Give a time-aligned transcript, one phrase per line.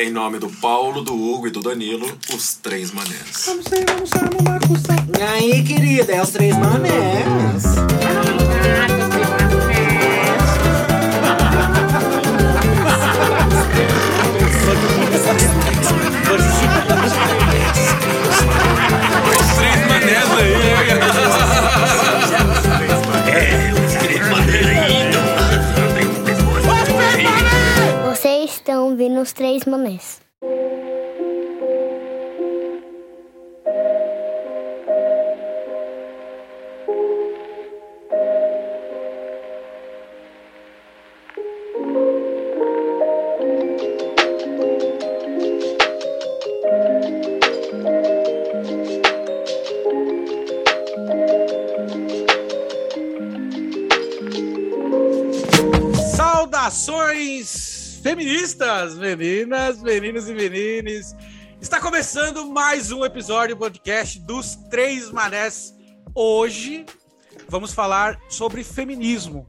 [0.00, 3.44] Em nome do Paulo, do Hugo e do Danilo, os três manés.
[3.44, 5.06] Vamos ser, vamos ser, vamos bagunçar.
[5.18, 7.64] E aí, querida, é os três manés.
[29.20, 30.29] Estão ouvindo os três manés.
[58.00, 61.14] Feministas, meninas, meninos e menines.
[61.60, 65.74] Está começando mais um episódio do podcast dos Três Manés.
[66.14, 66.86] Hoje
[67.46, 69.46] vamos falar sobre feminismo.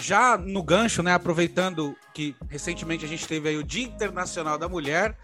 [0.00, 4.68] Já no gancho, né, aproveitando que recentemente a gente teve aí o Dia Internacional da
[4.68, 5.16] Mulher,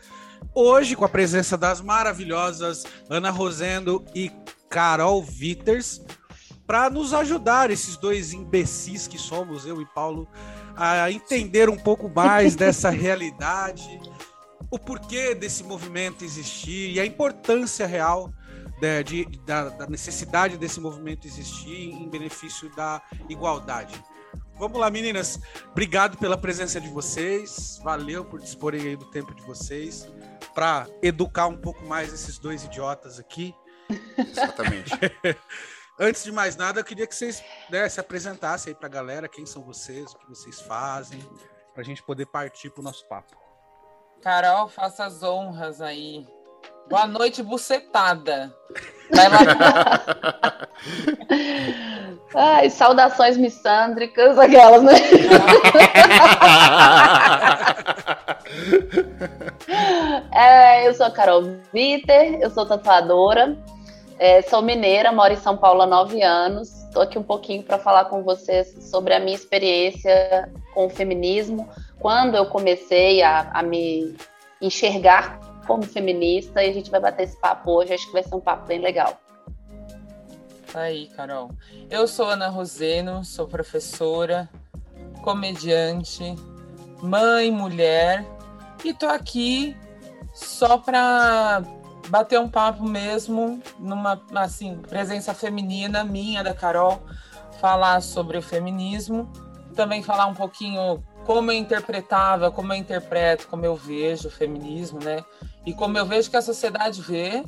[0.54, 4.30] hoje com a presença das maravilhosas Ana Rosendo e
[4.70, 6.00] Carol Witters,
[6.64, 10.28] para nos ajudar, esses dois imbecis que somos, eu e Paulo,
[10.76, 14.00] a entender um pouco mais dessa realidade,
[14.70, 18.32] o porquê desse movimento existir e a importância real
[18.80, 23.94] né, de, da, da necessidade desse movimento existir em benefício da igualdade.
[24.58, 25.40] Vamos lá, meninas.
[25.70, 27.80] Obrigado pela presença de vocês.
[27.82, 30.08] Valeu por disporem aí do tempo de vocês
[30.54, 33.54] para educar um pouco mais esses dois idiotas aqui.
[34.16, 34.92] Exatamente.
[36.04, 39.28] Antes de mais nada, eu queria que vocês né, se apresentassem aí para a galera,
[39.28, 41.20] quem são vocês, o que vocês fazem,
[41.72, 43.36] para a gente poder partir para o nosso papo.
[44.20, 46.26] Carol, faça as honras aí.
[46.90, 48.52] Boa noite, bucetada.
[49.14, 50.66] Vai lá.
[52.34, 54.94] Ai, saudações missândricas, aquelas, né?
[60.34, 61.42] É, eu sou a Carol
[61.72, 63.56] Vitter, eu sou tatuadora,
[64.22, 66.84] é, sou mineira, moro em São Paulo há nove anos.
[66.84, 71.68] Estou aqui um pouquinho para falar com vocês sobre a minha experiência com o feminismo,
[71.98, 74.14] quando eu comecei a, a me
[74.60, 78.36] enxergar como feminista, e a gente vai bater esse papo hoje, acho que vai ser
[78.36, 79.20] um papo bem legal.
[80.72, 81.50] Aí, Carol.
[81.90, 84.48] Eu sou Ana Roseno, sou professora,
[85.24, 86.36] comediante,
[87.02, 88.24] mãe, mulher,
[88.84, 89.76] e tô aqui
[90.32, 91.64] só para
[92.12, 97.02] bater um papo mesmo, numa assim, presença feminina minha, da Carol,
[97.58, 99.32] falar sobre o feminismo,
[99.74, 105.02] também falar um pouquinho como eu interpretava, como eu interpreto, como eu vejo o feminismo,
[105.02, 105.24] né?
[105.64, 107.42] E como eu vejo que a sociedade vê.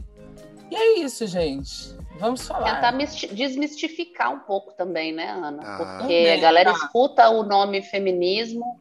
[0.70, 1.94] E é isso, gente.
[2.18, 2.76] Vamos falar.
[2.76, 5.60] Tentar misti- desmistificar um pouco também, né, Ana?
[5.62, 5.76] Ah.
[5.76, 6.78] Porque Também, a galera tá.
[6.78, 8.80] escuta o nome feminismo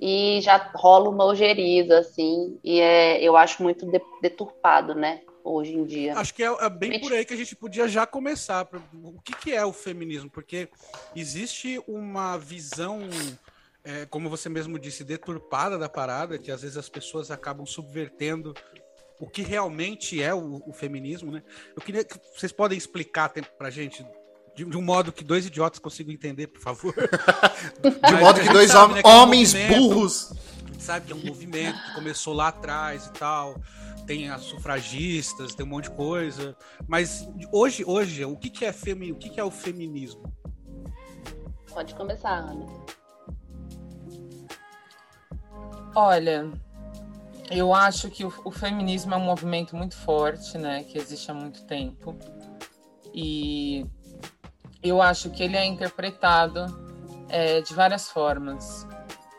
[0.00, 5.74] e já rola uma ojeriza, assim, e é, eu acho muito de- deturpado, né, hoje
[5.74, 6.16] em dia.
[6.18, 8.68] Acho que é, é bem por aí que a gente podia já começar.
[9.02, 10.28] O que, que é o feminismo?
[10.30, 10.68] Porque
[11.14, 13.00] existe uma visão,
[13.84, 18.52] é, como você mesmo disse, deturpada da parada, que às vezes as pessoas acabam subvertendo
[19.18, 21.42] o que realmente é o, o feminismo, né?
[21.74, 24.04] Eu queria que vocês podem explicar pra gente.
[24.56, 26.94] De, de um modo que dois idiotas consigam entender, por favor.
[27.84, 30.32] De modo que dois hom- homens burros.
[30.64, 33.60] A gente sabe que é um movimento que começou lá atrás e tal.
[34.06, 36.56] Tem as sufragistas, tem um monte de coisa.
[36.88, 40.32] Mas hoje, hoje, o que, que é femi o que, que é o feminismo?
[41.68, 42.66] Pode começar, Ana.
[45.94, 46.50] Olha,
[47.50, 50.84] eu acho que o, o feminismo é um movimento muito forte, né?
[50.84, 52.16] Que existe há muito tempo.
[53.14, 53.84] E
[54.88, 56.66] eu acho que ele é interpretado
[57.28, 58.86] é, de várias formas.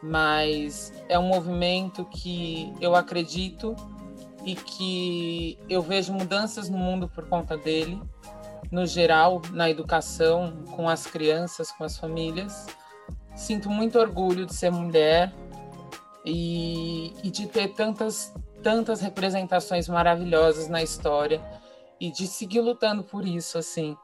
[0.01, 3.75] Mas é um movimento que eu acredito
[4.45, 8.01] e que eu vejo mudanças no mundo por conta dele,
[8.71, 12.67] no geral, na educação, com as crianças, com as famílias.
[13.35, 15.33] Sinto muito orgulho de ser mulher
[16.23, 21.41] e, e de ter tantas, tantas representações maravilhosas na história
[22.00, 23.97] e de seguir lutando por isso, assim.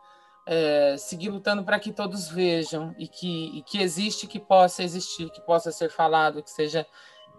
[0.45, 5.29] É, seguir lutando para que todos vejam e que, e que existe, que possa existir,
[5.29, 6.85] que possa ser falado, que seja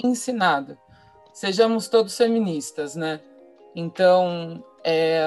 [0.02, 0.78] ensinado.
[1.32, 3.20] Sejamos todos feministas, né?
[3.74, 5.22] Então, é,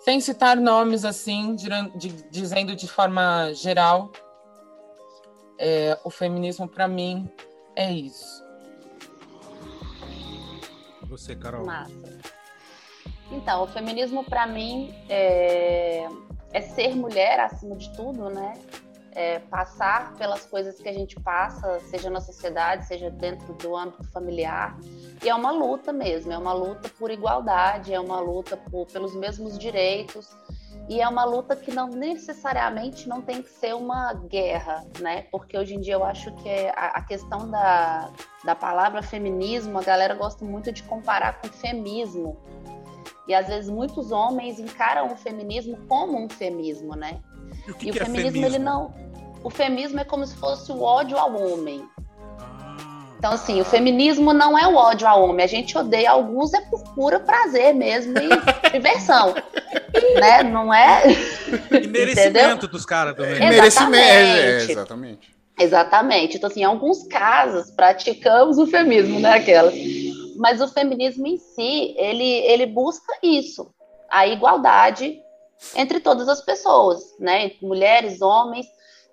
[0.00, 4.10] sem citar nomes assim, diran- de- dizendo de forma geral,
[5.58, 7.30] é, o feminismo para mim
[7.76, 8.42] é isso.
[11.02, 11.64] Você, Carol.
[11.64, 12.20] Massa.
[13.30, 16.08] Então, o feminismo para mim é,
[16.54, 18.54] é ser mulher acima de tudo, né?
[19.10, 24.04] É passar pelas coisas que a gente passa, seja na sociedade, seja dentro do âmbito
[24.10, 24.76] familiar.
[25.22, 29.14] E é uma luta mesmo, é uma luta por igualdade, é uma luta por, pelos
[29.14, 30.36] mesmos direitos.
[30.88, 35.22] E é uma luta que não necessariamente não tem que ser uma guerra, né?
[35.32, 38.10] Porque hoje em dia eu acho que a, a questão da,
[38.44, 42.36] da palavra feminismo, a galera gosta muito de comparar com feminismo.
[43.26, 47.20] E às vezes muitos homens encaram o feminismo como um feminismo, né?
[47.66, 48.92] E o, que e que o é feminismo, ele não.
[49.42, 51.82] O feminismo é como se fosse o ódio ao homem.
[52.38, 52.76] Ah,
[53.18, 55.44] Então, assim, o feminismo não é o ódio ao homem.
[55.44, 58.28] A gente odeia alguns é por puro prazer mesmo e
[58.72, 59.34] diversão.
[60.20, 60.42] né?
[60.42, 61.02] Não é.
[61.82, 63.32] e merecimento dos caras também.
[63.32, 63.54] Exatamente.
[63.54, 64.70] Merecimento.
[64.70, 65.34] É, exatamente.
[65.58, 66.36] Exatamente.
[66.36, 69.34] Então, assim, em alguns casos, praticamos o feminismo, né?
[69.34, 69.70] Aquela.
[70.36, 73.72] Mas o feminismo em si, ele, ele busca isso,
[74.10, 75.20] a igualdade
[75.74, 77.52] entre todas as pessoas, né?
[77.62, 78.66] Mulheres, homens.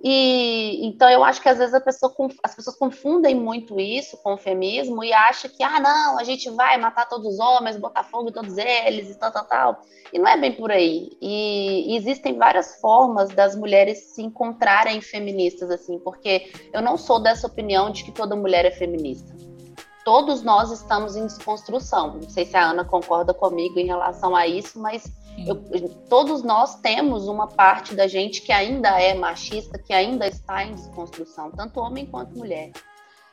[0.04, 2.12] E então eu acho que às vezes pessoa,
[2.44, 6.50] as pessoas confundem muito isso com o feminismo e acham que, ah, não, a gente
[6.50, 9.82] vai matar todos os homens, botar fogo em todos eles e tal, tal, tal.
[10.12, 11.12] E não é bem por aí.
[11.22, 17.20] E, e existem várias formas das mulheres se encontrarem feministas, assim, porque eu não sou
[17.20, 19.41] dessa opinião de que toda mulher é feminista.
[20.04, 22.16] Todos nós estamos em desconstrução.
[22.16, 25.12] Não sei se a Ana concorda comigo em relação a isso, mas
[25.46, 25.56] eu,
[26.10, 30.74] todos nós temos uma parte da gente que ainda é machista, que ainda está em
[30.74, 32.72] desconstrução, tanto homem quanto mulher.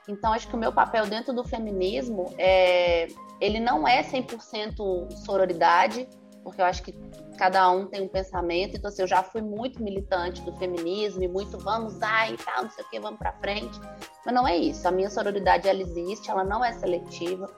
[0.08, 3.08] Então, acho que o meu papel dentro do feminismo é.
[3.40, 6.08] Ele não é 100% sororidade,
[6.48, 6.94] porque eu acho que
[7.36, 8.76] cada um tem um pensamento.
[8.76, 12.70] Então, assim, eu já fui muito militante do feminismo e muito vamos e tal, não
[12.70, 13.78] sei o que, vamos para frente.
[14.24, 14.88] Mas não é isso.
[14.88, 17.48] A minha sororidade, ela existe, ela não é seletiva.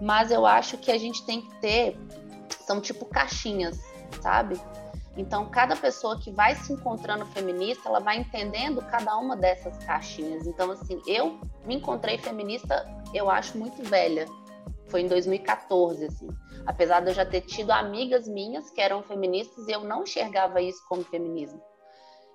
[0.00, 1.98] Mas eu acho que a gente tem que ter.
[2.66, 3.78] São tipo caixinhas,
[4.22, 4.58] sabe?
[5.14, 10.46] Então, cada pessoa que vai se encontrando feminista, ela vai entendendo cada uma dessas caixinhas.
[10.46, 14.26] Então, assim, eu me encontrei feminista, eu acho muito velha.
[14.86, 16.28] Foi em 2014, assim.
[16.68, 20.60] Apesar de eu já ter tido amigas minhas que eram feministas e eu não enxergava
[20.60, 21.58] isso como feminismo.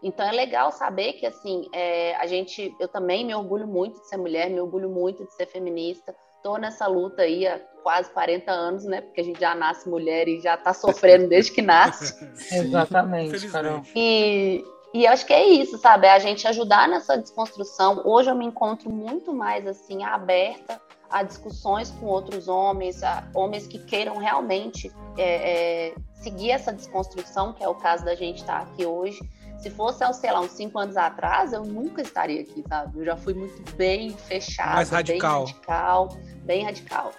[0.01, 4.09] Então é legal saber que assim é, a gente, eu também me orgulho muito de
[4.09, 6.15] ser mulher, me orgulho muito de ser feminista.
[6.35, 9.01] Estou nessa luta aí há quase 40 anos, né?
[9.01, 12.27] Porque a gente já nasce mulher e já está sofrendo desde que nasce.
[12.51, 13.83] Exatamente, Carol.
[13.95, 14.65] E,
[14.95, 16.07] e acho que é isso, sabe?
[16.07, 18.01] É a gente ajudar nessa desconstrução.
[18.03, 20.81] Hoje eu me encontro muito mais assim aberta
[21.13, 27.53] a discussões com outros homens, a homens que queiram realmente é, é, seguir essa desconstrução,
[27.53, 29.19] que é o caso da gente estar aqui hoje.
[29.59, 32.99] Se fosse, sei lá, uns cinco anos atrás, eu nunca estaria aqui, sabe?
[32.99, 35.45] Eu já fui muito bem fechada, Mais radical.
[35.45, 36.09] bem radical,
[36.43, 37.11] bem radical.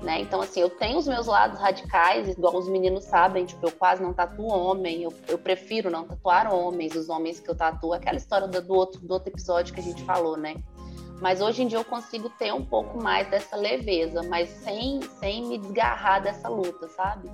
[0.00, 0.20] Né?
[0.20, 4.00] Então, assim, eu tenho os meus lados radicais, igual os meninos sabem, tipo, eu quase
[4.00, 8.16] não tatuo homem, eu, eu prefiro não tatuar homens, os homens que eu tatuo, aquela
[8.16, 10.54] história do, do, outro, do outro episódio que a gente falou, né?
[11.22, 15.46] Mas hoje em dia eu consigo ter um pouco mais dessa leveza, mas sem, sem
[15.46, 17.30] me desgarrar dessa luta, sabe?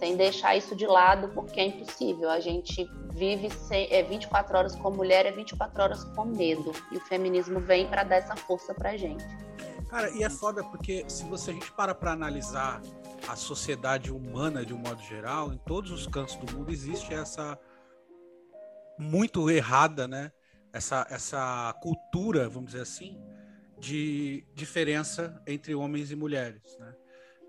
[0.00, 2.28] Sem deixar isso de lado, porque é impossível.
[2.28, 6.72] A gente vive sem, é 24 horas com mulher, é 24 horas com medo.
[6.90, 9.24] E o feminismo vem para dar essa força pra gente.
[9.88, 12.82] Cara, e é foda porque se você a gente para para analisar
[13.28, 17.56] a sociedade humana de um modo geral, em todos os cantos do mundo existe essa
[18.98, 20.32] muito errada, né?
[20.72, 23.20] Essa, essa cultura, vamos dizer assim,
[23.78, 26.94] de diferença entre homens e mulheres, né?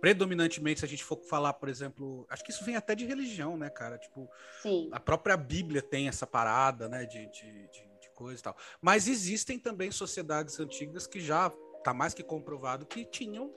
[0.01, 3.55] Predominantemente, se a gente for falar, por exemplo, acho que isso vem até de religião,
[3.55, 3.97] né, cara?
[3.97, 4.29] Tipo,
[4.61, 4.89] Sim.
[4.91, 8.57] a própria Bíblia tem essa parada, né, de, de, de, de coisa e tal.
[8.81, 13.53] Mas existem também sociedades antigas que já está mais que comprovado que tinham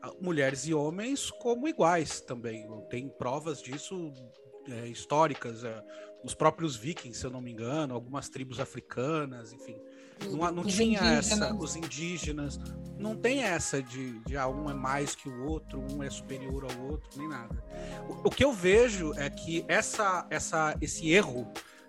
[0.00, 2.68] ah, mulheres e homens como iguais também.
[2.88, 4.12] Tem provas disso
[4.70, 5.82] é, históricas, é,
[6.24, 9.76] os próprios vikings, se eu não me engano, algumas tribos africanas, enfim.
[10.30, 11.62] Não, não tinha essa, indígenas.
[11.62, 12.60] os indígenas,
[12.98, 16.64] não tem essa de, de ah, um é mais que o outro, um é superior
[16.64, 17.64] ao outro, nem nada.
[18.08, 21.46] O, o que eu vejo é que essa, essa, esse erro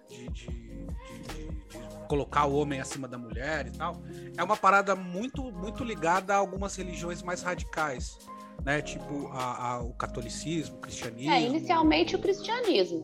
[0.07, 4.01] de, de, de- de- de colocar o homem acima da mulher e tal,
[4.38, 8.17] é uma parada muito, muito ligada a algumas religiões mais radicais,
[8.63, 8.81] né?
[8.81, 11.31] Tipo a- a- o catolicismo, o cristianismo.
[11.31, 13.03] É, inicialmente o cristianismo.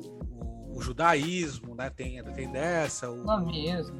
[0.71, 1.89] o, o judaísmo, né?
[1.89, 3.95] Tem, tem dessa, o, mesmo.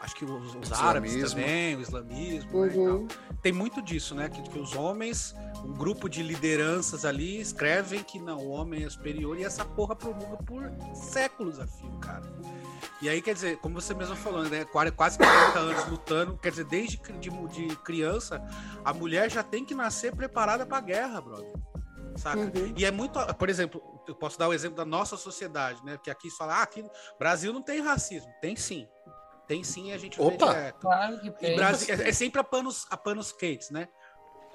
[0.00, 0.76] acho que os, os Islamismo.
[0.86, 3.06] árabes também, o islamismo, né, e Uhum.
[3.08, 3.18] tal.
[3.42, 4.28] Tem muito disso, né?
[4.28, 5.34] Que, que os homens,
[5.64, 9.94] um grupo de lideranças ali, escrevem que não, o homem é superior e essa porra
[9.96, 12.22] promulga por séculos a fio, cara.
[13.04, 14.64] E aí, quer dizer, como você mesmo falou, né?
[14.64, 18.42] Quase 40 anos lutando, quer dizer, desde de, de criança,
[18.82, 21.52] a mulher já tem que nascer preparada pra guerra, brother.
[22.16, 22.38] Saca?
[22.38, 22.72] Uhum.
[22.74, 25.98] E é muito, por exemplo, eu posso dar o exemplo da nossa sociedade, né?
[26.02, 26.82] Que aqui fala, ah, aqui
[27.18, 28.32] Brasil não tem racismo.
[28.40, 28.88] Tem sim.
[29.46, 30.46] Tem sim, a gente Opa.
[30.46, 30.80] vê direto.
[30.80, 31.56] Claro que tem.
[31.56, 33.86] Brasil, é, é, sempre a panos, a panos quentes, né?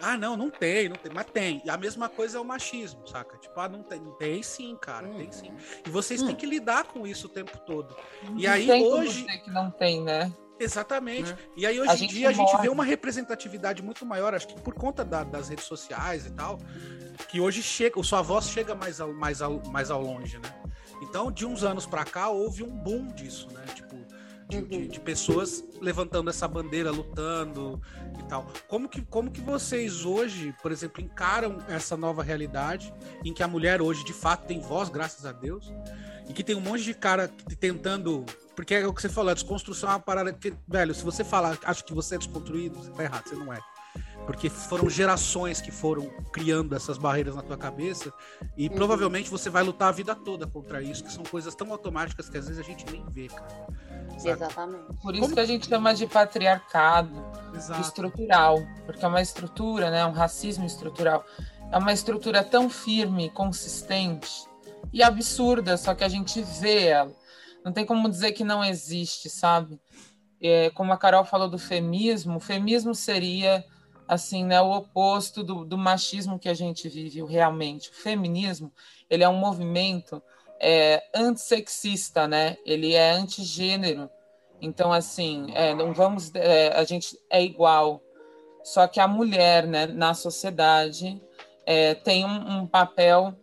[0.01, 1.61] Ah, não, não tem, não tem, mas tem.
[1.65, 3.37] E a mesma coisa é o machismo, saca?
[3.37, 5.17] Tipo, ah, não tem, tem sim, cara, hum.
[5.17, 5.51] tem sim.
[5.85, 6.27] E vocês hum.
[6.27, 7.95] têm que lidar com isso o tempo todo.
[8.37, 10.31] E não aí tem hoje que não tem, né?
[10.59, 11.31] Exatamente.
[11.31, 11.37] Né?
[11.55, 14.73] E aí hoje em dia a gente vê uma representatividade muito maior, acho que por
[14.73, 16.59] conta da, das redes sociais e tal,
[17.29, 20.53] que hoje chega, sua voz chega mais ao, mais ao, mais ao longe, né?
[21.01, 23.63] Então, de uns anos para cá, houve um boom disso, né?
[23.73, 23.98] Tipo,
[24.49, 27.79] de, de, de, pessoas levantando essa bandeira, lutando
[28.19, 28.51] e tal.
[28.67, 32.91] Como que, como que vocês hoje, por exemplo, encaram essa nova realidade
[33.23, 35.71] em que a mulher hoje de fato tem voz, graças a Deus,
[36.27, 37.27] e que tem um monte de cara
[37.59, 38.25] tentando.
[38.55, 41.23] Porque é o que você falou, a desconstrução é uma parada que, velho, se você
[41.23, 43.59] falar, acho que você é desconstruído, você tá errado, você não é
[44.25, 48.13] porque foram gerações que foram criando essas barreiras na tua cabeça
[48.55, 48.75] e uhum.
[48.75, 52.37] provavelmente você vai lutar a vida toda contra isso, que são coisas tão automáticas que
[52.37, 53.67] às vezes a gente nem vê, cara.
[54.17, 54.31] Sabe?
[54.31, 54.83] Exatamente.
[55.01, 55.33] Por isso Como...
[55.33, 57.81] que a gente chama de patriarcado Exato.
[57.81, 61.25] estrutural, porque é uma estrutura, né, um racismo estrutural.
[61.71, 64.47] É uma estrutura tão firme, consistente
[64.91, 67.13] e absurda, só que a gente vê ela.
[67.63, 69.79] Não tem como dizer que não existe, sabe?
[70.41, 73.63] É, como a Carol falou do feminismo, o feminismo seria
[74.09, 77.91] assim, né, o oposto do, do machismo que a gente vive realmente.
[77.91, 78.73] O feminismo,
[79.07, 80.19] ele é um movimento
[80.59, 82.57] é, antissexista, né?
[82.65, 84.09] Ele é antigênero.
[84.59, 88.01] Então, assim, é, não vamos, é, a gente é igual.
[88.63, 91.21] Só que a mulher, né, na sociedade,
[91.63, 93.37] é, tem um, um papel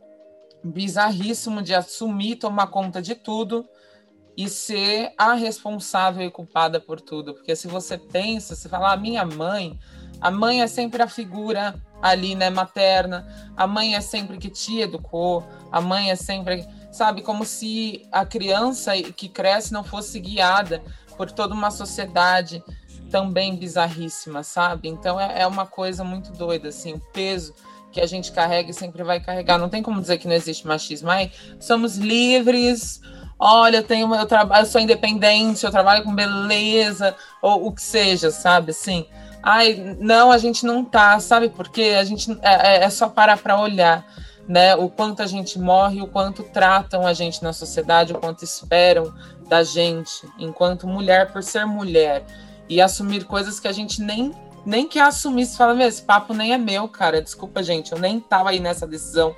[0.65, 3.69] bizarríssimo de assumir, tomar conta de tudo
[4.37, 7.35] e ser a responsável e culpada por tudo.
[7.35, 9.79] Porque se você pensa, você fala, ah, minha mãe,
[10.21, 13.27] a mãe é sempre a figura ali, né, materna.
[13.57, 15.45] A mãe é sempre que te educou.
[15.71, 20.83] A mãe é sempre, sabe, como se a criança que cresce não fosse guiada
[21.17, 22.63] por toda uma sociedade
[23.11, 24.89] também bizarríssima, sabe?
[24.89, 27.55] Então é, é uma coisa muito doida, assim, o peso
[27.93, 29.59] que a gente carrega e sempre vai carregar.
[29.59, 31.09] Não tem como dizer que não existe machismo.
[31.11, 33.01] Ai, somos livres.
[33.39, 37.83] Olha, eu tenho, eu trabalho, eu sou independente, eu trabalho com beleza ou o que
[37.83, 38.71] seja, sabe?
[38.71, 39.07] Assim,
[39.47, 41.49] ai, não, a gente não tá, sabe?
[41.49, 44.05] Porque a gente é, é, é só parar para olhar,
[44.49, 44.75] né?
[44.75, 49.15] O quanto a gente morre, o quanto tratam a gente na sociedade, o quanto esperam
[49.49, 52.25] da gente, enquanto mulher, por ser mulher
[52.69, 54.35] e assumir coisas que a gente nem
[54.65, 55.47] nem quer assumir.
[55.47, 57.23] Se fala, meu, esse papo nem é meu, cara.
[57.23, 59.33] Desculpa, gente, eu nem tava aí nessa decisão.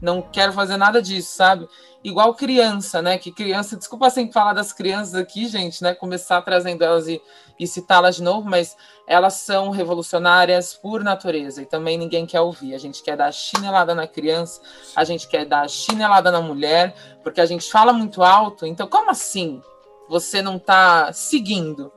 [0.00, 1.68] Não quero fazer nada disso, sabe?
[2.04, 3.16] igual criança, né?
[3.16, 5.94] Que criança, desculpa sempre falar das crianças aqui, gente, né?
[5.94, 7.20] Começar trazendo elas e,
[7.62, 8.76] e citá-las de novo, mas
[9.06, 12.74] elas são revolucionárias por natureza e também ninguém quer ouvir.
[12.74, 14.60] A gente quer dar chinelada na criança,
[14.96, 18.66] a gente quer dar chinelada na mulher, porque a gente fala muito alto.
[18.66, 19.62] Então, como assim
[20.08, 21.92] você não está seguindo?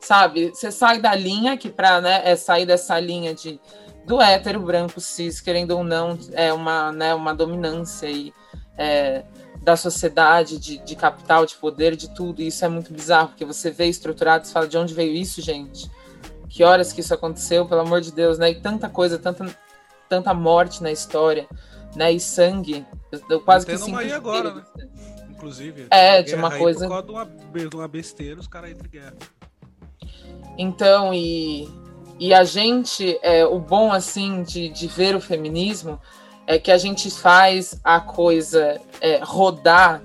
[0.00, 0.48] Sabe?
[0.48, 3.60] Você sai da linha que para né, é sair dessa linha de
[4.06, 8.32] do hétero branco cis, querendo ou não, é uma, né, uma dominância e
[8.76, 9.24] é,
[9.62, 12.40] da sociedade, de, de capital, de poder, de tudo.
[12.40, 15.42] E isso é muito bizarro, porque você vê estruturado e fala de onde veio isso,
[15.42, 15.90] gente?
[16.48, 18.50] Que horas que isso aconteceu, pelo amor de Deus, né?
[18.50, 19.46] E tanta coisa, tanta,
[20.08, 21.46] tanta morte na história,
[21.94, 22.10] né?
[22.12, 22.84] E sangue.
[23.28, 24.64] Eu quase que sinto aí agora, né?
[25.30, 25.86] Inclusive.
[25.90, 26.86] É, de uma coisa.
[26.86, 29.14] Por causa de uma, de uma besteira, os caras entram em guerra.
[30.58, 31.68] Então, e,
[32.18, 36.00] e a gente, é, o bom, assim, de, de ver o feminismo
[36.50, 40.02] é que a gente faz a coisa é, rodar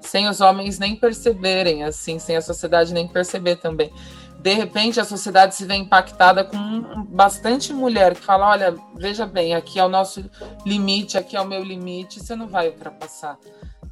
[0.00, 3.92] sem os homens nem perceberem, assim, sem a sociedade nem perceber também.
[4.38, 9.56] De repente, a sociedade se vê impactada com bastante mulher que fala: olha, veja bem,
[9.56, 10.30] aqui é o nosso
[10.64, 13.36] limite, aqui é o meu limite, você não vai ultrapassar.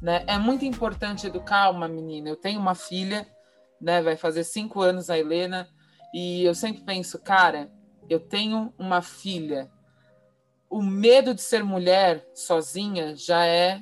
[0.01, 0.23] Né?
[0.27, 2.29] É muito importante educar uma menina.
[2.29, 3.27] Eu tenho uma filha,
[3.81, 4.01] né?
[4.01, 5.67] Vai fazer cinco anos a Helena,
[6.13, 7.69] e eu sempre penso, cara,
[8.09, 9.69] eu tenho uma filha
[10.69, 13.81] o medo de ser mulher sozinha já é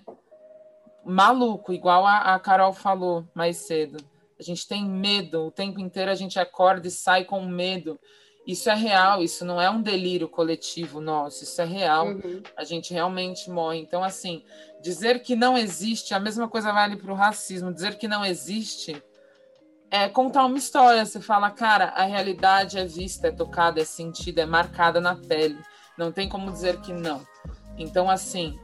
[1.03, 3.97] maluco, igual a, a, Carol falou mais cedo.
[4.39, 7.99] A gente tem medo, o tempo inteiro a gente acorda e sai com medo.
[8.45, 12.07] Isso é real, isso não é um delírio coletivo nosso, isso é real.
[12.07, 12.43] Uhum.
[12.55, 13.79] A gente realmente morre.
[13.79, 14.43] Então, assim,
[14.81, 17.73] dizer que não existe, a mesma coisa vale para o racismo.
[17.73, 19.01] Dizer que não existe
[19.89, 21.03] é contar uma história.
[21.03, 25.57] Você fala, cara, a realidade é vista, é tocada, é sentida, é marcada na pele.
[25.97, 27.25] Não tem como dizer que não.
[27.77, 28.59] Então, assim,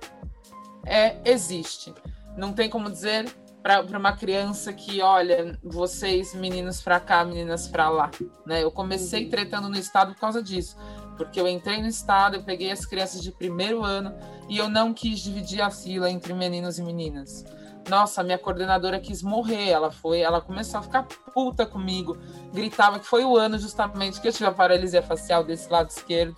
[0.86, 1.94] é, existe.
[2.36, 3.26] Não tem como dizer
[3.62, 8.10] para uma criança que, olha, vocês meninos para cá, meninas para lá,
[8.46, 8.64] né?
[8.64, 10.76] Eu comecei tretando no estado por causa disso,
[11.16, 14.16] porque eu entrei no estado, eu peguei as crianças de primeiro ano
[14.50, 17.46] e eu não quis dividir a fila entre meninos e meninas.
[17.90, 22.18] Nossa, minha coordenadora quis morrer, ela foi, ela começou a ficar puta comigo,
[22.54, 26.36] gritava que foi o ano justamente que eu tive a paralisia facial desse lado esquerdo.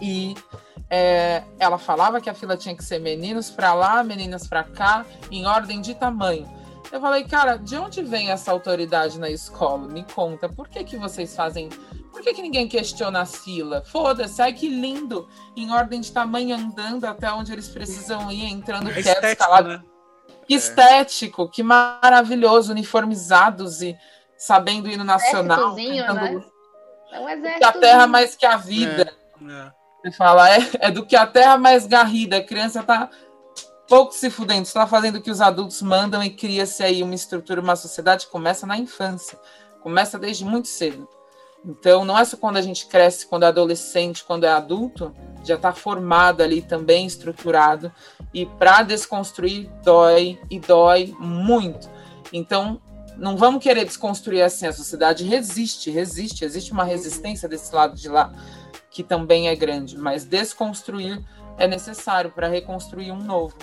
[0.00, 0.34] E
[0.90, 5.04] é, ela falava que a fila tinha que ser meninos para lá, meninas para cá,
[5.30, 6.48] em ordem de tamanho.
[6.90, 9.86] Eu falei, cara, de onde vem essa autoridade na escola?
[9.88, 11.68] Me conta, por que, que vocês fazem.
[12.10, 13.82] Por que, que ninguém questiona a fila?
[13.84, 15.28] Foda-se, ai que lindo!
[15.54, 19.72] Em ordem de tamanho, andando até onde eles precisam ir, entrando É quietos, estético, calados.
[19.78, 19.82] né?
[20.46, 23.94] Que estético, que maravilhoso, uniformizados e
[24.38, 25.74] sabendo o hino nacional.
[25.76, 26.44] Cantando né?
[27.12, 27.80] É um Que a exército.
[27.80, 29.12] terra mais que a vida.
[29.46, 29.77] É.
[30.00, 32.36] Você fala, é, é do que a terra mais garrida.
[32.36, 33.10] A criança tá
[33.88, 37.60] pouco se fudendo, está fazendo o que os adultos mandam e cria-se aí uma estrutura,
[37.60, 39.38] uma sociedade que começa na infância,
[39.82, 41.08] começa desde muito cedo.
[41.64, 45.14] Então, não é só quando a gente cresce, quando é adolescente, quando é adulto,
[45.44, 47.92] já está formado ali também, estruturado.
[48.32, 51.90] E para desconstruir, dói e dói muito.
[52.32, 52.80] Então,
[53.16, 54.66] não vamos querer desconstruir assim.
[54.66, 58.32] A sociedade resiste, resiste, existe uma resistência desse lado de lá,
[58.90, 59.96] que também é grande.
[59.96, 61.22] Mas desconstruir
[61.56, 63.56] é necessário para reconstruir um novo.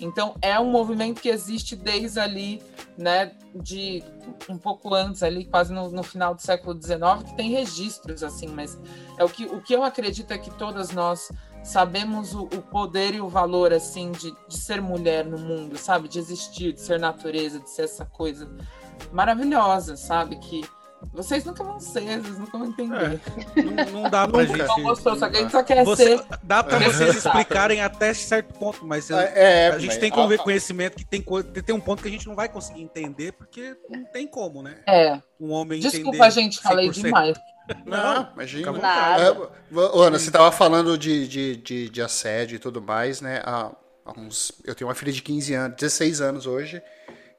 [0.00, 2.60] Então, é um movimento que existe desde ali,
[2.98, 4.02] né, de
[4.48, 8.48] um pouco antes, ali, quase no, no final do século XIX, que tem registros, assim,
[8.48, 8.76] mas
[9.16, 11.30] é o que, o que eu acredito é que todas nós
[11.62, 16.08] sabemos o, o poder e o valor, assim, de, de ser mulher no mundo, sabe?
[16.08, 18.50] De existir, de ser natureza, de ser essa coisa
[19.12, 20.36] maravilhosa, sabe?
[20.36, 20.64] Que
[21.12, 23.20] vocês nunca vão ser, vocês nunca vão entender.
[23.92, 24.56] Não, não dá pra Nunca.
[24.56, 24.68] gente.
[24.68, 26.24] Não gostou, só que a gente só quer Você, ser.
[26.42, 30.38] dá pra vocês explicarem até certo ponto, mas eu- É, a gente mas- tem conhe-
[30.38, 31.22] conhecimento que tem,
[31.64, 34.76] tem um ponto que a gente não vai conseguir entender, porque não tem como, né?
[34.86, 35.20] É.
[35.40, 37.02] Um homem Desculpa, entender gente, falei 100%.
[37.04, 37.38] demais.
[37.86, 38.72] Não, imagina.
[38.72, 39.22] vontade.
[39.22, 43.40] É, Ana, você tava falando de, de, de, de assédio e tudo mais, né?
[43.44, 43.70] Há,
[44.04, 46.82] há uns, eu tenho uma filha de 15 anos, 16 anos hoje,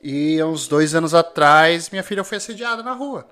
[0.01, 3.27] e há uns dois anos atrás, minha filha foi assediada na rua.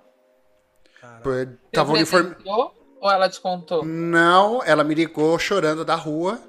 [1.21, 2.35] Por- Você Tava uniforme.
[2.45, 3.83] Ou ela te contou?
[3.85, 6.39] Não, ela me ligou chorando da rua.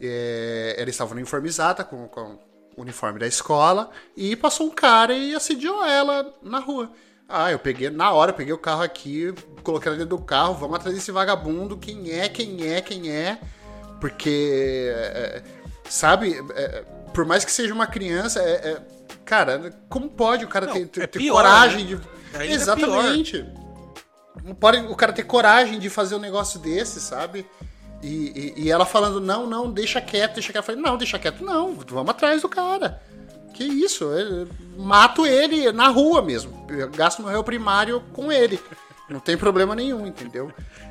[0.00, 2.38] É, ela estava uniformizada com, com
[2.76, 6.90] o uniforme da escola e passou um cara e assediou ela na rua.
[7.28, 10.76] Ah, eu peguei, na hora, peguei o carro aqui, coloquei ela dentro do carro, vamos
[10.76, 13.38] atrás desse vagabundo, quem é, quem é, quem é.
[14.00, 15.42] Porque, é,
[15.88, 18.82] sabe, é, por mais que seja uma criança, é, é,
[19.24, 21.86] cara, como pode o cara Não, ter, ter- é ter pior, coragem né?
[21.86, 21.94] de.
[22.38, 23.42] Ainda é Exatamente.
[23.42, 23.63] Não
[24.58, 27.46] pode o cara ter coragem de fazer um negócio desse, sabe?
[28.02, 30.62] E, e- e ela falando, não, não, deixa quieto, deixa quieto.
[30.62, 33.00] Eu falei, não, deixa quieto, não, vamos atrás do cara.
[33.54, 34.04] Que isso?
[34.04, 36.66] Eu mato ele na rua mesmo.
[36.68, 38.60] Eu gasto meu réu primário com ele.
[39.08, 40.50] Não tem problema nenhum, entendeu?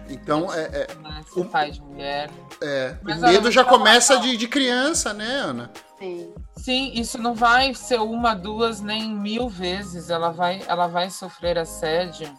[0.09, 0.87] Então, é, é?
[1.33, 2.29] Ser pai de mulher.
[2.61, 5.71] é, Mas o medo já começa de, de criança, né, Ana?
[5.99, 6.33] Sim.
[6.55, 10.09] Sim, isso não vai ser uma, duas, nem mil vezes.
[10.09, 12.31] Ela vai, ela vai sofrer assédio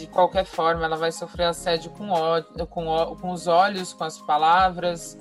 [0.00, 0.84] de qualquer forma.
[0.84, 5.18] Ela vai sofrer assédio com, ó, com, com os olhos, com as palavras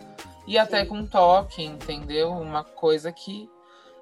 [0.48, 2.32] e até com toque, entendeu?
[2.32, 3.50] Uma coisa que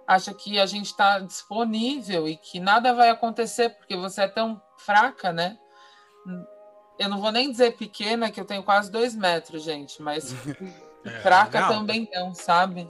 [0.08, 4.62] acha que a gente está disponível e que nada vai acontecer porque você é tão
[4.78, 5.58] fraca, né?
[6.98, 10.34] Eu não vou nem dizer pequena, que eu tenho quase dois metros, gente, mas
[11.06, 11.74] É, fraca legal.
[11.74, 12.86] também não, sabe?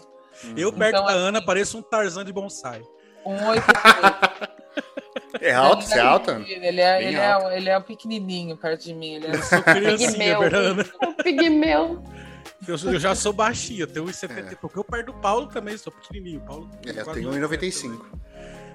[0.56, 2.82] Eu perto Então, da assim- Ana pareço um Tarzan de bonsai.
[3.26, 3.66] Um oito.
[5.42, 6.32] É alto, você é alta?
[6.34, 6.46] Ana?
[6.48, 9.14] Ele é, Bem ele, é, ele é pequenininho perto de mim.
[9.16, 10.86] Ele é Sou criancinha, Pigmeu.
[11.02, 12.04] O pigmeu.
[12.68, 14.78] Eu, sou- eu já sou baixinho, eu tenho 1,70 e pouco.
[14.80, 16.42] Eu perto do Paulo também, sou pequenininho.
[16.42, 18.06] Paulo É, eu tenho um 1,95.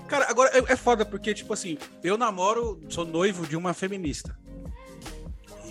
[0.09, 4.37] Cara, agora é, é foda porque, tipo assim, eu namoro, sou noivo de uma feminista.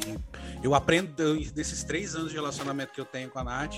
[0.07, 0.17] E
[0.65, 3.75] eu aprendo, desses três anos de relacionamento que eu tenho com a Nath,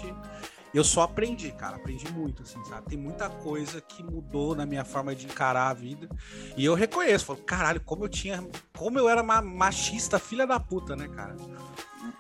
[0.73, 2.87] eu só aprendi, cara, aprendi muito, assim, sabe?
[2.89, 6.09] Tem muita coisa que mudou na minha forma de encarar a vida.
[6.57, 8.43] E eu reconheço, falo, caralho, como eu tinha.
[8.77, 11.35] Como eu era ma- machista, filha da puta, né, cara?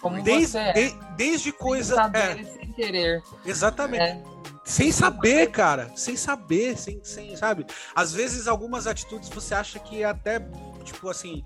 [0.01, 0.73] como Desde, é.
[0.73, 1.95] de- desde coisa.
[1.95, 3.23] Sem saber é, sem querer.
[3.45, 4.01] exatamente.
[4.03, 4.23] É.
[4.65, 5.91] Sem saber, cara.
[5.95, 7.65] Sem saber, sem, sem, sabe?
[7.93, 10.39] Às vezes, algumas atitudes você acha que é até,
[10.83, 11.43] tipo assim,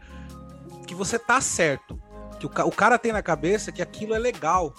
[0.86, 2.00] que você tá certo.
[2.40, 4.72] Que o, o cara tem na cabeça que aquilo é legal,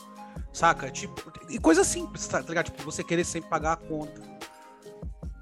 [0.53, 0.91] saca?
[0.91, 2.67] Tipo, e coisa simples, tá ligado?
[2.67, 4.21] Tipo, você querer sempre pagar a conta.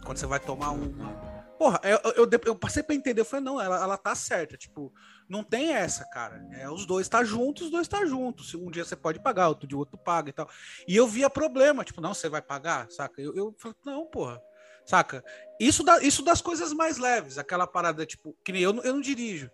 [0.04, 1.36] Quando você vai tomar uma.
[1.58, 4.92] Porra, eu, eu, eu- passei pra entender, eu falei, não, ela, ela tá certa, tipo,
[5.26, 6.46] não tem essa, cara.
[6.52, 8.54] É, os dois tá juntos, os dois tá juntos.
[8.54, 10.48] Um dia você pode pagar, outro dia o outro paga e tal.
[10.86, 13.22] E eu via problema, tipo, não, você vai pagar, saca?
[13.22, 14.40] Eu, eu falei, não, porra.
[14.84, 15.24] Saca?
[15.58, 19.00] Isso, da, isso das coisas mais leves, aquela parada, tipo, que nem eu, eu não
[19.00, 19.50] dirijo.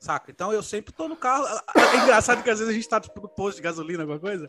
[0.00, 0.30] Saca?
[0.30, 1.44] Então eu sempre tô no carro.
[1.76, 4.48] É engraçado que às vezes a gente tá tipo, no posto de gasolina, alguma coisa.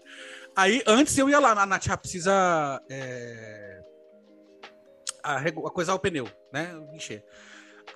[0.55, 2.81] Aí antes eu ia lá, na Nath, ah, precisa.
[2.89, 3.81] É,
[5.23, 6.71] arregu- coisar o pneu, né?
[6.93, 7.23] Encher.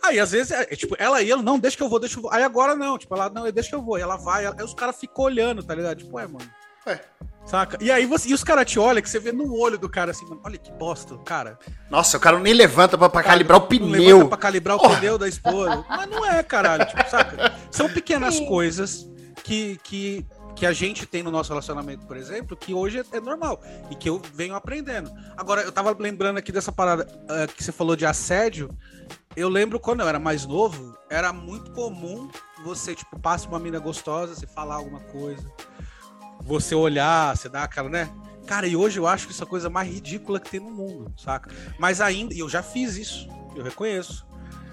[0.01, 2.23] Aí, às vezes, é, é, tipo, ela ia, não, deixa que eu vou, deixa eu
[2.23, 2.33] vou.
[2.33, 3.97] Aí agora não, tipo, ela, não, deixa que eu vou.
[3.97, 5.99] E ela vai, aí os caras ficam olhando, tá ligado?
[5.99, 6.49] Tipo, ué, mano.
[6.87, 7.01] Ué.
[7.45, 7.77] Saca?
[7.81, 10.11] E aí você, e os caras te olham, que você vê no olho do cara
[10.11, 11.59] assim, mano, olha que bosta, cara.
[11.89, 13.89] Nossa, o cara nem levanta pra, pra calibrar o Não pneu.
[14.17, 14.95] levanta pra calibrar o Porra.
[14.97, 15.85] pneu da esposa.
[15.89, 17.53] Mas não é, caralho, tipo, saca?
[17.69, 19.05] São pequenas coisas
[19.43, 23.19] que, que, que a gente tem no nosso relacionamento, por exemplo, que hoje é, é
[23.19, 25.11] normal e que eu venho aprendendo.
[25.35, 28.69] Agora, eu tava lembrando aqui dessa parada eh, que você falou de assédio.
[29.35, 32.29] Eu lembro quando eu era mais novo, era muito comum
[32.63, 35.43] você, tipo, passa uma mina gostosa, você falar alguma coisa,
[36.43, 38.09] você olhar, você dar aquela, né?
[38.45, 40.69] Cara, e hoje eu acho que isso é a coisa mais ridícula que tem no
[40.69, 41.49] mundo, saca?
[41.79, 44.25] Mas ainda, e eu já fiz isso, eu reconheço.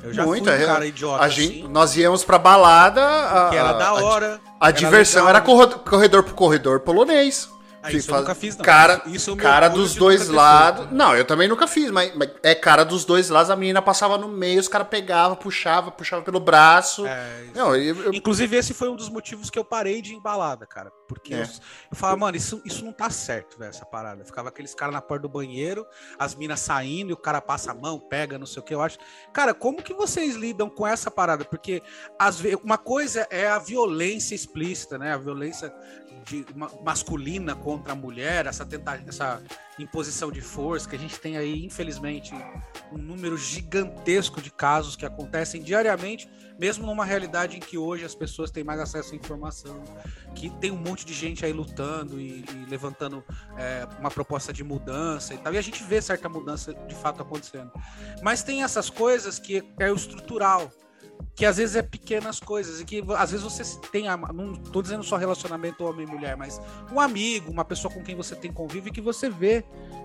[0.02, 0.64] Eu já Muito, fui um é.
[0.66, 3.02] cara idiota A gente, assim, nós íamos pra balada.
[3.02, 4.40] A, que era da a- hora.
[4.58, 5.36] A, diversão legal.
[5.36, 7.50] era corredor, corredor pro corredor polonês.
[7.82, 8.64] Ah, isso eu Faz- nunca fiz, não.
[8.64, 10.88] Cara, Isso eu me cara dos dois lados.
[10.90, 13.50] Não, eu também nunca fiz, mas, mas é cara dos dois lados.
[13.50, 17.06] A menina passava no meio, os caras pegavam, puxava, puxava pelo braço.
[17.06, 17.44] É.
[17.54, 20.92] Não, eu, eu- Inclusive, esse foi um dos motivos que eu parei de embalada, cara.
[21.08, 21.38] Porque É.
[21.42, 21.46] eu,
[21.90, 24.24] eu falava, mano, isso, isso não tá certo, velho, essa parada.
[24.24, 25.86] Ficava aqueles caras na porta do banheiro,
[26.18, 28.74] as minas saindo e o cara passa a mão, pega, não sei o que.
[28.74, 28.98] Eu acho.
[29.32, 31.44] Cara, como que vocês lidam com essa parada?
[31.46, 31.82] Porque
[32.18, 35.14] às vezes, uma coisa é a violência explícita, né?
[35.14, 35.72] A violência
[36.24, 38.66] de- ma- masculina contra a mulher, essa,
[39.06, 39.42] essa
[39.78, 42.32] imposição de força que a gente tem aí, infelizmente,
[42.92, 48.14] um número gigantesco de casos que acontecem diariamente mesmo numa realidade em que hoje as
[48.14, 49.82] pessoas têm mais acesso à informação,
[50.34, 53.24] que tem um monte de gente aí lutando e, e levantando
[53.56, 57.22] é, uma proposta de mudança e tal, e a gente vê certa mudança de fato
[57.22, 57.72] acontecendo.
[58.22, 60.70] Mas tem essas coisas que é o estrutural,
[61.34, 64.82] que às vezes é pequenas coisas, e que às vezes você tem, a- não tô
[64.82, 66.60] dizendo só relacionamento homem e mulher, mas
[66.92, 69.64] um amigo, uma pessoa com quem você tem convívio e que você vê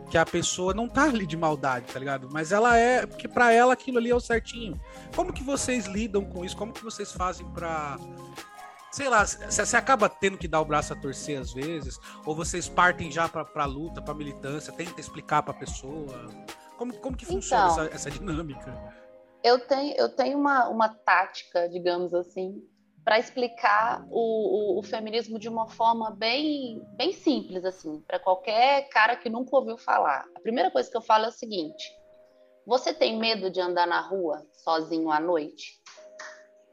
[0.09, 2.29] que a pessoa não tá ali de maldade, tá ligado?
[2.31, 4.79] Mas ela é, porque pra ela aquilo ali é o certinho.
[5.15, 6.55] Como que vocês lidam com isso?
[6.55, 7.97] Como que vocês fazem pra
[8.91, 12.69] sei lá, você acaba tendo que dar o braço a torcer às vezes, ou vocês
[12.69, 16.31] partem já pra, pra luta, pra militância, tenta explicar pra pessoa?
[16.77, 17.83] Como, como que funciona Então.
[17.85, 18.73] essa, essa dinâmica?
[19.45, 22.67] Eu tenho, eu tenho uma, uma tática, digamos assim,
[23.03, 28.89] para explicar o, o, o feminismo de uma forma bem, bem simples, assim, para qualquer
[28.89, 30.25] cara que nunca ouviu falar.
[30.35, 31.95] A primeira coisa que eu falo é o seguinte:
[32.65, 35.79] você tem medo de andar na rua sozinho à noite?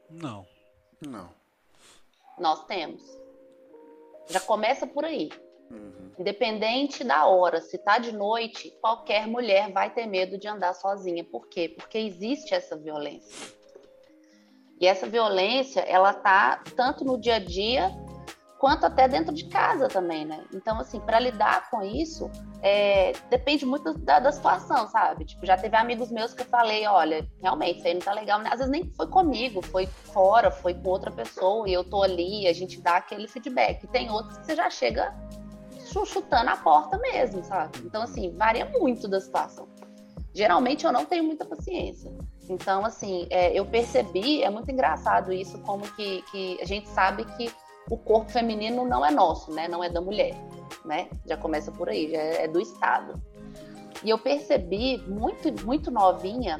[0.09, 0.43] Não.
[0.99, 1.29] Não.
[2.39, 3.03] Nós temos.
[4.29, 5.29] Já começa por aí.
[6.17, 11.23] Independente da hora, se tá de noite, qualquer mulher vai ter medo de andar sozinha.
[11.23, 11.69] Por quê?
[11.69, 13.53] Porque existe essa violência.
[14.79, 17.91] E essa violência, ela tá tanto no dia a dia
[18.59, 20.45] quanto até dentro de casa também, né?
[20.53, 22.31] Então, assim, para lidar com isso,
[22.61, 25.25] é, depende muito da, da situação, sabe?
[25.25, 28.39] Tipo, já teve amigos meus que eu falei, olha, realmente, isso aí não tá legal.
[28.39, 32.47] Às vezes nem foi comigo, foi fora, foi com outra pessoa, e eu tô ali,
[32.47, 33.85] a gente dá aquele feedback.
[33.87, 35.13] Tem outros que você já chega
[36.05, 37.79] chutando a porta mesmo, sabe?
[37.85, 39.67] Então, assim, varia muito da situação.
[40.33, 42.11] Geralmente eu não tenho muita paciência.
[42.49, 47.23] Então, assim, é, eu percebi, é muito engraçado isso, como que, que a gente sabe
[47.37, 47.53] que
[47.89, 49.67] o corpo feminino não é nosso, né?
[49.67, 50.35] Não é da mulher,
[50.83, 51.07] né?
[51.25, 53.21] Já começa por aí, já é, é do Estado.
[54.03, 56.59] E eu percebi, muito, muito novinha,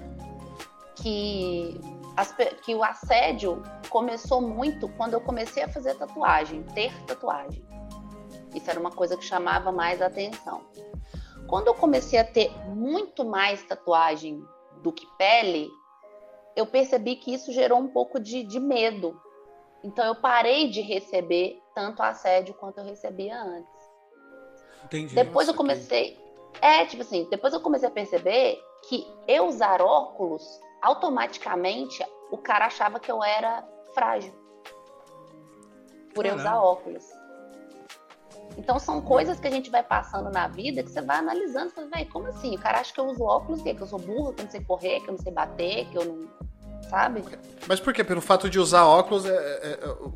[0.95, 1.79] que,
[2.15, 7.63] as que o assédio começou muito quando eu comecei a fazer tatuagem, ter tatuagem.
[8.53, 10.61] Isso era uma coisa que chamava mais a atenção.
[11.47, 14.43] Quando eu comecei a ter muito mais tatuagem
[14.81, 15.69] do que pele,
[16.55, 19.19] eu percebi que isso gerou um pouco de, de medo.
[19.83, 23.91] Então eu parei de receber tanto assédio quanto eu recebia antes.
[24.85, 25.15] Entendi.
[25.15, 26.19] Depois eu Nossa, comecei.
[26.61, 30.43] É, tipo assim, depois eu comecei a perceber que eu usar óculos,
[30.81, 34.33] automaticamente o cara achava que eu era frágil.
[36.13, 36.65] Por eu usar Caramba.
[36.65, 37.03] óculos.
[38.57, 41.85] Então são coisas que a gente vai passando na vida que você vai analisando, você
[41.85, 42.55] vai, como assim?
[42.55, 44.51] O cara acha que eu uso óculos, que, que eu sou burra, que eu não
[44.51, 46.43] sei correr, que eu não sei bater, que eu não.
[46.89, 47.23] Sabe?
[47.67, 48.03] Mas por quê?
[48.03, 50.13] Pelo fato de usar óculos, é, é- é- o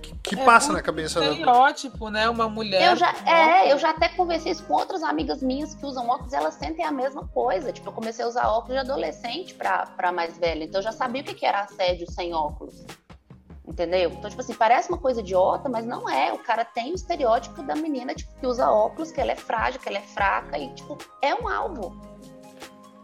[0.00, 1.30] que, que É passa na cabeça da...
[1.30, 2.28] Estereótipo, né?
[2.28, 2.92] Uma mulher.
[2.92, 6.32] Eu já, é, eu já até conversei isso com outras amigas minhas que usam óculos,
[6.32, 7.72] elas sentem a mesma coisa.
[7.72, 10.92] Tipo, eu comecei a usar óculos de adolescente pra, pra mais velha, então eu já
[10.92, 12.84] sabia o que que era assédio sem óculos.
[13.68, 14.10] Entendeu?
[14.10, 16.32] Então, tipo assim, parece uma coisa idiota, mas não é.
[16.32, 19.78] O cara tem o estereótipo da menina, tipo, que usa óculos, que ela é frágil,
[19.78, 21.94] que ela é fraca e, tipo, é um alvo.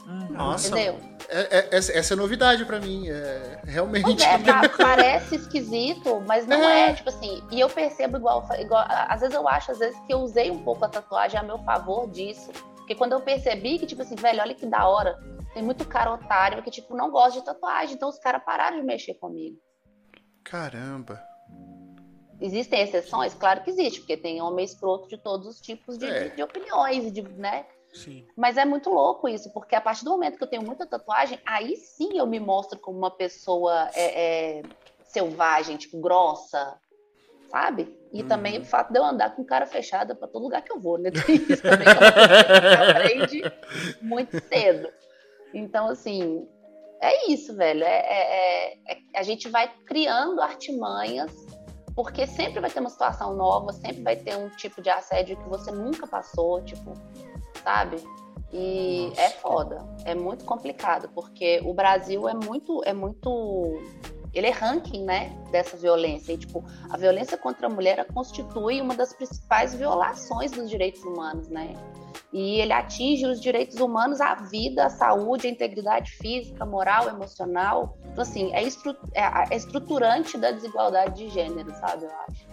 [0.07, 0.29] Uhum.
[0.31, 0.99] Nossa, Entendeu?
[1.29, 3.09] é- é- essa, é novidade pra mim.
[3.09, 4.05] É, realmente.
[4.05, 6.91] Pois é, pa- parece esquisito, mas não É.
[6.91, 6.95] é.
[6.95, 10.19] tipo assim, e eu percebo igual, igual, às vezes eu acho, às vezes, que eu
[10.19, 12.51] usei um pouco a tatuagem a meu favor disso.
[12.77, 15.19] Porque quando eu percebi que, tipo assim, velho, olha que da hora,
[15.55, 18.83] tem muito cara otário que, tipo, não gosta de tatuagem, então os caras pararam de
[18.83, 19.57] mexer comigo.
[20.45, 21.23] Caramba.
[22.41, 23.33] Existem exceções?
[23.35, 26.29] Claro que existe, porque tem homem escroto de todos os tipos de, É.
[26.29, 27.65] de opiniões, de, né?
[27.93, 28.27] Sim.
[28.37, 31.39] Mas é muito louco isso, porque a partir do momento que eu tenho muita tatuagem,
[31.47, 34.63] aí sim eu me mostro como uma pessoa é, é,
[35.05, 36.77] selvagem, tipo, grossa,
[37.51, 37.97] sabe?
[38.13, 38.29] E Uhum.
[38.29, 40.99] também o fato de eu andar com cara fechada pra todo lugar que eu vou,
[40.99, 41.11] né?
[41.25, 43.43] Tem isso também é aprende
[44.03, 44.89] muito cedo.
[45.53, 46.49] Então, assim,
[47.05, 47.85] é isso, velho.
[47.85, 51.31] É, é- é- é- a gente vai criando artimanhas,
[51.95, 55.49] porque sempre vai ter uma situação nova, sempre vai ter um tipo de assédio que
[55.49, 56.95] você nunca passou, tipo,
[57.63, 57.97] sabe?
[58.53, 59.21] E Nossa.
[59.21, 63.81] é foda, é muito complicado, porque o Brasil é muito, é muito,
[64.35, 66.33] ele é ranking, né, dessa violência.
[66.33, 71.49] E tipo, a violência contra a mulher constitui uma das principais violações dos direitos humanos,
[71.49, 71.75] né?
[72.33, 77.97] E ele atinge os direitos humanos, a vida, a saúde, a integridade física, moral, emocional.
[78.11, 82.05] Então, assim, é, estru é, é estruturante da desigualdade de gênero, sabe?
[82.05, 82.47] Eu acho.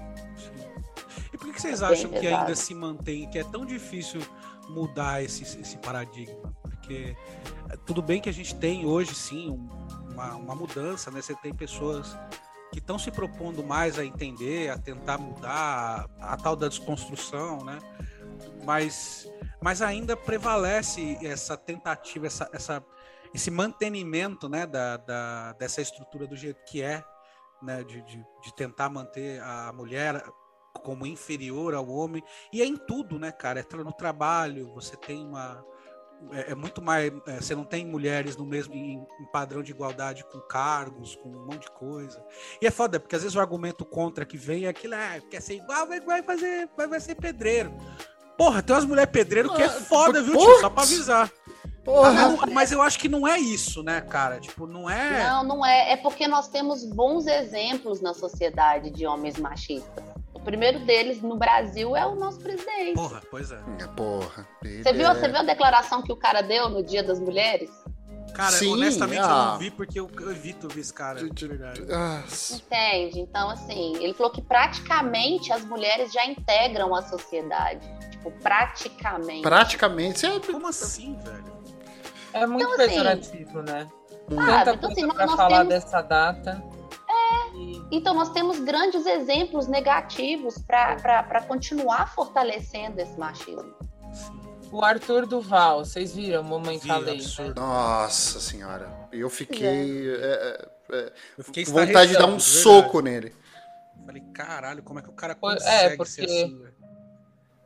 [1.33, 4.21] E por que, vocês É acham que ainda se mantém, que é tão difícil
[4.69, 6.53] mudar esse, esse paradigma?
[6.61, 7.15] Porque
[7.69, 9.67] é, tudo bem que a gente tem hoje, sim, um-
[10.21, 11.21] uma, uma mudança, né?
[11.21, 12.17] Você tem pessoas
[12.71, 17.63] que estão se propondo mais a entender, a tentar mudar, a, a tal da desconstrução,
[17.63, 17.79] né?
[18.63, 19.29] Mas,
[19.61, 22.85] mas ainda prevalece essa tentativa, essa, essa,
[23.33, 27.03] esse mantenimento, né, da, da, dessa estrutura do jeito que é,
[27.61, 30.23] né, de, de, de tentar manter a mulher
[30.83, 32.23] como inferior ao homem.
[32.53, 33.59] E é em tudo, né, cara?
[33.59, 35.63] É no trabalho, você tem uma.
[36.31, 37.11] É, é muito mais.
[37.27, 41.29] é, você não tem mulheres no mesmo em, em padrão de igualdade com cargos, com
[41.29, 42.23] um monte de coisa.
[42.61, 45.41] E é foda, porque às vezes o argumento contra que vem é aquilo, ah, quer
[45.41, 47.73] ser igual, vai, vai fazer, vai, vai ser pedreiro.
[48.37, 50.59] Porra, tem umas mulheres pedreiro que é foda, viu, tio?
[50.59, 51.31] Só pra avisar.
[51.83, 52.11] Porra.
[52.11, 54.39] Não, mas eu acho que não é isso, né, cara?
[54.39, 55.23] Tipo, não é.
[55.27, 55.93] Não, não é.
[55.93, 60.03] É porque nós temos bons exemplos na sociedade de homens machistas.
[60.41, 62.95] O primeiro deles no Brasil é o nosso presidente.
[62.95, 63.59] Porra, pois é.
[63.79, 64.47] É, Porra.
[64.63, 67.69] Você viu, você viu a declaração que o cara deu no Dia das Mulheres?
[68.33, 69.51] Cara, Sim, honestamente eu ah.
[69.51, 71.85] não vi porque eu, eu evito ver esse cara, de verdade.
[71.91, 73.19] Ah, Entende?
[73.19, 77.87] Então, assim, ele falou que praticamente as mulheres já integram a sociedade.
[78.09, 79.41] Tipo, praticamente.
[79.43, 80.25] praticamente.
[80.25, 80.39] É...
[80.39, 81.61] Como assim, velho?
[82.33, 83.87] É muito Então, assim, pejorativo, né?
[84.29, 84.63] Sabe?
[84.63, 86.63] Tanta Então, assim, nós falar temos- dessa data.
[87.61, 87.87] É.
[87.91, 93.73] Então, nós temos grandes exemplos negativos para continuar fortalecendo esse machismo.
[94.71, 96.43] o Arthur Duval, vocês viram?
[96.43, 97.15] Mamãe Vi, falei.
[97.15, 97.59] absurdo.
[97.59, 98.89] Nossa senhora.
[99.11, 100.09] Eu fiquei.
[100.15, 103.35] é, é, Eu fiquei com vontade de dar um soco nele.
[104.05, 106.81] Falei, caralho, como é que o cara Foi- consegue é, ser porque- assim, velho?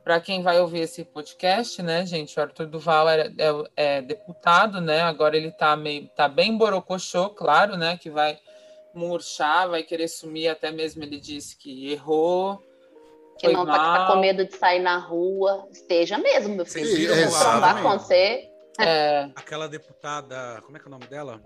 [0.03, 2.38] Para quem vai ouvir esse podcast, né, gente?
[2.39, 3.31] O Arthur Duval era-
[3.75, 5.01] é, é deputado, né?
[5.01, 7.97] Agora ele tá meio, tá bem borocochô, claro, né?
[7.97, 8.38] Que vai
[8.95, 10.47] murchar, vai querer sumir.
[10.47, 12.58] Até mesmo ele disse que errou.
[13.38, 14.13] Que Foi não tá, tá mal.
[14.13, 15.67] com medo de sair na rua.
[15.69, 17.12] Esteja mesmo, meu filho.
[17.13, 17.84] É, Trombar exatamente.
[17.84, 18.49] com você.
[18.79, 21.41] É, aquela deputada, como é que é o nome dela?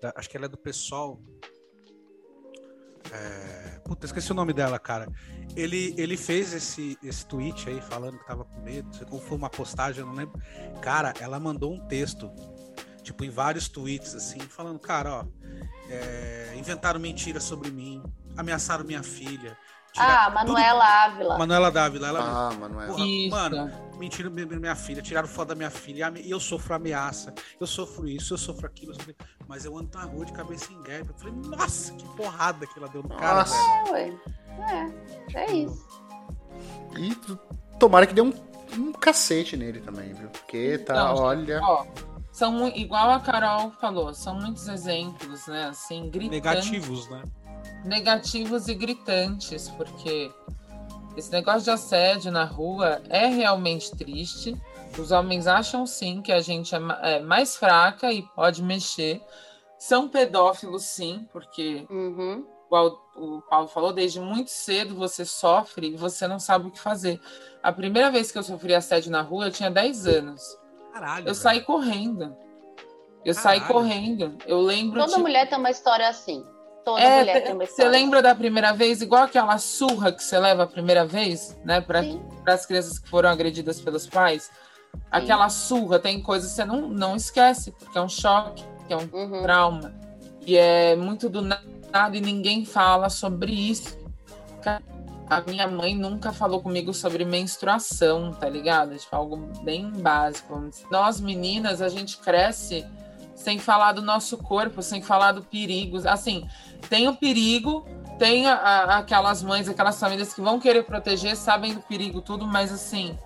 [0.00, 1.20] Da- acho que ela é do PSOL.
[3.12, 5.06] É, puta, esqueci o nome dela, cara.
[5.56, 9.20] Ele, ele fez esse, esse tweet aí falando que tava com medo, não sei como
[9.20, 10.40] foi uma postagem, eu não lembro.
[10.80, 12.30] Cara, ela mandou um texto,
[13.02, 15.24] tipo, em vários tweets, assim, falando, cara, ó,
[15.88, 18.02] é, inventaram mentiras sobre mim,
[18.36, 19.56] ameaçaram minha filha.
[19.96, 21.28] Ah, Manuela Ávila.
[21.28, 22.88] tudo- Manuela Dávila, ela Ah, Manuel.
[22.88, 23.30] Porra, isso.
[23.30, 28.08] mano, Mentira minha, filha, tiraram foto da minha filha, e eu sofro ameaça, eu sofro
[28.08, 29.14] isso, eu sofro aquilo, eu sofro...
[29.46, 31.06] mas eu ando na rua de cabeça em guerra.
[31.08, 33.54] Eu falei, nossa, que porrada que ela deu no cara, Nossa.
[33.92, 34.20] velho.
[34.48, 34.94] É, ué.
[35.34, 35.86] É, é isso.
[36.98, 37.14] E
[37.78, 38.32] tomara que dê um,
[38.76, 40.28] um cacete nele também, viu?
[40.30, 41.60] Porque tá, Não, olha.
[41.62, 41.86] Ó,
[42.42, 45.66] são igual a Carol falou, são muitos exemplos, né?
[45.66, 47.22] Assim, gritantes, Negativos, né?
[47.84, 50.28] negativos e gritantes, porque
[51.16, 54.60] esse negócio de assédio na rua é realmente triste.
[54.98, 59.22] Os homens acham sim que a gente é é mais fraca e pode mexer.
[59.78, 62.44] São pedófilos, sim, porque Uhum.
[62.66, 66.80] igual o Paulo falou, desde muito cedo você sofre e você não sabe o que
[66.80, 67.20] fazer.
[67.62, 70.42] A primeira vez que eu sofri assédio na rua, eu tinha 10 anos.
[70.92, 71.20] Caralho.
[71.22, 71.34] Eu velho.
[71.34, 72.36] saí correndo.
[73.24, 73.74] Eu saí Caralho.
[73.74, 74.38] correndo.
[74.46, 75.20] Eu lembro Toda de...
[75.22, 76.44] mulher tem uma história assim.
[76.84, 77.90] Toda É, mulher te- tem uma você história.
[77.92, 82.02] lembra da primeira vez, igual aquela surra que você leva a primeira vez, né, para
[82.02, 82.20] Sim.
[82.44, 84.50] as crianças que foram agredidas pelos pais?
[85.10, 88.96] aquela surra, tem coisas que você não, não esquece, porque é um choque, que é
[88.96, 89.40] um Uhum.
[89.42, 89.94] trauma.
[90.46, 93.96] E é muito do nada e ninguém fala sobre isso.
[95.28, 98.96] A minha mãe nunca falou comigo sobre menstruação, tá ligado?
[98.96, 100.68] Tipo, algo bem básico.
[100.90, 102.84] Nós, meninas, a gente cresce
[103.34, 105.96] sem falar do nosso corpo, sem falar do perigo.
[106.08, 106.46] Assim,
[106.88, 107.86] tem o perigo,
[108.18, 112.46] tem a- a- aquelas mães, aquelas famílias que vão querer proteger, sabem do perigo, tudo,
[112.46, 113.16] mas assim,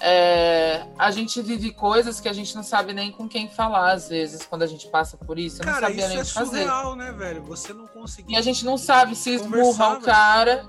[0.00, 4.08] é, a gente vive coisas que a gente não sabe nem com quem falar, às
[4.08, 5.62] vezes, quando a gente passa por isso.
[5.62, 6.50] Eu não Cara, sabia isso nem é o que fazer.
[6.62, 7.42] surreal, né, velho?
[7.44, 8.32] Você não conseguir.
[8.32, 10.02] E a gente não sabe se esmurra o velho.
[10.02, 10.66] cara,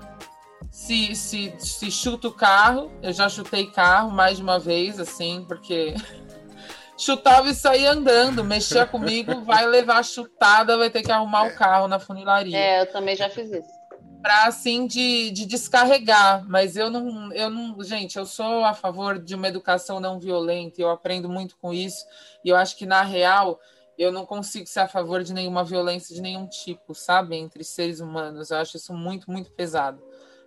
[0.70, 2.90] se, se, se chuta o carro.
[3.02, 5.94] Eu já chutei carro mais de uma vez, assim, porque
[6.96, 11.88] chutava e saía andando, mexia comigo, vai levar chutada, vai ter que arrumar o carro
[11.88, 12.56] na funilaria.
[12.56, 13.76] É, eu também já fiz isso.
[14.22, 16.44] Pra, assim, de, de descarregar.
[16.48, 17.82] Mas eu não, eu não.
[17.82, 22.04] Gente, eu sou a favor de uma educação não violenta, eu aprendo muito com isso.
[22.44, 23.60] E eu acho que, na real,
[23.96, 27.36] eu não consigo ser a favor de nenhuma violência de nenhum tipo, sabe?
[27.36, 28.50] Entre seres humanos.
[28.50, 30.02] Eu acho isso muito, muito pesado.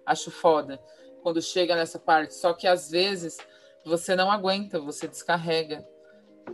[0.10, 0.80] Acho foda
[1.22, 2.34] quando chega nessa parte.
[2.34, 3.38] Só que às vezes
[3.86, 5.86] você não aguenta, você descarrega,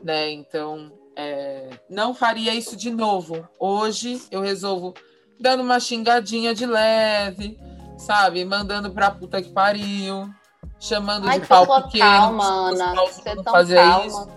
[0.03, 0.29] né?
[0.29, 3.47] Então, é, não faria isso de novo.
[3.57, 4.93] Hoje eu resolvo
[5.39, 7.57] dando uma xingadinha de leve,
[7.97, 8.43] sabe?
[8.43, 10.29] Mandando pra puta que pariu,
[10.77, 12.03] chamando Ai, de pau pequeno.
[12.03, 12.93] calma, Ana.
[13.05, 14.05] Você é tão fazia calma.
[14.05, 14.27] isso.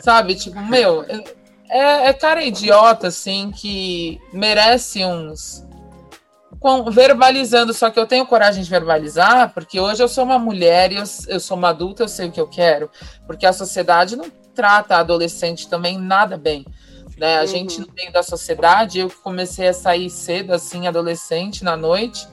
[0.00, 1.04] Sabe, tipo, meu,
[1.68, 5.64] é, é cara idiota, assim, que merece uns.
[6.60, 10.92] Com- verbalizando, só que eu tenho coragem de verbalizar, porque hoje eu sou uma mulher
[10.92, 12.90] e eu, eu sou uma adulta, eu sei o que eu quero.
[13.26, 16.64] Porque a sociedade não trata a adolescente também nada bem.
[17.16, 17.38] Né?
[17.38, 17.46] A Uhum.
[17.46, 22.26] gente no meio da sociedade, eu que comecei a sair cedo, assim, adolescente, na noite,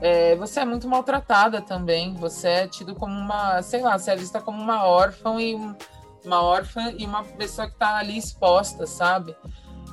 [0.00, 2.14] é, você é muito maltratada também.
[2.14, 5.74] Você é tido como uma, sei lá, você é vista como uma órfã e um-
[6.24, 9.34] uma órfã e uma pessoa que está ali exposta, sabe?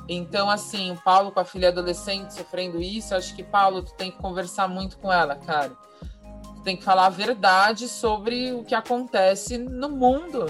[0.08, 4.10] Então, assim, o Paulo com a filha adolescente sofrendo isso, acho que, Paulo, tu tem
[4.10, 5.72] que conversar muito com ela, cara.
[6.54, 10.46] Tu tem que falar a verdade sobre o que acontece no mundo.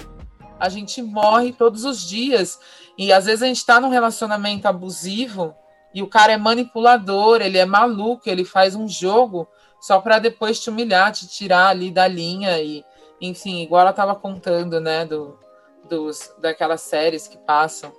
[0.59, 2.59] A gente morre todos os dias.
[2.97, 5.55] E às vezes a gente tá num relacionamento abusivo
[5.93, 9.47] e o cara é manipulador, ele é maluco, ele faz um jogo
[9.79, 12.83] só para depois te humilhar, te tirar ali da linha e,
[13.21, 15.39] enfim, igual ela tava contando, né, do,
[15.87, 17.91] dos, daquelas séries que passam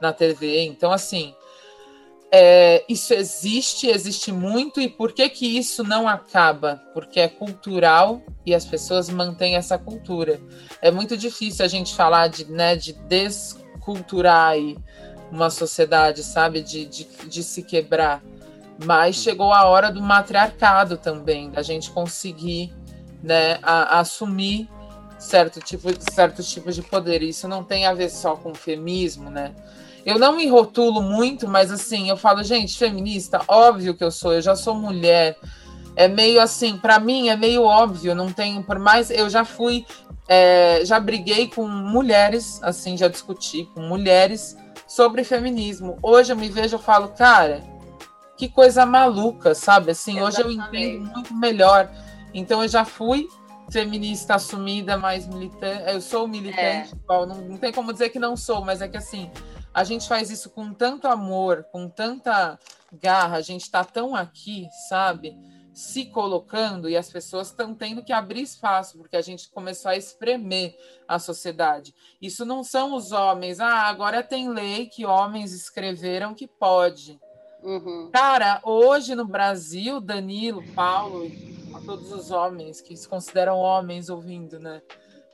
[0.00, 0.64] na TV.
[0.64, 1.34] Então, assim,
[2.32, 6.80] é, isso existe, existe muito, e por que que isso não acaba?
[6.94, 10.40] Porque é cultural e as pessoas mantêm essa cultura.
[10.80, 14.54] É muito difícil a gente falar de, né, de desculturar
[15.30, 18.22] uma sociedade, sabe, de, de, de se quebrar.
[18.84, 22.72] Mas chegou a hora do matriarcado também, da gente conseguir
[23.22, 24.68] né, a- assumir
[25.18, 27.22] certo tipo, certos tipos de poder.
[27.22, 29.54] Isso não tem a ver só com feminismo, né?
[30.04, 34.32] Eu não me rotulo muito, mas assim, eu falo, gente, feminista, óbvio que eu sou,
[34.32, 35.36] eu já sou mulher.
[35.96, 39.10] É meio assim, para mim é meio óbvio, não tenho, por mais.
[39.10, 39.84] Eu já fui,
[40.28, 45.98] é, já briguei com mulheres, assim, já discuti com mulheres sobre feminismo.
[46.02, 47.62] Hoje eu me vejo, eu falo, cara,
[48.36, 49.90] que coisa maluca, sabe?
[49.90, 50.86] Assim, hoje eu Exatamente.
[50.86, 51.90] entendo muito melhor.
[52.32, 53.28] Então eu já fui
[53.70, 55.84] feminista assumida, mais militante.
[55.92, 58.96] Eu sou militante, igual, não, não tem como dizer que não sou, mas é que
[58.96, 59.30] assim,
[59.72, 62.58] a gente faz isso com tanto amor, com tanta
[62.92, 65.38] garra, a gente está tão aqui, sabe?
[65.72, 69.96] Se colocando e as pessoas estão tendo que abrir espaço, porque a gente começou a
[69.96, 71.94] espremer a sociedade.
[72.20, 77.20] Isso não são os homens, ah, agora tem lei que homens escreveram que pode.
[77.62, 78.10] Uhum.
[78.12, 81.30] Cara, hoje no Brasil, Danilo, Paulo,
[81.74, 84.82] a todos os homens que se consideram homens ouvindo, né?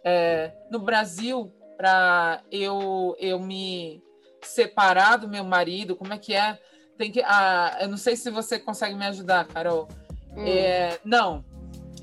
[0.04, 4.02] É, no Brasil, para eu, eu me
[4.42, 6.58] separar do meu marido, como é que é?
[6.96, 9.88] Tem que, ah, eu não sei se você consegue me ajudar, Carol.
[10.36, 10.44] Hum.
[10.46, 11.44] É, não.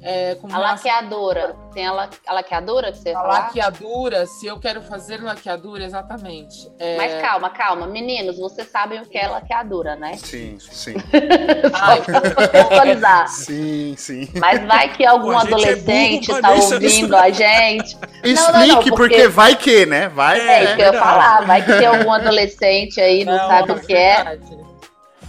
[0.06, 1.56] É, com A laqueadora.
[1.74, 2.10] Tem a, la...
[2.28, 3.40] a laqueadora que você ia a falar?
[3.46, 6.70] laqueadura, se eu quero fazer laqueadura, exatamente.
[6.78, 7.88] É, Mas calma, calma.
[7.88, 10.18] Meninos, vocês sabem o que é laqueadura, né?
[10.18, 10.96] Sim, sim.
[11.74, 13.28] ai, contextualizar.
[13.30, 14.30] Sim, sim.
[14.36, 17.98] Mas vai que algum é adolescente burro, tá ouvindo a gente.
[18.24, 18.92] Explique, não, não, porque...
[18.92, 20.10] porque- vai que, né?
[20.10, 20.64] Vai É, que.
[20.66, 20.98] isso que eu ia verdade.
[21.12, 21.46] falar.
[21.46, 24.16] Vai que tem algum adolescente aí, não, sabe o que é.
[24.16, 24.58] verdade.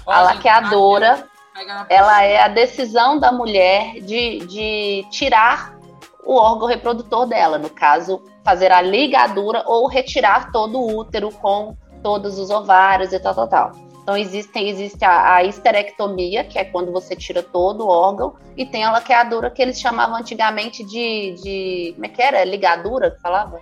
[0.07, 1.25] Ó, A laqueadora,
[1.89, 5.79] ela é a decisão da mulher de, de tirar
[6.25, 7.59] o órgão reprodutor dela.
[7.59, 13.21] No caso, fazer a ligadura ou retirar todo o útero com todos os ovários e
[13.21, 13.73] tal, tal, tal.
[14.03, 18.67] Então existem, existe a, a histerectomia, que é quando você tira todo o órgão, e
[18.67, 22.45] tem a laqueadura que eles chamavam antigamente de, de como é que era?
[22.45, 23.59] Ligadura que falava?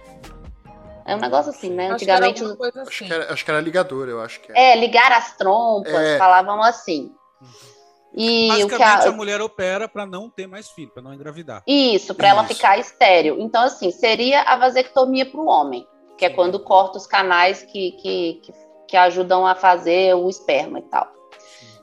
[1.05, 1.91] É um negócio assim, né?
[1.93, 3.07] Acho que era Antigamente coisa Acho assim.
[3.07, 4.73] que, era, acho que era ligador, eu acho que é.
[4.73, 6.19] é ligar as trompas, É.
[6.19, 7.13] falavam assim.
[8.15, 11.15] E o que Basicamente, a, a mulher opera pra não ter mais filho, pra não
[11.15, 11.63] engravidar.
[11.67, 13.37] Isso, para ela ficar estéreo.
[13.41, 15.87] Então, assim, seria a vasectomia para o homem,
[16.19, 18.53] que é quando corta os canais que, que, que,
[18.89, 21.07] que ajudam a fazer o esperma e tal.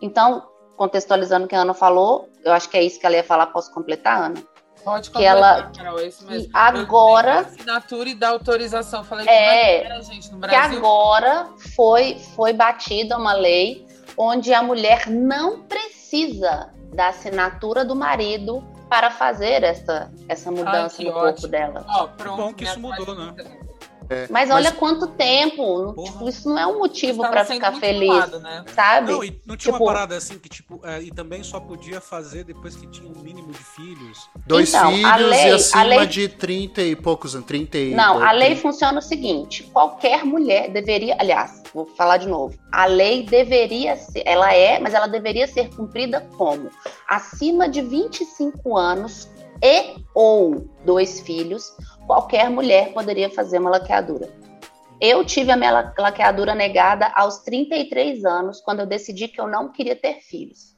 [0.02, 3.24] Então, contextualizando o que a Ana falou, eu acho que é isso que ela ia
[3.24, 4.44] falar, posso completar, Ana?
[4.84, 6.50] Pode que ela- completar, Carol, é isso mesmo.
[6.54, 9.04] agora- assinatura e da autorização.
[9.04, 15.08] Falei que É, gente, no Que agora foi, foi batida uma lei onde a mulher
[15.08, 15.99] não precisa
[16.93, 21.47] da assinatura do marido para fazer essa, essa mudança que no corpo ótimo.
[21.49, 21.86] dela.
[21.88, 23.59] Ó, pronto, Bom que isso mudou, atualizei.
[24.10, 28.66] Mas Mas- olha quanto tempo, tipo, isso não é um motivo para ficar feliz, né?
[28.74, 29.12] sabe?
[29.12, 32.01] Não, e não tinha Tipo- uma parada assim que, tipo, é, e também só podia
[32.01, 34.28] fazer depois que tinha um mínimo de filhos.
[34.47, 37.45] Dois Então, a filhos lei- e a acima lei- de 30 e poucos anos.
[37.47, 38.62] 30 e Não, a pouco, lei 30.
[38.62, 42.57] funciona o seguinte: qualquer mulher deveria, aliás, vou falar de novo.
[42.72, 46.70] A lei deveria ser, ela é, mas ela deveria ser cumprida como
[47.07, 49.30] acima de 25 anos
[49.62, 51.74] e ou dois filhos,
[52.10, 54.28] qualquer mulher poderia fazer uma laqueadura.
[54.99, 59.47] Eu tive a minha la- laqueadura negada aos 33 anos, quando eu decidi que eu
[59.47, 60.76] não queria ter filhos.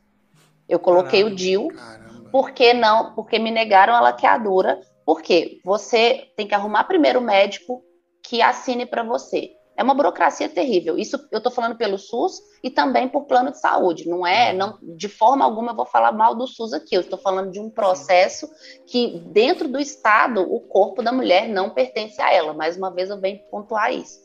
[0.68, 1.34] Eu coloquei Caralho.
[1.34, 2.30] o DIU Caramba.
[2.34, 3.16] por que não?
[3.16, 4.78] Porque me negaram a laqueadura.
[5.06, 5.62] Por quê?
[5.64, 7.82] Você tem que arrumar primeiro o médico
[8.26, 9.52] que assine para você.
[9.76, 10.98] É uma burocracia terrível.
[10.98, 14.08] Isso eu estou falando pelo SUS e também por plano de saúde.
[14.08, 16.96] Não é, não, de forma alguma eu vou falar mal do SUS aqui.
[16.96, 18.50] Eu estou falando de um processo
[18.86, 22.54] que dentro do Estado o corpo da mulher não pertence a ela.
[22.54, 24.22] Mais uma vez eu venho pontuar isso.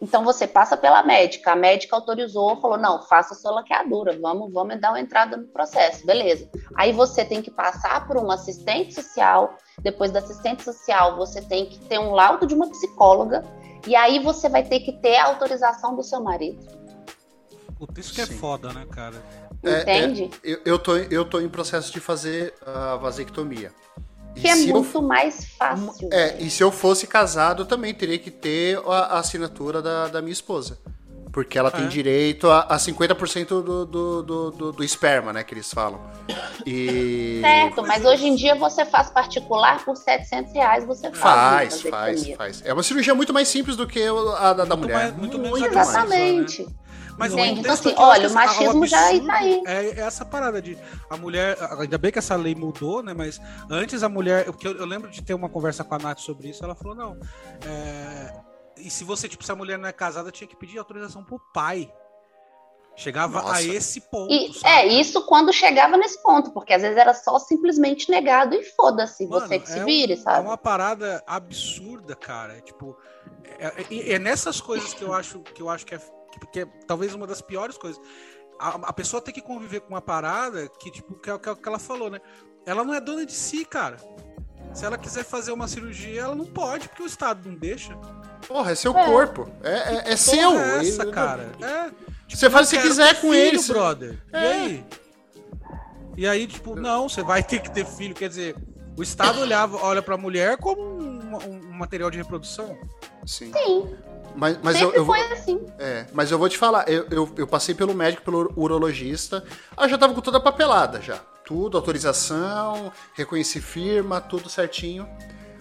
[0.00, 4.80] Então você passa pela médica, a médica autorizou, falou não, faça sua laqueadura, vamos, vamos
[4.80, 6.48] dar uma entrada no processo, beleza?
[6.74, 11.66] Aí você tem que passar por um assistente social, depois da assistente social você tem
[11.66, 13.44] que ter um laudo de uma psicóloga,
[13.86, 16.58] e aí você vai ter que ter a autorização do seu marido,
[17.80, 18.36] Puta, isso que é Sim.
[18.36, 19.16] foda, né, cara?
[19.62, 20.30] É, entende?
[20.44, 23.72] Eu, eu, tô, eu tô em processo de fazer a vasectomia.
[24.36, 26.10] E que é se eu muito mais fácil.
[26.12, 30.08] É, e se eu fosse casado, eu também teria que ter a, a assinatura da,
[30.08, 30.78] da minha esposa.
[31.32, 31.88] Porque ela tem É.
[31.88, 36.00] direito a, a 50% do, do, do, do, do esperma, né, que eles falam.
[36.66, 37.38] E...
[37.40, 41.80] Certo, mas hoje em dia você faz particular por 700 reais, você faz.
[41.80, 42.62] Faz, faz, faz.
[42.64, 44.02] É uma cirurgia muito mais simples do que
[44.38, 44.94] a da, da Muito mulher.
[44.96, 46.10] mais- muito menos Muito agressiva, mais.
[46.12, 46.68] Exatamente.
[47.18, 47.58] Mas Entende?
[47.58, 49.62] o Então, assim, olha, o machismo já está aí.
[49.66, 50.78] É, é essa parada de
[51.10, 51.54] a mulher.
[51.78, 53.12] Ainda bem que essa lei mudou, né?
[53.14, 54.46] Mas antes a mulher.
[54.46, 56.64] Porque eu, eu lembro de ter uma conversa com a Nath sobre isso.
[56.64, 57.18] Ela falou: não.
[57.66, 58.32] é,
[58.86, 61.40] e se você, tipo, se a mulher não é casada, tinha que pedir autorização pro
[61.52, 61.92] pai.
[62.96, 63.54] Chegava Nossa.
[63.56, 64.30] a esse ponto.
[64.30, 68.62] E, é, isso quando chegava nesse ponto, porque às vezes era só simplesmente negado e
[68.62, 70.46] foda-se, você que se é um- vire, É sabe?
[70.46, 72.58] uma parada absurda, cara.
[72.58, 72.96] É, tipo,
[73.58, 76.60] é, é- é nessas coisas que eu acho que eu acho que é, que, que
[76.60, 78.00] é talvez uma das piores coisas.
[78.58, 81.48] A, a pessoa tem que conviver com uma parada que, tipo, que é, o que
[81.48, 82.20] é o que ela falou, né?
[82.66, 83.96] Ela não é dona de si, cara.
[84.72, 87.94] Se ela quiser fazer uma cirurgia, ela não pode, porque o Estado não deixa.
[88.46, 89.04] Porra, é seu É.
[89.06, 89.48] corpo.
[89.62, 90.58] É, é, é Porra seu.
[90.58, 91.48] é essa, Ele- cara.
[91.60, 91.90] É.
[92.28, 93.62] Você faz o que eu quiser com filho, ele.
[93.64, 94.18] brother.
[94.32, 94.38] E É.
[94.52, 94.84] aí?
[96.16, 98.14] E aí, tipo, não, você vai ter que ter filho.
[98.14, 98.56] Quer dizer,
[98.96, 102.76] o Estado olhava, olha pra mulher como um, um material de reprodução.
[103.26, 103.52] Sim.
[103.52, 103.94] Sim,
[104.36, 105.14] Mas, mas eu, sempre eu vou.
[105.16, 105.66] foi assim.
[105.78, 109.44] É, mas eu vou te falar, eu, eu, eu passei pelo médico, pelo urologista,
[109.76, 111.18] ah, já tava com toda a papelada já.
[111.50, 115.08] Tudo, autorização, reconheci firma, tudo certinho.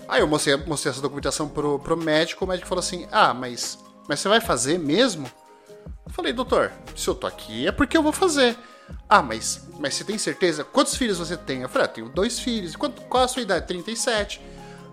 [0.08, 3.80] Aí eu mostrei, mostrei essa documentação pro, pro médico, o médico falou assim, ah, mas,
[4.08, 5.26] mas você vai fazer mesmo?
[6.06, 8.56] Eu falei, doutor, se eu tô aqui é porque eu vou fazer.
[9.10, 10.64] Ah, mas, mas você tem certeza?
[10.64, 11.64] Quantos filhos você tem?
[11.64, 12.76] Eu falei, ah, tenho dois filhos.
[12.76, 13.66] Quanto, qual a sua idade?
[13.66, 14.40] 37.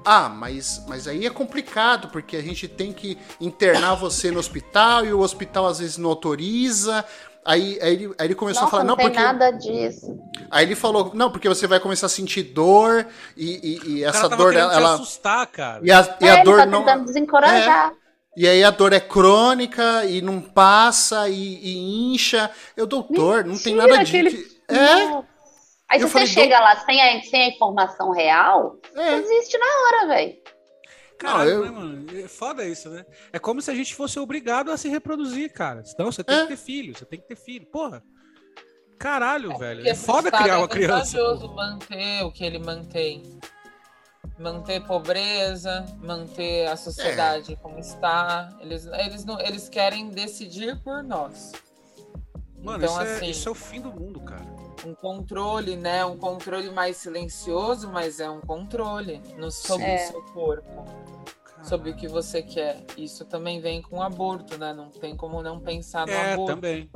[0.02, 5.04] Ah, mas, mas aí é complicado, porque a gente tem que internar você no hospital
[5.04, 7.04] e o hospital às vezes não autoriza.
[7.46, 9.22] Aí, aí, ele, aí ele começou Nossa, a falar, não, não, tem porque.
[9.22, 10.18] nada disso.
[10.50, 14.08] Aí ele falou, não, porque você vai começar a sentir dor e, e, e O
[14.08, 14.70] essa cara tava dor ela.
[14.70, 15.80] te ela- assustar, cara.
[15.84, 16.84] e a, e é, a ele dor tá não.
[16.84, 17.92] tentando desencorajar.
[18.36, 22.50] E aí a dor é crônica e não passa e, e incha.
[22.76, 24.10] Eu, doutor, não tem Mentira, nada de.
[24.10, 25.22] aquele- que- É.
[25.88, 29.14] Aí se falei, você chega lá sem a, sem a informação real, é.
[29.14, 30.34] existe na hora, velho.
[31.18, 32.18] Caralho, Não, eu- né, mano?
[32.24, 33.04] É foda isso, né?
[33.32, 35.82] É como se a gente fosse obrigado a se reproduzir, cara.
[35.86, 36.42] Então você tem É.
[36.42, 37.66] que ter filho, você tem que ter filho.
[37.66, 38.02] Porra.
[38.98, 39.76] Caralho, velho.
[39.78, 41.18] Porque É foda criar uma é criança.
[41.18, 43.22] vantajoso manter o que ele mantém.
[44.38, 48.54] Manter pobreza, manter a sociedade como está.
[48.60, 51.52] Eles, eles, não, eles querem decidir por nós.
[52.62, 54.44] Mano, então, isso, assim, é, isso é o fim do mundo, cara.
[54.86, 56.04] Um controle, né?
[56.04, 59.96] Um controle mais silencioso, mas é um controle no, sobre É.
[59.96, 60.84] o seu corpo,
[61.62, 62.84] sobre o que você quer.
[62.96, 64.72] Isso também vem com o aborto, né?
[64.72, 66.54] Não tem como não pensar no É, aborto.
[66.54, 66.88] também.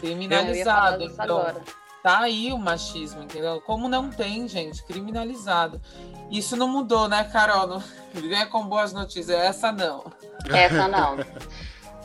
[0.00, 1.02] Criminalizado.
[1.02, 1.62] Então, agora.
[2.02, 3.60] tá aí o machismo, entendeu?
[3.62, 5.80] Como não tem, gente, criminalizado.
[6.30, 7.66] Isso não mudou, né, Carol?
[7.66, 9.30] Não venha com boas notícias.
[9.30, 10.04] Essa não.
[10.50, 11.16] Essa não.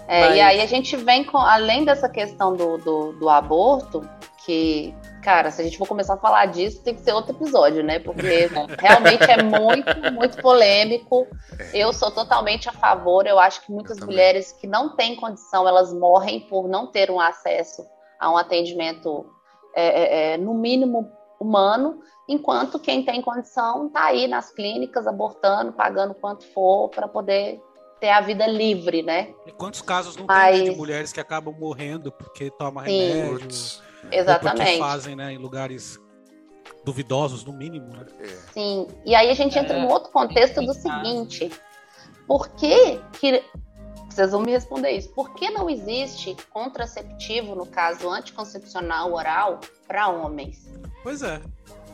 [0.07, 4.05] É, Mas- E aí a gente vem com, além dessa questão do, do, do aborto,
[4.45, 7.83] que, cara, se a gente for começar a falar disso, tem que ser outro episódio,
[7.83, 7.99] né?
[7.99, 8.49] Porque
[8.79, 11.27] realmente é muito, muito polêmico.
[11.73, 13.25] Eu sou totalmente a favor.
[13.25, 17.19] Eu acho que muitas mulheres que não têm condição, elas morrem por não ter um
[17.19, 17.85] acesso
[18.19, 19.25] a um atendimento,
[19.75, 21.09] é, é, é, no mínimo,
[21.39, 21.99] humano,
[22.29, 27.59] enquanto quem tem condição está aí nas clínicas abortando, pagando quanto for para poder
[27.99, 29.33] ter a vida livre, né?
[29.45, 33.09] E quantos casos não Mas- tem né, de mulheres que acabam morrendo porque tomam Sim.
[33.09, 33.47] remédio?
[34.01, 34.03] Putz.
[34.03, 34.79] Ou porque Exatamente.
[34.79, 35.99] fazem, né, em lugares
[36.83, 38.05] duvidosos, no mínimo, né?
[38.53, 38.87] Sim.
[39.05, 41.51] E aí a gente entra É, num outro contexto do seguinte:
[42.27, 43.43] por que que.
[44.09, 45.09] Vocês vão me responder isso.
[45.13, 50.69] Por que não existe contraceptivo, no caso anticoncepcional oral, para homens?
[51.01, 51.41] Pois é.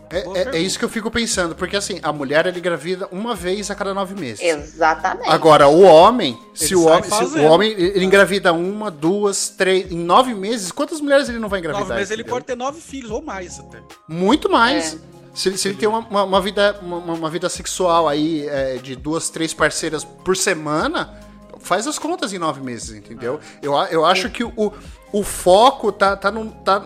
[0.09, 0.19] É,
[0.53, 3.69] é- é isso que eu fico pensando, porque assim, a mulher ela engravida uma vez
[3.69, 4.39] a cada nove meses.
[4.41, 5.29] Exatamente.
[5.29, 9.91] Agora, o homem, se Ele o homem, se o homem ele engravida uma, duas, três,
[9.91, 11.87] em nove meses, quantas mulheres ele não vai engravidar?
[11.89, 13.79] Nove meses ele pode ter nove filhos ou mais até.
[14.07, 14.93] Muito mais.
[14.95, 15.17] É.
[15.33, 18.77] Se, ele- se ele tem uma, uma- uma vida, uma, uma vida sexual aí é,
[18.77, 21.13] de duas, três parceiras por semana,
[21.59, 23.39] faz as contas em nove meses, entendeu?
[23.61, 24.73] Eu, a- eu acho que o,
[25.11, 26.83] o foco tá, tá, no, tá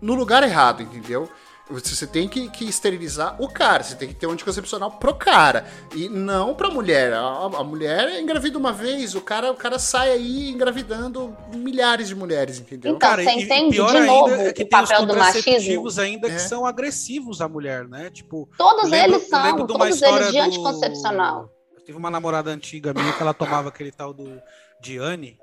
[0.00, 1.28] no lugar errado, entendeu?
[1.72, 5.66] Você tem que, que esterilizar o cara, você tem que ter um anticoncepcional pro cara
[5.94, 7.12] e não pra mulher.
[7.12, 12.14] A, a mulher engravida uma vez, o cara, o cara sai aí engravidando milhares de
[12.14, 12.94] mulheres, entendeu?
[12.94, 15.16] Então, Cara, você e- e entende pior de ainda novo é que o papel do
[15.16, 15.42] machismo?
[15.42, 16.38] contraceptivos ainda que É.
[16.38, 18.10] são agressivos à mulher, né?
[18.10, 21.50] Tipo, Todos lembro- eles são, lembro de uma todos história eles de do- anticoncepcional.
[21.74, 24.40] Eu tive uma namorada antiga minha que ela tomava aquele tal do
[24.80, 25.36] Diane,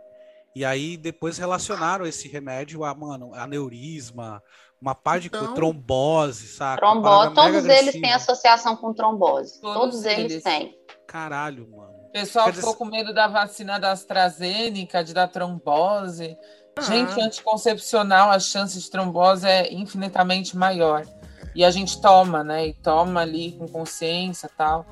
[0.56, 4.42] e aí depois relacionaram esse remédio a, mano, aneurisma,
[4.82, 6.80] uma par de Então- trombose, saca?
[6.80, 9.60] Trombose, todos eles têm associação com trombose.
[9.62, 10.44] Todos Todos, eles eles.
[10.44, 10.76] têm.
[11.08, 11.90] Caralho, mano.
[12.08, 16.36] O pessoal Quer dizer- ficou com medo da vacina da AstraZeneca, de dar trombose.
[16.78, 16.82] Ah.
[16.82, 21.06] Gente, anticoncepcional, a chance de trombose é infinitamente maior.
[21.54, 22.68] E a gente toma, né?
[22.68, 24.86] E toma ali com consciência e tal.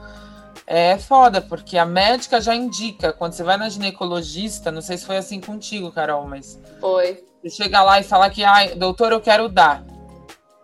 [0.66, 3.14] É foda, porque a médica já indica.
[3.14, 7.24] Quando você vai na ginecologista, não sei se foi assim contigo, Carol, mas Foi.
[7.50, 9.84] Você chega lá e fala que, ai, doutor, eu quero dar.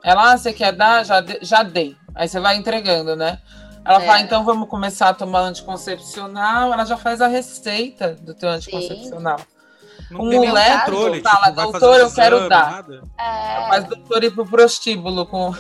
[0.04, 1.06] Ela, ah, você quer dar?
[1.06, 1.96] Já, de- já dei.
[2.16, 3.40] Aí você vai entregando, né?
[3.86, 4.06] Ela É.
[4.06, 6.72] fala, então vamos começar a tomar anticoncepcional.
[6.74, 9.40] Ela já faz a receita do teu anticoncepcional.
[10.10, 12.86] Não Um moleque controle, fala, tipo, doutor, eu quero dar.
[13.18, 15.54] É, Faz doutor ir pro prostíbulo com.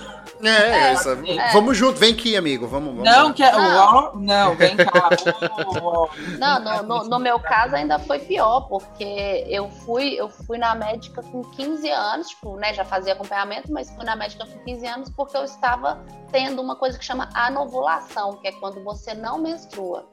[0.43, 1.51] É, É, essa- é.
[1.53, 3.33] vamos junto, vem aqui, amigo, vamos, vamos Não, lá.
[3.33, 3.51] que é.
[3.51, 3.95] Não.
[3.95, 5.09] Ó, não, vem cá.
[6.39, 10.75] Não, no, no- no meu caso ainda foi pior, porque eu fui, eu fui na
[10.75, 14.85] médica com 15 anos, tipo, né, já fazia acompanhamento, mas fui na médica com 15
[14.87, 19.37] anos porque eu estava tendo uma coisa que chama anovulação, que é quando você não
[19.39, 20.07] menstrua.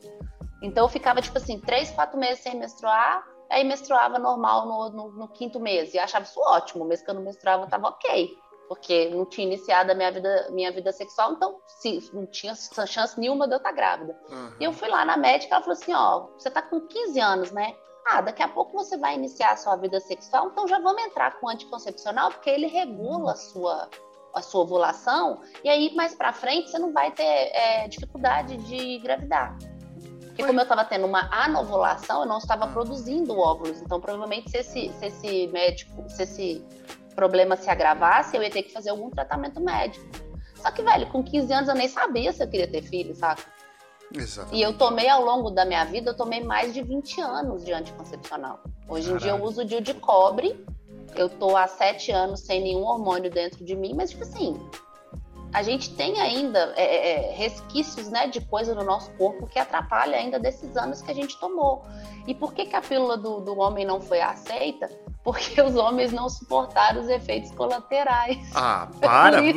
[0.62, 5.12] Então eu ficava, tipo assim, três, quatro meses sem menstruar, aí menstruava normal no, no-
[5.12, 8.30] no quinto mês, e achava isso ótimo, o mês que eu não menstruava tava ok.
[8.70, 13.18] Porque não tinha iniciado a minha vida, minha vida sexual, então se, não tinha chance
[13.18, 14.16] nenhuma de eu estar grávida.
[14.30, 14.54] Aham.
[14.60, 17.50] E eu fui lá na médica, ela falou assim, ó, você tá com 15 anos,
[17.50, 17.74] né?
[18.06, 21.40] Ah, daqui a pouco você vai iniciar a sua vida sexual, então já vamos entrar
[21.40, 23.90] com anticoncepcional, porque ele regula a sua,
[24.32, 28.98] a sua ovulação, e aí mais pra frente você não vai ter é, dificuldade de
[28.98, 29.58] engravidar.
[30.26, 34.58] Porque como eu estava tendo uma anovulação, eu não estava produzindo óvulos, então provavelmente se
[34.58, 36.64] esse, se esse médico, se esse
[37.20, 40.06] problema se agravasse, eu ia ter que fazer algum tratamento médico.
[40.54, 43.44] Só que, velho, com 15 anos eu nem sabia se eu queria ter filho, saca?
[44.14, 44.54] Exato.
[44.54, 47.72] E eu tomei ao longo da minha vida, eu tomei mais de 20 anos de
[47.74, 48.60] anticoncepcional.
[48.88, 49.50] Hoje em dia eu Caralho.
[49.50, 50.64] uso DIU de cobre.
[51.14, 54.58] Eu tô há sete anos sem nenhum hormônio dentro de mim, mas tipo assim,
[55.52, 59.58] a gente tem ainda é, é, é, resquícios né, de coisa no nosso corpo que
[59.58, 61.84] atrapalha ainda desses anos que a gente tomou.
[62.26, 64.88] E por que, que a pílula do, do homem não foi aceita?
[65.24, 68.38] Porque os homens não suportaram os efeitos colaterais.
[68.54, 69.40] Ah, para.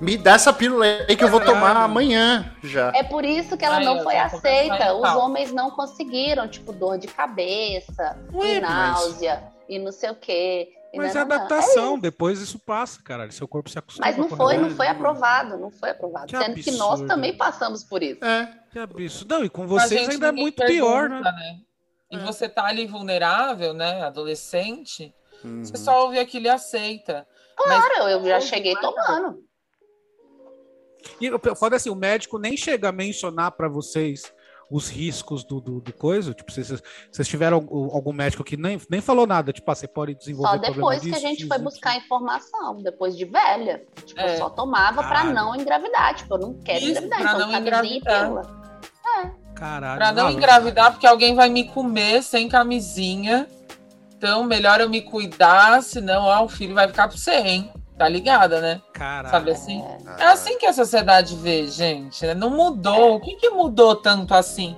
[0.00, 2.90] Me dá essa pílula aí que eu vou tomar amanhã já.
[2.94, 4.92] É por isso que ela Aí, não foi aceita.
[4.92, 10.10] Os homens não conseguiram, tipo, dor de cabeça, Ué, e mas- náusea, e não sei
[10.10, 10.72] o quê.
[10.96, 11.36] Mas é nananã.
[11.36, 13.32] adaptação, depois isso passa, caralho.
[13.32, 14.06] Seu corpo se acostuma.
[14.06, 16.26] Mas não foi, não foi aprovado, não foi aprovado.
[16.26, 17.08] Que Sendo que nós absurdo.
[17.08, 18.24] também passamos por isso.
[18.24, 18.52] É.
[18.70, 19.34] Que absurdo.
[19.34, 21.60] Não, e com vocês ainda é muito pior, pergunta, né?
[22.10, 24.02] E você tá ali vulnerável, né?
[24.02, 25.14] Adolescente.
[25.44, 25.64] Uhum.
[25.64, 27.26] Você só ouve aquilo e aceita.
[27.56, 29.42] Claro, eu já cheguei tomando.
[31.20, 34.32] E o foda é assim, o médico nem chega a mencionar pra vocês
[34.76, 36.34] os riscos do, do, do coisa.
[36.34, 39.74] Tipo, se vocês, vocês tiveram algum, algum médico que nem, nem falou nada, tipo, ah,
[39.74, 41.70] você pode desenvolver Só depois que a disso, gente disso, foi disso.
[41.70, 43.84] buscar informação, depois de velha.
[44.04, 44.34] Tipo, É.
[44.34, 45.34] eu só tomava pra Caralho.
[45.34, 46.14] não engravidar.
[46.16, 48.24] Tipo, eu não quero Isso, engravidar, pra então não camisinha e engravidar.
[48.24, 48.64] pílula.
[49.54, 49.98] Caralho.
[49.98, 50.38] Pra não maluco.
[50.40, 53.46] engravidar, porque alguém vai me comer sem camisinha.
[54.16, 57.72] Então, melhor eu me cuidar, senão ó, o filho vai ficar pro você, hein?
[57.96, 58.82] Tá ligada, né?
[58.92, 59.30] Caralho.
[59.30, 59.84] Sabe assim?
[60.06, 62.26] Ah, É assim que a sociedade vê, gente.
[62.26, 62.34] né?
[62.34, 63.16] Não mudou.
[63.16, 64.76] O que, que mudou tanto assim?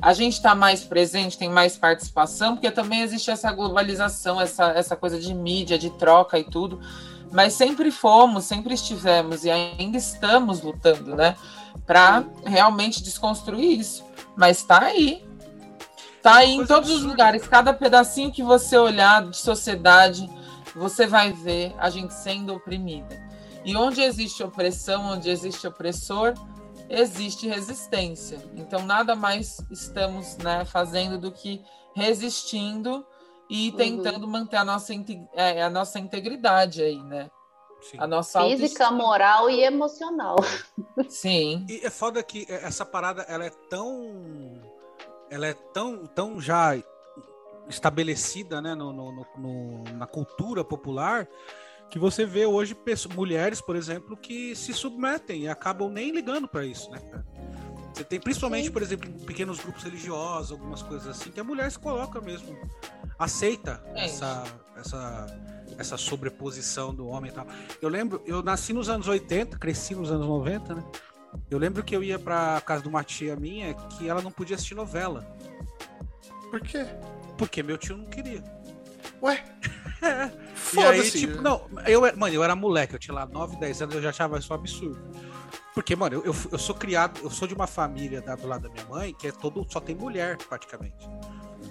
[0.00, 4.96] A gente está mais presente, tem mais participação, porque também existe essa globalização, essa, essa
[4.96, 6.80] coisa de mídia, de troca e tudo.
[7.30, 11.36] Mas sempre fomos, sempre estivemos e ainda estamos lutando, né?
[11.84, 14.04] Para realmente desconstruir isso.
[14.36, 15.22] Mas tá aí.
[16.22, 17.46] Tá aí em todos os lugares.
[17.46, 20.30] Cada pedacinho que você olhar de sociedade,
[20.74, 23.16] você vai ver a gente sendo oprimida.
[23.64, 26.34] E onde existe opressão, onde existe opressor,
[26.88, 28.38] existe resistência.
[28.54, 31.62] Então, nada mais estamos né, fazendo do que
[31.94, 33.04] resistindo
[33.50, 33.76] e Uhum.
[33.76, 34.92] tentando manter a nossa,
[35.34, 37.30] é, a nossa integridade aí, né?
[37.80, 37.96] Sim.
[38.00, 40.36] A nossa Física, moral e emocional.
[41.08, 41.64] Sim.
[41.68, 44.60] E é foda que essa parada, ela é tão.
[45.30, 46.76] Ela é tão, tão já
[47.68, 51.26] estabelecida, né, no, no- no- no- na cultura popular,
[51.90, 56.46] que você vê hoje pessoas, mulheres, por exemplo, que se submetem e acabam nem ligando
[56.46, 57.24] para isso, né, cara?
[57.94, 58.72] Você tem, principalmente, Sim.
[58.72, 62.56] por exemplo, em pequenos grupos religiosos, algumas coisas assim, que a mulher se coloca mesmo,
[63.18, 64.04] aceita É.
[64.04, 64.44] essa,
[64.76, 65.26] essa,
[65.78, 67.46] essa sobreposição do homem e tal.
[67.82, 70.84] Eu lembro, eu nasci nos anos 80, cresci nos anos 90, né?
[71.50, 74.54] Eu lembro que eu ia pra casa de uma tia minha que ela não podia
[74.56, 75.26] assistir novela,
[76.50, 76.86] Por quê?
[77.38, 78.42] Porque meu tio não queria.
[79.22, 79.42] Ué?
[80.02, 81.10] Aí, Foda-se.
[81.18, 84.10] tipo, não, eu, mano, eu era moleque, eu tinha lá 9, 10 anos, eu já
[84.10, 85.00] achava isso um absurdo.
[85.74, 88.62] Porque, mano, eu, eu, eu sou criado, eu sou de uma família da- do lado
[88.62, 91.08] da minha mãe que é todo, só tem mulher, praticamente.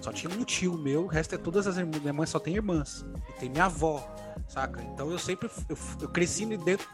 [0.01, 1.99] Só tinha um tio meu, o resto é todas as irmãs.
[2.01, 3.05] Minha mãe só tem irmãs.
[3.30, 4.05] E tem minha avó,
[4.47, 4.82] saca?
[4.84, 6.88] Então eu sempre eu, eu cresci dentro,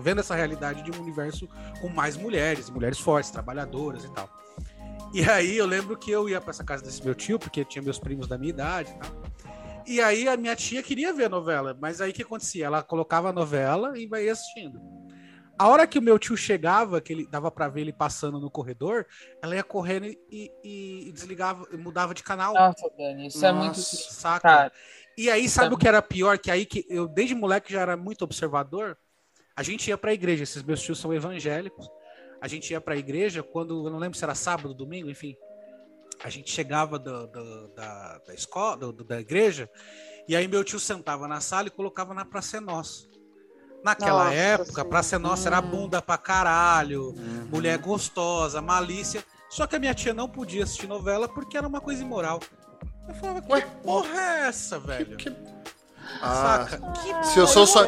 [0.00, 1.48] vendo essa realidade de um universo
[1.80, 4.28] com mais mulheres, mulheres fortes, trabalhadoras e tal.
[5.12, 7.82] E aí eu lembro que eu ia pra essa casa desse meu tio, porque tinha
[7.82, 9.10] meus primos da minha idade e tal.
[9.86, 12.66] E aí a minha tia queria ver a novela, mas aí o que acontecia?
[12.66, 14.78] Ela colocava a novela e vai assistindo.
[15.58, 18.50] A hora que o meu tio chegava, que ele dava pra ver ele passando no
[18.50, 19.06] corredor,
[19.42, 20.18] ela ia correndo e,
[20.62, 23.76] e- e desligava, mudava de canal, Nossa, Dani, isso é muito.
[23.78, 24.12] Nossa.
[24.12, 24.40] saca?
[24.48, 24.72] Cara,
[25.16, 25.74] E aí, sabe Sabe?
[25.74, 26.38] o que era pior?
[26.38, 28.96] Que aí que eu, desde moleque, já era muito observador.
[29.56, 31.88] A gente ia pra igreja, esses meus tios são evangélicos.
[32.40, 35.36] A gente ia pra igreja quando, eu não lembro se era sábado, domingo, enfim.
[36.22, 39.68] A gente chegava do- do- da, da escola, do- da igreja,
[40.28, 43.06] e aí meu tio sentava na sala e colocava na Praça é Nossa.
[43.84, 44.88] Naquela Nossa época, Senhora.
[44.88, 47.48] Praça é Nossa era bunda pra caralho, Uhum.
[47.50, 49.24] mulher gostosa, malícia.
[49.48, 52.40] Só que a minha tia não podia assistir novela porque era uma coisa imoral.
[53.08, 53.60] Eu falava, que Ué?
[53.82, 55.16] porra é essa, velho?
[55.16, 55.32] Que-
[56.20, 56.92] Ah, Saca?
[56.92, 57.86] Que se eu sou sua,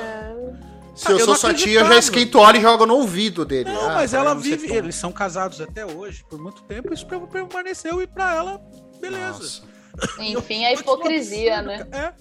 [1.01, 3.70] se eu eu sou sua tia, eu já esquento óleo e jogo no ouvido dele.
[3.72, 4.68] Não, Ah, mas ela não vive.
[4.68, 8.61] tão- Eles são casados até hoje, por muito tempo, isso permaneceu e pra ela,
[9.01, 9.32] beleza.
[9.32, 9.62] Nossa.
[10.20, 11.86] Enfim, a hipocrisia, né?
[11.90, 12.12] É.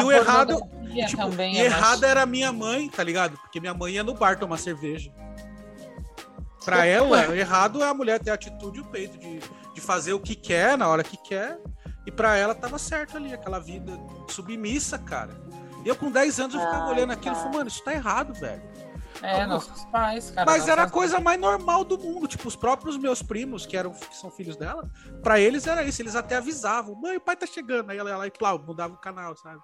[0.00, 0.60] E o errado-
[1.06, 2.06] Tipo, também e machista.
[2.06, 3.38] era a minha mãe, tá ligado?
[3.38, 5.10] Porque minha mãe ia no bar tomar cerveja.
[6.64, 9.40] Pra ela, errado é a mulher ter a atitude e o peito de,
[9.74, 11.58] de fazer o que quer na hora que quer.
[12.06, 13.92] E pra ela tava certo ali, aquela vida
[14.28, 15.40] submissa, cara.
[15.84, 17.92] E eu com 10 anos eu ficava Ai, olhando aquilo e falei, mano, isso tá
[17.92, 18.62] errado, velho.
[19.20, 20.50] É, nossos pais, cara.
[20.50, 22.26] Mas era a coisa mais normal do mundo.
[22.26, 24.90] Tipo, os próprios meus primos, que eram que são filhos dela,
[25.22, 26.02] pra eles era isso.
[26.02, 27.90] Eles até avisavam: mãe, o pai tá chegando.
[27.90, 29.60] Aí ela ia lá e plau, mudava o canal, sabe?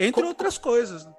[0.00, 1.04] Entre Como- outras coisas.
[1.04, 1.12] né?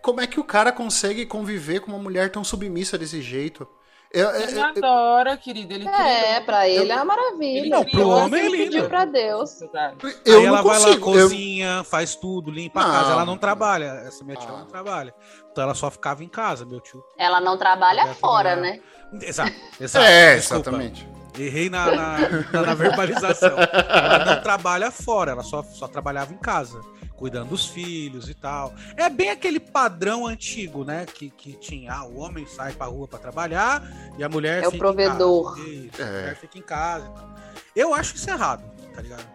[0.00, 3.68] Como é que o cara consegue conviver com uma mulher tão submissa desse jeito?
[4.12, 5.74] Eu- eu- Ele eu- adora, querido.
[5.74, 7.76] Ele É, pra ele é uma Ele maravilha.
[7.76, 8.64] não, pro homem é lindo.
[8.64, 9.60] pediu pra Deus.
[9.60, 12.92] eu Aí não ela vai lá, cozinha, faz tudo, limpa a Não.
[12.92, 13.12] casa.
[13.12, 14.02] Ela não trabalha.
[14.06, 14.58] Essa minha tia Ah.
[14.58, 15.14] não trabalha.
[15.50, 17.02] Então ela só ficava em casa, meu tio.
[17.18, 18.80] Ela não trabalha Ela fora, trabalha- né?
[19.22, 20.04] Exato, exato.
[20.06, 20.70] É, desculpa.
[20.70, 21.08] exatamente.
[21.42, 22.18] Errei na, na,
[22.52, 23.56] na- na verbalização.
[23.58, 26.80] Ela não trabalha fora, ela só, só trabalhava em casa,
[27.16, 28.74] cuidando dos filhos e tal.
[28.96, 31.06] É bem aquele padrão antigo, né?
[31.06, 33.82] Que, que tinha, ah, o homem sai pra rua pra trabalhar
[34.18, 35.58] e a mulher É o fica provedor.
[35.58, 35.70] Em casa.
[35.70, 36.04] Isso, É.
[36.04, 37.34] A mulher fica em casa e tal.
[37.74, 38.64] Eu acho isso errado,
[38.94, 39.26] tá ligado?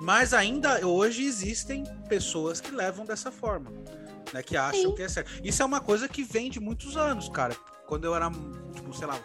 [0.00, 3.72] Mas ainda hoje existem pessoas que levam dessa forma,
[4.32, 4.42] né?
[4.44, 4.94] Que acham Sim.
[4.94, 5.28] que é certo.
[5.42, 7.56] Isso é uma coisa que vem de muitos anos, cara.
[7.86, 8.30] Quando eu era,
[8.74, 9.18] tipo, sei lá,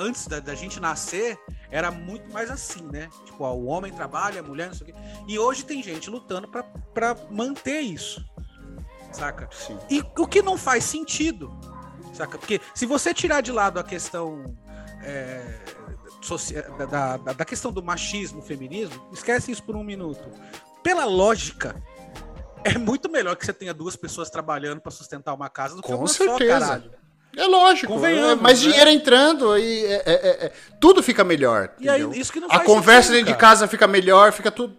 [0.00, 1.38] antes da, da gente nascer,
[1.70, 3.08] era muito mais assim, né?
[3.26, 4.98] Tipo, ó, o homem trabalha, a mulher, não sei o quê.
[5.28, 8.24] E hoje tem gente lutando pra, pra manter isso.
[9.12, 9.48] saca?
[9.52, 9.78] Sim.
[9.90, 11.50] E o que não faz sentido,
[12.14, 12.38] saca?
[12.38, 14.56] Porque se você tirar de lado a questão
[15.02, 15.58] é,
[16.78, 20.28] da, da, da questão do machismo, feminismo, esquece isso por um minuto.
[20.82, 21.80] Pela lógica,
[22.64, 25.88] é muito melhor que você tenha duas pessoas trabalhando para sustentar uma casa do que
[25.88, 26.38] Com uma certeza.
[26.38, 26.92] só, caralho.
[27.36, 28.68] É lógico, é mais né?
[28.70, 31.70] dinheiro entrando e é- é- é- é- tudo fica melhor.
[31.78, 33.52] E aí, isso que não a faz conversa sentido, dentro de cara.
[33.52, 34.76] casa fica melhor, fica tudo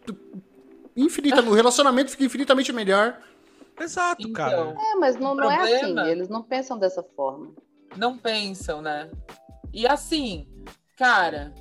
[0.96, 3.18] infinita, o relacionamento fica infinitamente melhor.
[3.80, 4.52] Exato, cara.
[4.54, 5.98] Então, É, mas não, não é assim.
[6.10, 7.52] Eles não pensam dessa forma.
[7.98, 9.10] não pensam, né?
[9.74, 10.46] E assim,
[10.98, 11.54] cara,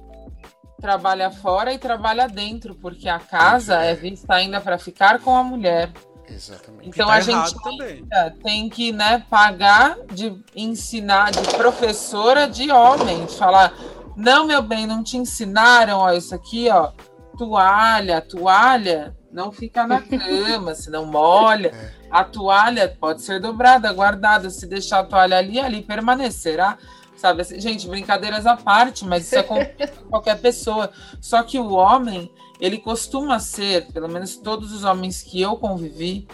[0.81, 5.43] trabalha fora e trabalha dentro, porque a casa é vista ainda para ficar com a
[5.45, 5.93] mulher.
[6.31, 6.89] Exatamente.
[6.89, 8.07] Então tá a gente também.
[8.43, 13.75] tem que, né, pagar de ensinar de professora de homem, de falar,
[14.17, 16.93] não, meu bem, não te ensinaram, ó, isso aqui, ó,
[17.37, 21.73] toalha, toalha não fica na cama, senão molha.
[22.11, 26.77] A toalha pode ser dobrada, guardada, se deixar a toalha ali, ali permanecerá.
[27.17, 30.91] Sabe, assim, gente, brincadeiras à parte, mas isso acontece com qualquer pessoa.
[31.21, 36.29] Só que o homem, ele costuma ser, pelo menos todos os homens que eu convivi,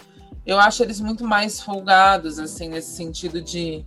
[0.45, 3.85] eu acho eles muito mais folgados, assim, nesse sentido de.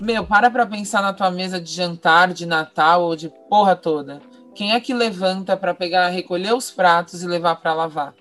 [0.00, 4.20] Meu, para pra pensar na tua mesa de jantar, de Natal ou de porra toda.
[4.54, 8.14] Quem é que levanta pra pegar, recolher os pratos e levar pra lavar?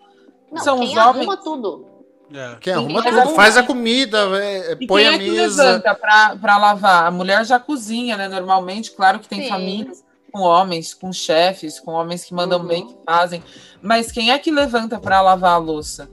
[0.51, 1.43] Não, São quem os arruma homens.
[1.43, 1.85] tudo.
[2.33, 2.55] É.
[2.59, 5.31] Quem arruma Mas tudo, faz a comida, é, é, E põe quem a é que
[5.31, 5.63] mesa.
[5.63, 7.05] levanta pra, pra lavar?
[7.05, 8.27] A mulher já cozinha, né?
[8.27, 9.49] Normalmente, claro que tem Sim.
[9.49, 12.67] famílias com homens, com chefes, com homens que mandam Uhum.
[12.67, 13.43] bem, que fazem.
[13.81, 16.09] Mas quem é que levanta pra lavar a louça?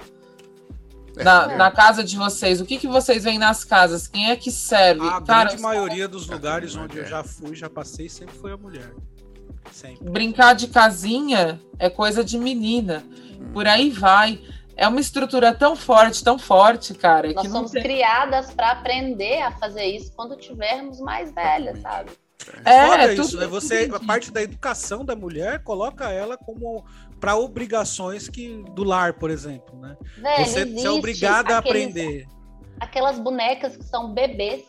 [1.17, 1.57] Na, É.
[1.57, 4.09] na casa de vocês, o que, que vocês veem nas casas?
[4.09, 5.07] Quem é que serve?
[5.07, 6.79] A Cara, grande maioria dos lugares É.
[6.81, 8.93] onde eu já fui, já passei, sempre foi a mulher.
[9.73, 10.09] Sempre.
[10.11, 13.03] brincar de casinha é coisa de menina.
[13.53, 14.41] Por aí vai.
[14.77, 17.83] É uma estrutura tão forte, tão forte, cara, Nós que não somos tem...
[17.83, 22.11] criadas para aprender a fazer isso quando tivermos mais velhas, sabe?
[22.65, 23.47] É, Foda tudo- isso, né?
[23.47, 26.85] Você, a parte da educação da mulher coloca ela como
[27.21, 29.97] para obrigações que do lar, por exemplo, né?
[30.19, 32.27] Velho, Você, você é obrigada a aqueles- aprender.
[32.81, 34.65] Aquelas bonecas que são bebês.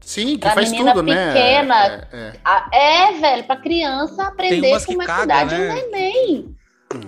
[0.00, 1.26] Sim, que Pra faz menina tudo, né?
[1.32, 1.86] pequena.
[1.86, 2.32] É, é.
[2.44, 5.74] Ah, É, velho, pra criança aprender como é cuidar de um né?
[5.74, 6.56] neném.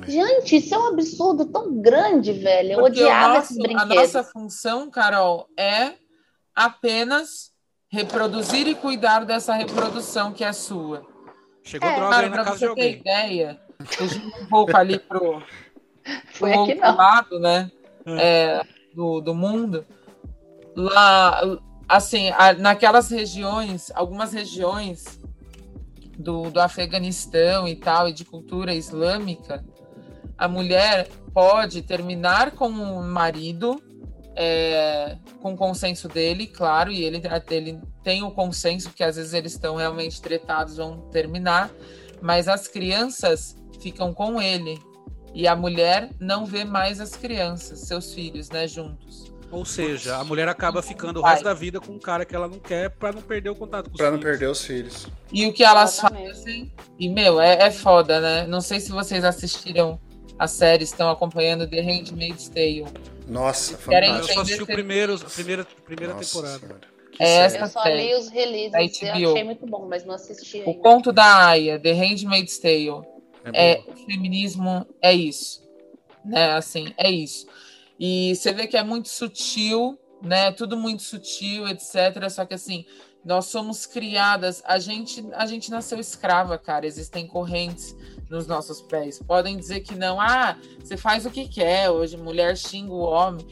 [0.06, 2.72] Gente, isso é um absurdo tão grande, velho.
[2.72, 3.94] Eu Porque o odiava nosso- esses a brinquedos.
[3.96, 5.94] nossa função, Carol, é
[6.54, 7.50] apenas
[7.94, 11.06] reproduzir e cuidar dessa reprodução que é sua.
[11.62, 11.94] Chegou É.
[11.94, 12.92] droga Cara, aí na pra casa de você ter alguém.
[13.00, 15.42] ideia, fugindo um pouco ali pro,
[16.34, 16.96] Foi pro outro não.
[16.96, 17.70] lado, né,
[18.06, 18.62] é,
[18.94, 19.86] do, do mundo,
[20.76, 21.40] lá,
[21.88, 25.18] assim, naquelas regiões, algumas regiões
[26.18, 29.64] do, do Afeganistão e tal, e de cultura islâmica,
[30.36, 33.80] a mulher pode terminar com o marido,
[34.36, 39.32] é, com o consenso dele, claro, e ele, ele tem o consenso, porque às vezes
[39.32, 41.70] eles estão realmente tretados, vão terminar,
[42.20, 44.78] mas as crianças ficam com ele.
[45.34, 49.32] E a mulher não vê mais as crianças, seus filhos, né, juntos.
[49.50, 52.48] Ou seja, a mulher acaba ficando o resto da vida com um cara que ela
[52.48, 54.30] não quer pra não perder o contato com os Pra não filhos.
[54.30, 55.06] perder os filhos.
[55.32, 56.28] E o que elas Exatamente.
[56.28, 56.72] fazem.
[56.98, 58.46] E, meu, é, é foda, né?
[58.48, 60.00] Não sei se vocês assistiram
[60.38, 62.86] a série, estão acompanhando The Handmaid's Tale.
[63.26, 64.34] Nossa, Querem Eu fantástico.
[64.34, 66.58] só assisti o primeiro, a primeira, primeira Nossa temporada.
[66.58, 66.94] Senhora.
[67.18, 68.08] É Eu só série.
[68.08, 69.30] li os releases Da e HBO.
[69.30, 70.80] achei muito bom, mas não assisti O ainda.
[70.80, 73.02] conto da Aya, The Handmaid's Tale.
[73.52, 75.62] É, é o feminismo é isso,
[76.24, 76.52] né?
[76.54, 77.46] Assim, é isso.
[78.00, 80.50] E você vê que é muito sutil, né?
[80.50, 82.28] Tudo muito sutil, etc.
[82.30, 82.84] Só que assim,
[83.24, 86.86] nós somos criadas, a gente, a gente nasceu escrava, cara.
[86.86, 87.94] Existem correntes
[88.30, 89.20] nos nossos pés.
[89.20, 93.46] Podem dizer que não, ah, você faz o que quer hoje, mulher xinga o homem.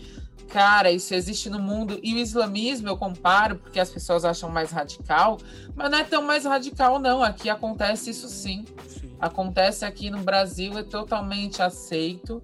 [0.48, 1.98] Cara, isso existe no mundo.
[2.02, 5.38] E o islamismo eu comparo porque as pessoas acham mais radical,
[5.74, 7.22] mas não é tão mais radical, não.
[7.22, 9.16] Aqui acontece isso sim Sim.
[9.18, 12.42] acontece aqui no Brasil, é totalmente aceito.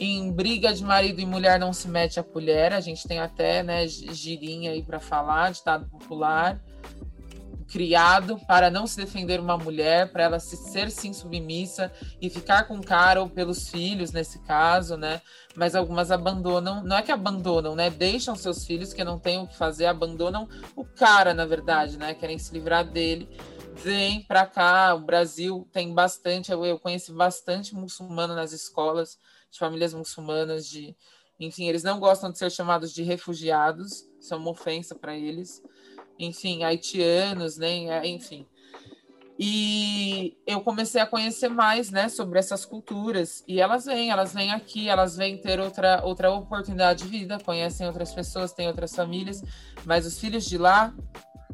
[0.00, 3.62] Em briga de marido e mulher não se mete a colher, a gente tem até
[3.62, 6.60] né, girinha aí para falar, ditado popular,
[7.70, 12.64] criado para não se defender uma mulher, para ela se ser sim submissa e ficar
[12.68, 15.20] com o cara ou pelos filhos nesse caso, né?
[15.56, 17.90] Mas algumas abandonam, não é que abandonam, né?
[17.90, 22.14] Deixam seus filhos que não têm o que fazer, abandonam o cara, na verdade, né?
[22.14, 23.28] Querem se livrar dele
[23.74, 24.94] vem para cá.
[24.94, 29.18] O Brasil tem bastante, eu, eu conheci bastante muçulmano nas escolas,
[29.50, 30.96] de famílias muçulmanas, de,
[31.38, 35.62] enfim, eles não gostam de ser chamados de refugiados, isso é uma ofensa para eles.
[36.18, 38.46] Enfim, haitianos, nem, é, enfim.
[39.38, 43.42] E eu comecei a conhecer mais, né, sobre essas culturas.
[43.48, 47.86] E elas vêm, elas vêm aqui, elas vêm ter outra, outra oportunidade de vida, conhecem
[47.86, 49.42] outras pessoas, têm outras famílias,
[49.84, 50.94] mas os filhos de lá,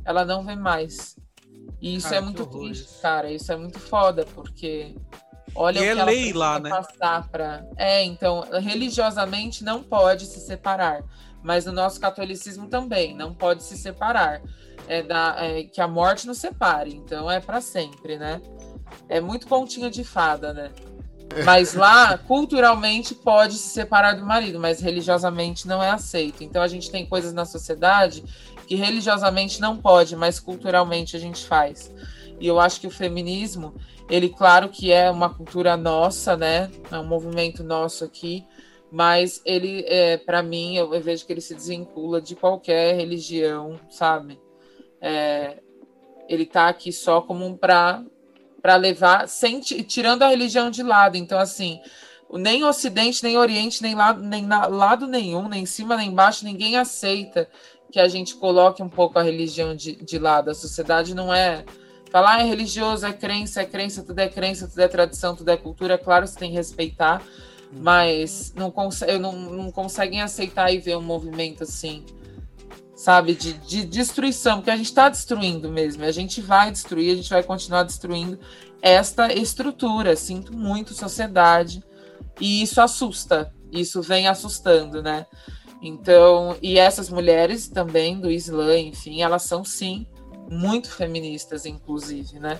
[0.04, 1.16] ela não vê mais.
[1.80, 3.00] E isso Cara, é muito triste, isso.
[3.00, 3.32] cara.
[3.32, 4.94] Isso é muito foda, porque
[5.54, 6.68] olha E o é que ela lei precisa lá, né?
[6.68, 7.66] passar para.
[7.78, 11.02] É, então, religiosamente não pode se separar,
[11.42, 14.42] mas no nosso catolicismo também não pode se separar.
[14.88, 18.40] É, da, é que a morte nos separe, então é para sempre, né?
[19.08, 20.72] É muito pontinha de fada, né?
[21.44, 26.42] Mas lá, culturalmente, pode se separar do marido, mas religiosamente não é aceito.
[26.42, 28.24] Então a gente tem coisas na sociedade
[28.66, 31.92] que religiosamente não pode, mas culturalmente a gente faz.
[32.40, 33.74] E eu acho que o feminismo,
[34.08, 36.70] ele, claro que é uma cultura nossa, né?
[36.90, 38.46] É um movimento nosso aqui,
[38.90, 44.40] mas ele, é, para mim, eu, vejo que ele se desvincula de qualquer religião, sabe?
[45.00, 45.58] É,
[46.28, 48.02] ele tá aqui só como um para
[48.62, 51.16] para levar, sem, ti- tirando a religião de lado.
[51.16, 51.80] Então, assim,
[52.30, 56.44] nem Ocidente, nem Oriente, nem lado, nem na- lado nenhum, nem em cima, nem embaixo,
[56.44, 57.48] ninguém aceita
[57.90, 60.50] que a gente coloque um pouco a religião de, de lado.
[60.50, 61.64] A sociedade não é.
[62.10, 65.48] Falar ah, é religioso, é crença, é crença, tudo é crença, tudo é tradição, tudo
[65.48, 65.96] é cultura.
[65.96, 67.22] Claro, você tem que respeitar,
[67.72, 72.04] mas não, conse não, não conseguem aceitar e ver um movimento assim,
[72.96, 76.04] sabe, de, de destruição, porque a gente está destruindo mesmo.
[76.04, 78.38] A gente vai destruir, a gente vai continuar destruindo
[78.82, 80.16] esta estrutura.
[80.16, 81.82] Sinto muito, sociedade.
[82.40, 85.26] E isso assusta, isso vem assustando, né?
[85.82, 90.06] Então, e essas mulheres também do Islã, enfim, elas são sim
[90.50, 92.58] muito feministas, inclusive, né?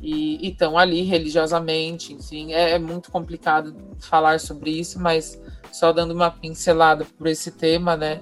[0.00, 6.12] E estão ali religiosamente, enfim, é, é muito complicado falar sobre isso, mas só dando
[6.12, 8.20] uma pincelada por esse tema, né?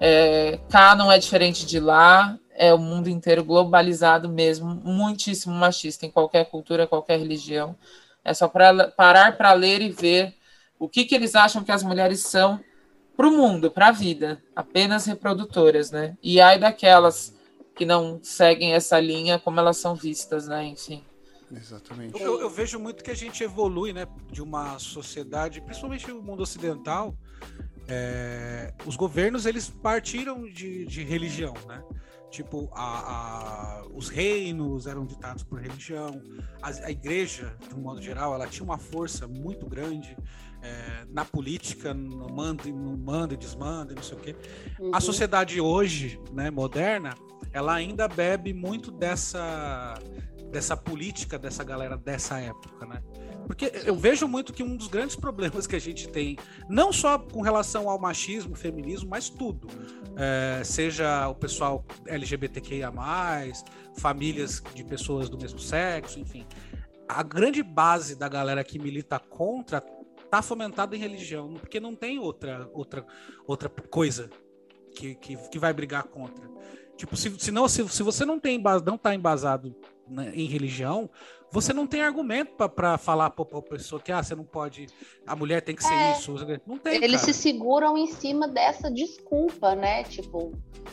[0.00, 6.06] É, cá não é diferente de lá, é o mundo inteiro globalizado mesmo, muitíssimo machista
[6.06, 7.76] em qualquer cultura, qualquer religião.
[8.24, 10.34] É só para parar para ler e ver
[10.78, 12.58] o que, que eles acham que as mulheres são
[13.14, 16.16] para o mundo, para a vida, apenas reprodutoras, né?
[16.22, 17.36] E ai daquelas
[17.78, 20.66] que não seguem essa linha como elas são vistas, né?
[20.66, 21.02] Enfim.
[21.50, 22.20] Exatamente.
[22.20, 26.42] Eu, eu vejo muito que a gente evolui, né, de uma sociedade, principalmente o mundo
[26.42, 27.14] ocidental.
[27.88, 31.82] é, os governos eles partiram de, de religião, né?
[32.30, 32.82] Tipo, a,
[33.80, 36.20] a- os reinos eram ditados por religião.
[36.60, 40.14] A, a igreja, de um modo geral, ela tinha uma força muito grande
[40.60, 44.36] é, na política, no manda, e- no manda e desmanda, e não sei o quê.
[44.78, 44.90] Uhum.
[44.94, 47.14] A sociedade hoje, né, moderna,
[47.52, 49.94] ela ainda bebe muito dessa
[50.50, 53.02] dessa política dessa galera dessa época, né?
[53.46, 56.36] Porque eu vejo muito que um dos grandes problemas que a gente tem,
[56.68, 59.68] não só com relação ao machismo, feminismo, mas tudo,
[60.16, 62.92] é, seja o pessoal LGBTQIA+,
[63.96, 66.46] famílias de pessoas do mesmo sexo, enfim,
[67.08, 69.82] a grande base da galera que milita contra
[70.30, 73.06] tá fomentada em religião, porque não tem outra outra
[73.46, 74.28] outra coisa
[74.94, 76.46] que, que, que vai brigar contra.
[76.98, 79.72] Tipo, se, se, não, se, se você não tem não tá embasado
[80.08, 81.08] né, em religião,
[81.52, 84.88] você não tem argumento para falar pra, pra pessoa que ah, você não pode,
[85.24, 86.12] a mulher tem que ser É.
[86.12, 86.34] isso.
[86.66, 87.32] Não tem, Eles cara.
[87.32, 90.02] se seguram em cima dessa desculpa, né?
[90.02, 90.50] Tipo,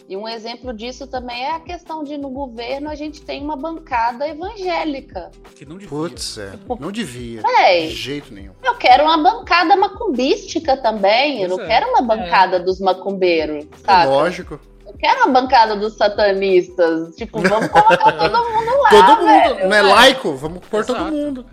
[0.08, 3.58] e um exemplo disso também é a questão de no governo a gente tem uma
[3.58, 5.32] bancada evangélica.
[5.56, 5.90] que não devia.
[5.90, 6.54] Putz, é.
[6.80, 7.42] Não devia.
[7.42, 7.88] Véi.
[7.88, 8.54] De jeito nenhum.
[8.64, 11.42] Eu quero uma bancada macumbística também.
[11.42, 11.68] Eu Pois não é.
[11.68, 14.12] quero uma bancada dos macumbeiros, sabe?
[14.12, 14.60] Lógico.
[15.00, 17.16] Quero uma bancada dos satanistas.
[17.16, 18.90] Tipo, vamos colocar todo mundo lá.
[18.90, 19.26] todo mundo.
[19.26, 20.34] velho, não é laico?
[20.36, 21.12] Vamos pôr todo Exato.
[21.12, 21.46] mundo.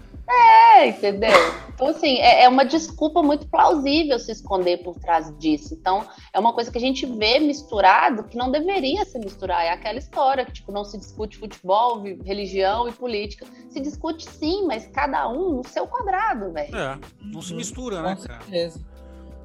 [0.74, 1.30] É, entendeu?
[1.74, 5.74] Então, assim, é, é uma desculpa muito plausível se esconder por trás disso.
[5.74, 9.64] Então, é uma coisa que a gente vê misturado que não deveria se misturar.
[9.64, 13.45] É aquela história que, tipo, não se discute futebol, religião e política.
[13.68, 16.74] Se discute sim, mas cada um no seu quadrado, velho.
[16.74, 17.59] É, não se Uhum.
[17.59, 18.40] mistura, né, Com cara?
[18.43, 18.80] certeza.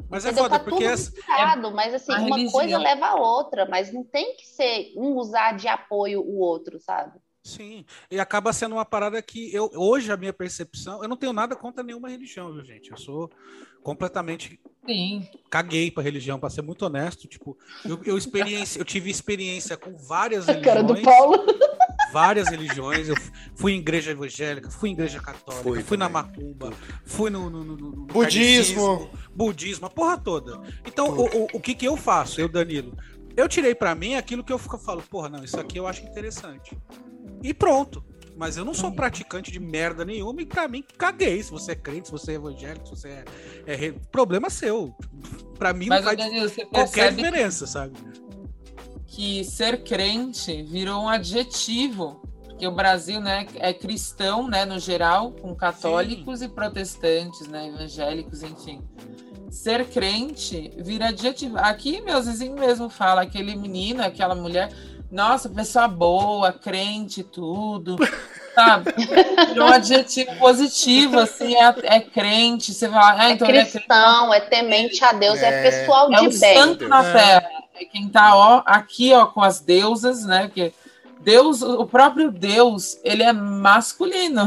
[0.10, 0.44] Mas é Entendeu?
[0.46, 2.52] foda, tá porque tudo essa, misturado, mas assim, a uma religião.
[2.52, 6.80] coisa leva a outra, mas não tem que ser um usar de apoio o outro,
[6.80, 7.20] sabe?
[7.44, 11.32] Sim, e acaba sendo uma parada que eu hoje a minha percepção, eu não tenho
[11.32, 12.92] nada contra nenhuma religião, viu, gente?
[12.92, 13.32] Eu sou
[13.82, 15.26] completamente Sim.
[15.50, 19.96] caguei pra religião, pra ser muito honesto, tipo, eu, eu experiência, eu tive experiência com
[19.96, 21.46] várias A cara do religiões, Paulo.
[22.12, 23.16] Várias religiões, eu
[23.56, 26.72] fui em igreja evangélica, fui em igreja católica, Fui fui na também, macumba,
[27.06, 29.10] fui no, no- no- no- Budismo.
[29.34, 30.62] budismo, a porra toda.
[30.86, 32.96] Então, o, o, o que que eu faço, eu, Danilo?
[33.36, 36.04] Eu tirei pra mim aquilo que eu fico, falo, porra, não, isso aqui eu acho
[36.04, 36.78] interessante.
[37.44, 38.04] E pronto.
[38.36, 41.42] Mas eu não sou praticante de merda nenhuma e pra mim caguei.
[41.42, 43.26] Se você é crente, se você é evangélico, se você é.
[43.66, 44.96] é re- problema seu.
[45.58, 47.94] Pra mim Mas, não faz Danilo, você qualquer diferença, sabe?
[49.08, 52.22] Que ser crente virou um adjetivo
[52.58, 56.46] que o Brasil, né, é cristão, né, no geral, com católicos Sim.
[56.46, 58.82] e protestantes, né, evangélicos, enfim.
[59.50, 61.58] Ser crente vira adjetivo.
[61.60, 64.72] Aqui, meus vizinhos mesmo fala aquele menino, aquela mulher,
[65.12, 67.96] nossa, pessoa boa, crente, tudo.
[68.56, 68.92] Sabe?
[69.56, 72.74] É um adjetivo positivo, assim, é, é crente.
[72.74, 76.16] Você fala, ah, então é cristão, é, é, temente a Deus, é, é pessoal de
[76.16, 76.32] é o bem.
[76.32, 77.50] santo na terra.
[77.80, 80.50] É quem tá ó, aqui ó, com as deusas, né?
[80.54, 80.74] Que
[81.22, 84.44] Deus, o próprio Deus, ele é masculino.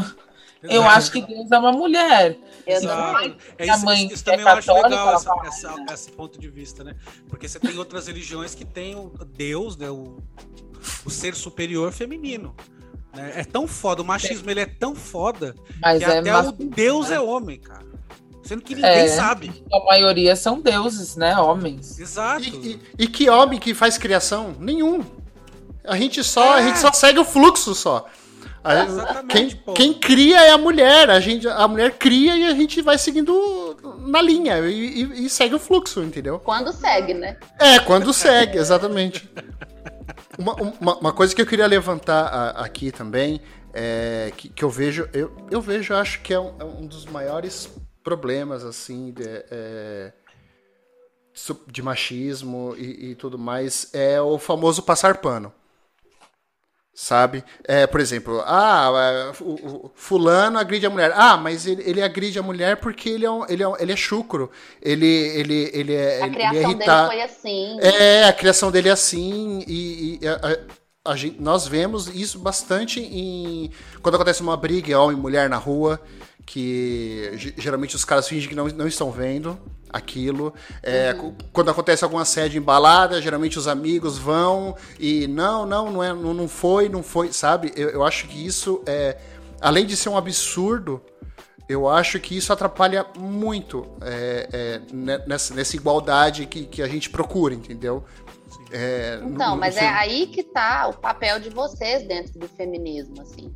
[0.63, 0.75] Exato.
[0.75, 2.39] Eu acho que Deus é uma mulher.
[2.67, 3.33] Exato.
[3.57, 6.85] É isso, mãe isso, isso também eu acho legal essa, essa, esse ponto de vista,
[6.85, 6.97] né?
[7.29, 9.89] Porque você tem outras religiões que tem o Deus, né?
[9.89, 10.19] O,
[11.05, 12.55] o ser superior feminino.
[13.15, 13.33] Né?
[13.37, 17.09] É tão foda, o machismo ele é tão foda Mas que é até o Deus
[17.09, 17.17] né?
[17.17, 17.90] é homem, cara.
[18.51, 19.65] Sendo que ninguém é, sabe.
[19.73, 21.39] A maioria são deuses, né?
[21.39, 22.01] Homens.
[22.01, 22.43] Exato.
[22.43, 24.57] E, e, e, que homem que faz criação?
[24.59, 25.05] Nenhum.
[25.85, 26.59] A gente só, é.
[26.59, 28.09] a gente só segue o fluxo só.
[28.65, 31.11] A, quem, quem, cria é a mulher.
[31.11, 35.31] A, gente, a mulher cria e a gente vai seguindo na linha e, e, e
[35.31, 36.41] segue o fluxo, entendeu?
[36.41, 37.37] Quando segue, né?
[37.57, 39.31] É, quando segue, exatamente.
[40.37, 43.41] Uma, uma, uma, coisa que eu queria levantar a, aqui também
[43.73, 47.07] é que, que, eu vejo, eu, eu vejo, acho que é um, é um dos
[47.07, 47.71] maiores
[48.03, 50.13] problemas assim de, é,
[51.67, 55.53] de machismo e, e, tudo mais é o famoso passar pano
[57.01, 57.43] sabe?
[57.65, 61.13] É, por exemplo, ah, é, o, o, fulano agride a mulher.
[61.15, 63.97] Ah, mas ele, ele agride a mulher porque ele é, um, ele é, ele é
[63.97, 64.51] chucro.
[64.83, 66.23] Ele, ele, ele é.
[66.23, 67.79] A ele, criação ele é dele foi assim.
[67.81, 69.65] É, a criação dele é assim.
[69.67, 73.71] E, e a, a, gente, nós vemos isso bastante em.
[74.03, 75.99] Quando acontece uma briga homem e mulher na rua
[76.47, 79.59] que geralmente os caras fingem que não, não estão vendo
[79.93, 80.55] aquilo.
[80.83, 81.35] É, uhum.
[81.53, 86.35] Quando acontece alguma sede embalada, geralmente os amigos vão e não, não, não, é, não,
[86.35, 87.73] não foi, não foi, sabe?
[87.77, 89.17] Eu, eu acho que isso é,
[89.61, 91.03] além de ser um absurdo,
[91.69, 94.81] eu acho que isso atrapalha muito é, é,
[95.27, 98.05] nessa, nessa igualdade que, que a gente procura, entendeu?
[98.73, 99.83] É, então, no, mas no...
[99.83, 103.55] é aí que tá o papel de vocês dentro do feminismo, assim.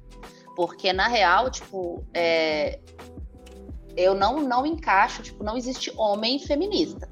[0.54, 2.78] Porque, na real, tipo, é,
[3.96, 7.08] eu não, não encaixo, tipo, não existe homem feminista.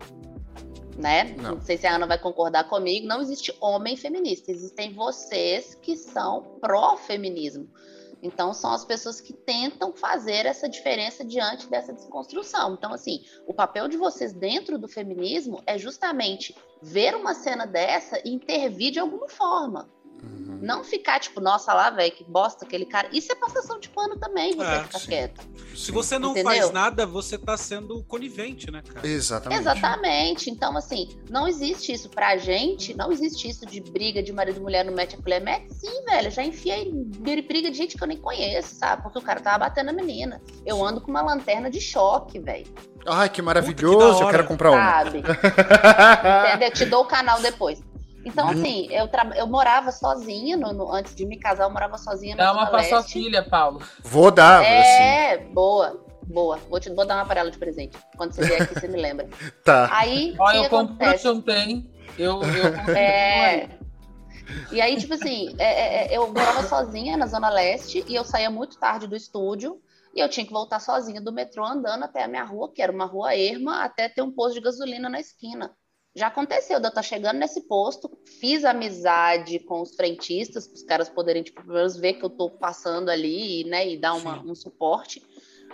[0.97, 1.34] Né?
[1.38, 1.55] Não.
[1.55, 5.97] não sei se a Ana vai concordar comigo, não existe homem feminista, existem vocês que
[5.97, 7.68] são pró-feminismo.
[8.22, 12.74] Então, são as pessoas que tentam fazer essa diferença diante dessa desconstrução.
[12.74, 18.20] Então, assim, o papel de vocês dentro do feminismo é justamente ver uma cena dessa
[18.24, 19.90] e intervir de alguma forma.
[20.23, 20.59] Uhum.
[20.62, 23.09] Não ficar tipo, nossa lá, velho, que bosta aquele cara.
[23.12, 25.09] Isso é passação de pano também, você é, ficar sim.
[25.09, 25.41] quieto.
[25.75, 26.53] Se você não Entendeu?
[26.53, 29.07] faz nada, você tá sendo conivente, né, cara?
[29.07, 29.61] Exatamente.
[29.61, 30.51] Exatamente.
[30.51, 34.61] Então, assim, não existe isso pra gente, não existe isso de briga de marido e
[34.61, 35.41] mulher no mete a colher.
[35.43, 36.31] Mete sim, velho.
[36.31, 36.93] Já enfiei
[37.43, 39.03] briga de gente que eu nem conheço, sabe?
[39.03, 40.41] Porque o cara tava batendo a menina.
[40.64, 42.66] Eu ando com uma lanterna de choque, velho.
[43.05, 45.05] Ai, que maravilhoso, que eu quero comprar uma.
[45.05, 45.18] Sabe?
[46.49, 46.73] Entendeu?
[46.73, 47.83] Te dou o canal depois.
[48.25, 48.53] Então, uhum.
[48.53, 49.31] assim, eu, tra...
[49.37, 50.93] eu morava sozinha, no, no...
[50.93, 53.83] antes de me casar, eu morava sozinha Dá uma pra sua filha, Paulo.
[54.03, 55.53] Vou dar, É, assim.
[55.53, 56.59] boa, boa.
[56.68, 56.91] Vou, te...
[56.91, 57.97] Vou dar uma para ela de presente.
[58.16, 59.29] Quando você vier aqui, você me lembra.
[59.64, 59.89] tá.
[59.93, 60.97] Aí, Ó, eu compro
[61.31, 61.91] ontem.
[62.18, 63.68] Eu, eu É.
[64.70, 68.25] E aí, tipo assim, é, é, é, eu morava sozinha na Zona Leste e eu
[68.25, 69.81] saía muito tarde do estúdio
[70.14, 72.93] e eu tinha que voltar sozinha do metrô andando até a minha rua, que era
[72.93, 75.75] uma rua erma, até ter um posto de gasolina na esquina.
[76.15, 80.75] Já aconteceu de eu estar tá chegando nesse posto, fiz amizade com os frentistas, para
[80.75, 84.13] os caras poderem, tipo, pelo menos ver que eu estou passando ali, né, e dar
[84.15, 85.23] uma, um suporte.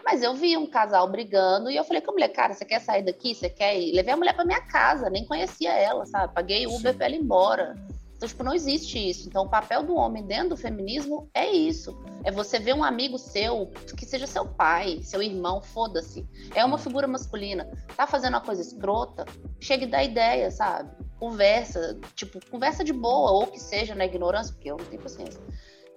[0.05, 2.81] Mas eu vi um casal brigando e eu falei com a mulher, cara, você quer
[2.81, 3.35] sair daqui?
[3.35, 3.93] Você quer ir?
[3.93, 6.33] Levei a mulher para minha casa, nem conhecia ela, sabe?
[6.33, 7.75] Paguei Uber para ela ir embora.
[8.19, 9.29] Então, tipo, não existe isso.
[9.29, 11.97] Então, o papel do homem dentro do feminismo é isso.
[12.25, 16.27] É você ver um amigo seu, que seja seu pai, seu irmão, foda-se.
[16.53, 17.71] É uma figura masculina.
[17.97, 19.25] Tá fazendo uma coisa escrota,
[19.61, 20.91] chegue da ideia, sabe?
[21.21, 25.41] Conversa, tipo, conversa de boa, ou que seja na ignorância, porque eu não tenho paciência.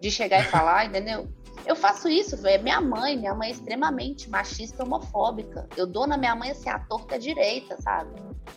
[0.01, 1.29] De chegar e falar, entendeu?
[1.65, 2.63] Eu faço isso, velho.
[2.63, 5.67] Minha mãe, minha mãe é extremamente machista e homofóbica.
[5.77, 8.09] Eu dou na minha mãe assim, a torta direita, sabe?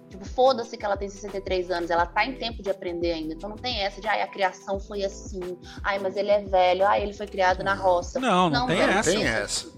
[0.09, 3.35] Tipo, foda-se que ela tem 63 anos, ela tá em tempo de aprender ainda.
[3.35, 5.59] Então não tem essa de, ai, a criação foi assim.
[5.83, 6.87] Ai, mas ele é velho.
[6.87, 8.19] Ai, ele foi criado na roça.
[8.19, 9.11] Não, não, não tem, essa.
[9.11, 9.69] tem essa.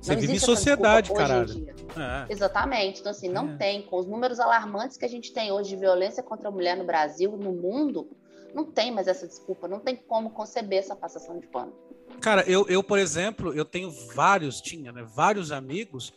[0.00, 1.74] Você vive em sociedade, caralho.
[1.96, 2.32] É.
[2.32, 3.00] Exatamente.
[3.00, 3.56] Então, assim, não é.
[3.56, 3.82] tem.
[3.82, 6.84] Com os números alarmantes que a gente tem hoje de violência contra a mulher no
[6.84, 8.08] Brasil, no mundo,
[8.54, 9.66] não tem mais essa desculpa.
[9.68, 11.72] Não tem como conceber essa passação de pano.
[12.20, 15.02] Cara, eu, eu, por exemplo, eu tenho vários, tinha, né?
[15.02, 16.12] Vários amigos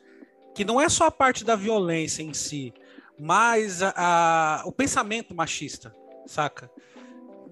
[0.54, 2.74] que não é só a parte da violência em si,
[3.20, 5.94] mas a, a, o pensamento machista,
[6.26, 6.70] saca?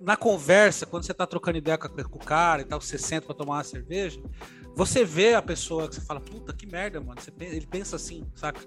[0.04, 3.28] na conversa, quando você tá trocando ideia com, com o cara e tal, você senta
[3.28, 4.22] pra tomar uma cerveja,
[4.76, 7.22] você vê a pessoa que você fala, puta, que merda, mano.
[7.22, 8.60] Você, ele pensa assim, saca?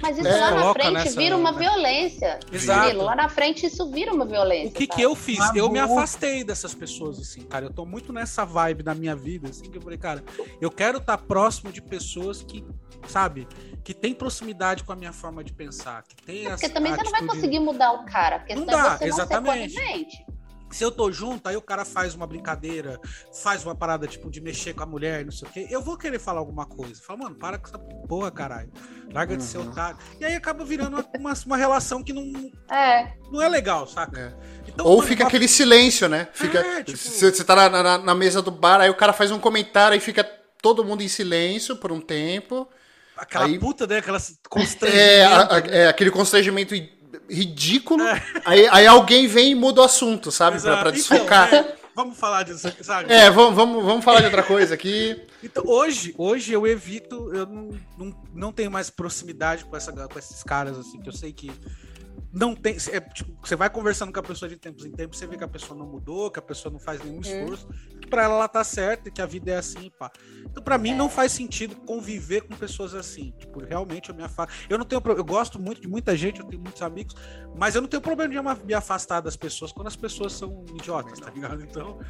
[0.00, 1.58] Mas isso É, lá na frente nessa- vira uma né?
[1.58, 2.38] violência.
[2.52, 2.96] Exato.
[2.96, 4.70] Lá na frente isso vira uma violência.
[4.70, 5.38] O que que eu fiz?
[5.54, 7.66] Eu me afastei dessas pessoas, assim, cara.
[7.66, 10.24] Eu tô muito nessa vibe da minha vida, assim, que eu falei, cara,
[10.60, 12.64] eu quero estar próximo de pessoas que,
[13.06, 13.46] sabe,
[13.84, 17.02] que tem proximidade com a minha forma de pensar, que tem É Porque também você
[17.02, 18.38] não vai atitude- conseguir mudar o cara.
[18.40, 19.74] Questão Não dá, é você exatamente.
[19.74, 20.26] não ser conivente.
[20.72, 22.98] Se eu tô junto, aí o cara faz uma brincadeira,
[23.42, 25.96] faz uma parada, tipo, de mexer com a mulher, não sei o quê, eu vou
[25.96, 27.00] querer falar alguma coisa.
[27.02, 28.70] Fala, mano, para com essa porra, caralho.
[29.12, 29.70] Larga de ser Uhum.
[29.70, 29.98] otário.
[30.18, 34.18] E aí acaba virando uma, uma, uma relação que não, É, não é legal, saca?
[34.18, 34.68] É.
[34.68, 36.28] Então, Ou mano, fica uma- aquele silêncio, né?
[36.32, 36.58] Fica.
[36.60, 39.30] É, tipo- Você você tá na, na- na mesa do bar, aí o cara faz
[39.30, 40.24] um comentário, aí fica
[40.62, 42.66] todo mundo em silêncio por um tempo.
[43.16, 43.98] aquela aí- puta, né?
[43.98, 45.32] Aquela É, constrangimento.
[45.52, 46.74] a- a- é aquele constrangimento
[47.32, 48.02] ridículo.
[48.44, 50.60] Aí, aí alguém vem e muda o assunto, sabe?
[50.60, 50.80] Pra, Exato.
[50.80, 51.54] pra Então, desfocar.
[51.54, 53.12] é, vamos falar disso, sabe?
[53.12, 55.20] É, vamos, vamos, vamos falar de outra coisa aqui.
[55.42, 60.18] Então, hoje, hoje eu evito, eu não, não, não tenho mais proximidade com, essa, com
[60.18, 61.50] esses caras, assim, que eu sei que
[62.32, 62.76] não tem.
[62.90, 65.44] é, tipo, você vai conversando com a pessoa de tempos em tempos, você vê que
[65.44, 67.68] a pessoa não mudou, que a pessoa não faz nenhum esforço,
[68.00, 70.10] que pra ela ela tá certa, e que a vida é assim, pá.
[70.44, 73.32] Então, pra mim, não faz sentido conviver com pessoas assim.
[73.38, 74.52] Tipo, realmente eu me afasto.
[74.68, 77.14] Eu não tenho Eu gosto muito de muita gente, eu tenho muitos amigos,
[77.56, 81.18] mas eu não tenho problema de me afastar das pessoas quando as pessoas são idiotas,
[81.20, 81.62] tá ligado?
[81.62, 82.00] Então,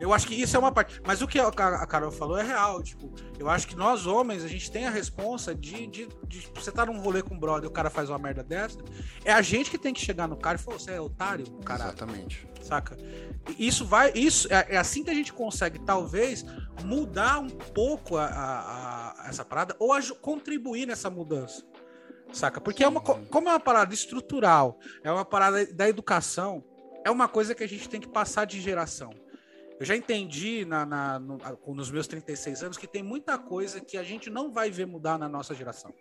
[0.00, 1.00] eu acho que isso é uma parte.
[1.06, 2.82] Mas o que a Ca- a Carol falou é real.
[2.82, 6.70] Tipo, eu acho que nós homens, a gente tem a responsa de, de, de- Você
[6.72, 8.78] tá num rolê com um brother e o cara faz uma merda dessa.
[9.24, 11.88] É a gente que tem que chegar no cara e falar: você é otário, caralho
[11.90, 12.46] Exatamente.
[12.62, 12.96] saca?
[13.58, 16.44] Isso vai, isso é, é assim que a gente consegue talvez
[16.84, 21.64] mudar um pouco a, a- a- essa parada ou aju- contribuir nessa mudança,
[22.32, 22.60] saca?
[22.60, 26.62] Porque é uma, co- como é uma parada estrutural, é uma parada da educação,
[27.04, 29.10] é uma coisa que a gente tem que passar de geração.
[29.80, 33.80] Eu já entendi na, na- no- a- nos meus 36 anos que tem muita coisa
[33.80, 35.92] que a gente não vai ver mudar na nossa geração.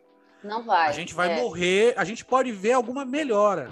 [0.43, 0.89] Não vai.
[0.89, 1.35] A gente vai É.
[1.41, 3.69] morrer, a gente pode ver alguma melhora.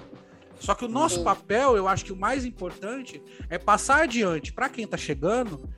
[0.60, 1.24] Só que o nosso Sim.
[1.24, 5.70] papel, eu acho que o mais importante é passar adiante para quem tá chegando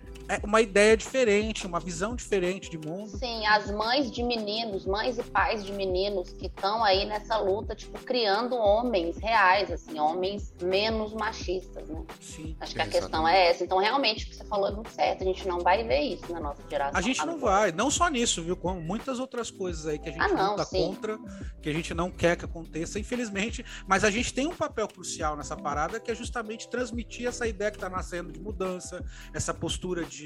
[0.43, 3.17] uma ideia diferente, uma visão diferente de mundo.
[3.17, 7.75] Sim, as mães de meninos, mães e pais de meninos que estão aí nessa luta,
[7.75, 12.03] tipo, criando homens reais, assim, homens menos machistas, né?
[12.19, 12.55] Sim.
[12.59, 12.91] Acho que a Exatamente.
[12.91, 13.63] questão é essa.
[13.63, 15.21] Então, realmente, o que você falou é muito certo.
[15.21, 16.97] A gente não vai ver isso na nossa geração.
[16.97, 17.55] A gente não agora.
[17.59, 18.55] vai, não só nisso, viu?
[18.55, 20.85] Como muitas outras coisas aí que a gente Ah, não, luta sim.
[20.87, 21.17] contra,
[21.61, 23.65] que a gente não quer que aconteça, infelizmente.
[23.87, 27.71] Mas a gente tem um papel crucial nessa parada que é justamente transmitir essa ideia
[27.71, 29.03] que tá nascendo de mudança,
[29.33, 30.20] essa postura de,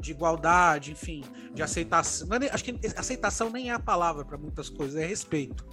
[0.00, 1.24] de igualdade, enfim,
[1.54, 2.26] de aceitação.
[2.28, 5.64] Não é nem- acho que aceitação nem é a palavra para muitas coisas, é respeito.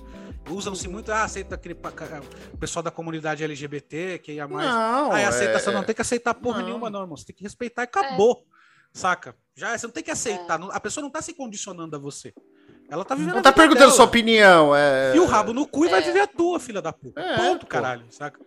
[0.50, 1.76] Usam-se muito, ah, aceita aquele
[2.54, 4.68] o pessoal da comunidade LGBT, que ia mais.
[4.70, 6.66] Não, ah, é aceitação, é- não tem que aceitar porra Não.
[6.68, 7.18] nenhuma, não, irmão.
[7.18, 8.46] Você tem que respeitar e acabou.
[8.94, 9.36] Saca?
[9.56, 10.58] Já você não tem que aceitar.
[10.60, 12.34] não- A pessoa não tá se condicionando a você.
[12.88, 13.92] Ela tá vivendo Não a tá vida perguntando dela.
[13.96, 14.76] sua opinião.
[14.76, 15.16] É...
[15.16, 16.04] E o rabo no cu e vai É.
[16.06, 17.20] viver a tua, filha da puta.
[17.20, 17.68] É, Ponto, pô.
[17.68, 18.40] caralho, saca?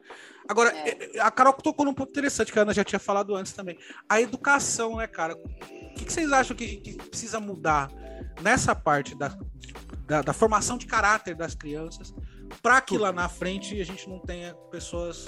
[0.49, 1.17] Agora, É.
[1.17, 3.79] eh, a Carol tocou num ponto interessante que a Ana já tinha falado antes também.
[4.09, 5.35] A educação, né, cara?
[5.35, 7.91] O que, que vocês acham que, que precisa mudar
[8.41, 9.37] nessa parte da,
[10.07, 12.15] da, da formação de caráter das crianças
[12.63, 15.27] para que lá na frente a gente não tenha pessoas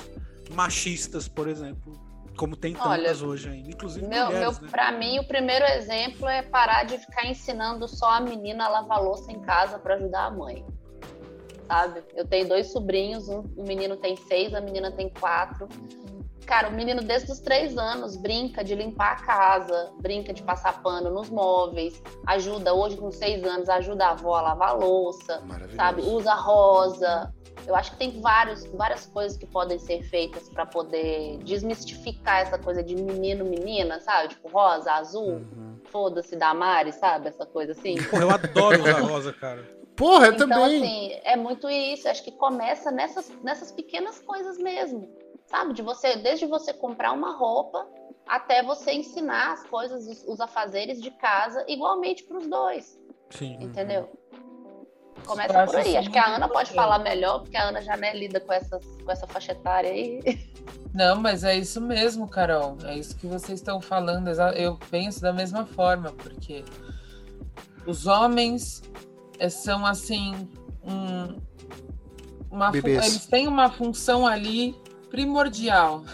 [0.55, 2.01] machistas, por exemplo,
[2.37, 4.69] como tem Olha, tantas hoje ainda, inclusive Meu, meu, mulheres, né?
[4.71, 9.03] Pra mim, o primeiro exemplo é parar de ficar ensinando só a menina a lavar
[9.03, 10.65] louça em casa pra ajudar a mãe.
[11.71, 12.03] Sabe?
[12.17, 15.69] Eu tenho dois sobrinhos, um, o menino tem seis, a menina tem quatro.
[16.45, 20.83] Cara, o menino desde os três anos brinca de limpar a casa, brinca de passar
[20.83, 25.41] pano nos móveis, ajuda, hoje com seis anos, ajuda a avó a lavar a louça,
[25.77, 26.03] sabe?
[26.03, 27.33] Usa rosa.
[27.65, 32.59] Eu acho que tem vários, várias coisas que podem ser feitas para poder desmistificar essa
[32.59, 34.31] coisa de menino, menina, sabe?
[34.31, 35.77] Tipo rosa, azul, Uhum.
[35.85, 37.29] foda-se da Mari, sabe?
[37.29, 38.03] Essa coisa assim.
[38.03, 39.79] Porra, eu adoro usar rosa, cara.
[39.97, 40.83] Porra, eu Então, também.
[40.83, 42.09] assim, é muito isso.
[42.09, 45.09] Acho que começa nessas, nessas pequenas coisas mesmo.
[45.47, 45.75] Sabe?
[45.75, 47.87] De você, desde você comprar uma roupa
[48.27, 52.99] até você ensinar as coisas, os, os afazeres de casa, igualmente para os dois.
[53.31, 53.59] Sim.
[53.61, 54.09] Entendeu?
[54.13, 54.21] Eu
[55.27, 55.97] Começa por aí.
[55.97, 58.85] Acho que a Ana pode falar melhor, porque a Ana já né, lida com, essas,
[59.05, 60.21] com essa faixa etária aí.
[60.95, 62.77] Não, mas é isso mesmo, Carol.
[62.85, 64.29] É isso que vocês estão falando.
[64.57, 66.65] Eu penso da mesma forma, porque
[67.87, 68.83] os homens
[69.49, 70.49] são assim
[70.85, 71.37] um,
[72.51, 73.07] uma Bebês.
[73.07, 74.75] eles têm uma função ali
[75.11, 76.05] primordial.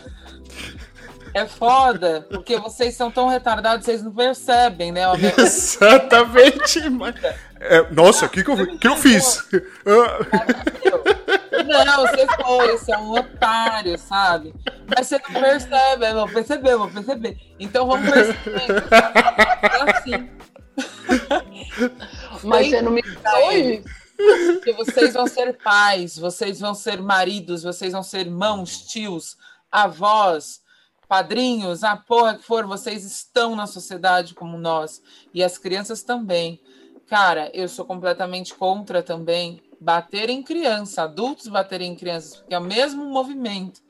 [1.34, 5.02] É foda, porque vocês são tão retardados, vocês não percebem, né?
[5.36, 6.88] Exatamente.
[6.88, 7.14] mas-
[7.60, 9.44] É, nossa, o que, que, eu, que eu fiz?
[11.66, 14.54] Não, você foi, você é um otário, sabe?
[14.94, 17.36] Mas você não percebe, vou perceber, vou perceber.
[17.58, 18.84] Então vamos perceber.
[19.62, 20.30] É assim.
[22.44, 24.60] Mas você não me isso.
[24.62, 29.36] Que vocês vão ser pais, vocês vão ser maridos, vocês vão ser irmãos, tios,
[29.70, 30.62] avós,
[31.06, 35.02] padrinhos, a porra que for, vocês estão na sociedade como nós.
[35.34, 36.60] E as crianças também.
[37.06, 42.58] Cara, eu sou completamente contra também bater em criança, adultos baterem em crianças, porque é
[42.58, 43.82] o mesmo movimento,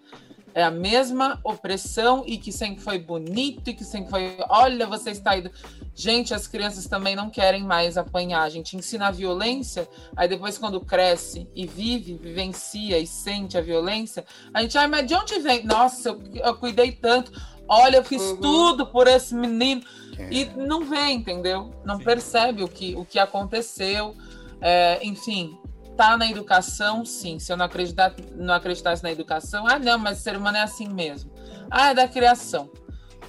[0.57, 5.11] é a mesma opressão e que sempre foi bonito e que sempre foi, olha, você
[5.11, 5.51] está indo.
[5.95, 8.41] Gente, as crianças também não querem mais apanhar.
[8.41, 13.61] A gente ensina a violência, aí depois, quando cresce e vive, vivencia e sente a
[13.61, 14.25] violência,
[14.55, 15.63] a gente, ai, mas de onde vem?
[15.63, 17.31] Nossa, eu, eu cuidei tanto.
[17.69, 18.37] Olha, eu fiz uhum.
[18.39, 19.83] tudo por esse menino.
[20.19, 20.33] É.
[20.33, 21.71] E não vê, entendeu?
[21.85, 22.05] Não Sim.
[22.05, 24.17] percebe o que, o que aconteceu.
[24.63, 25.59] É, enfim,
[25.97, 27.39] tá na educação, sim.
[27.39, 30.63] Se eu não, acreditar, não acreditasse na educação, ah, não, mas o ser humano é
[30.63, 31.33] assim mesmo.
[31.71, 32.71] Ah, é da criação.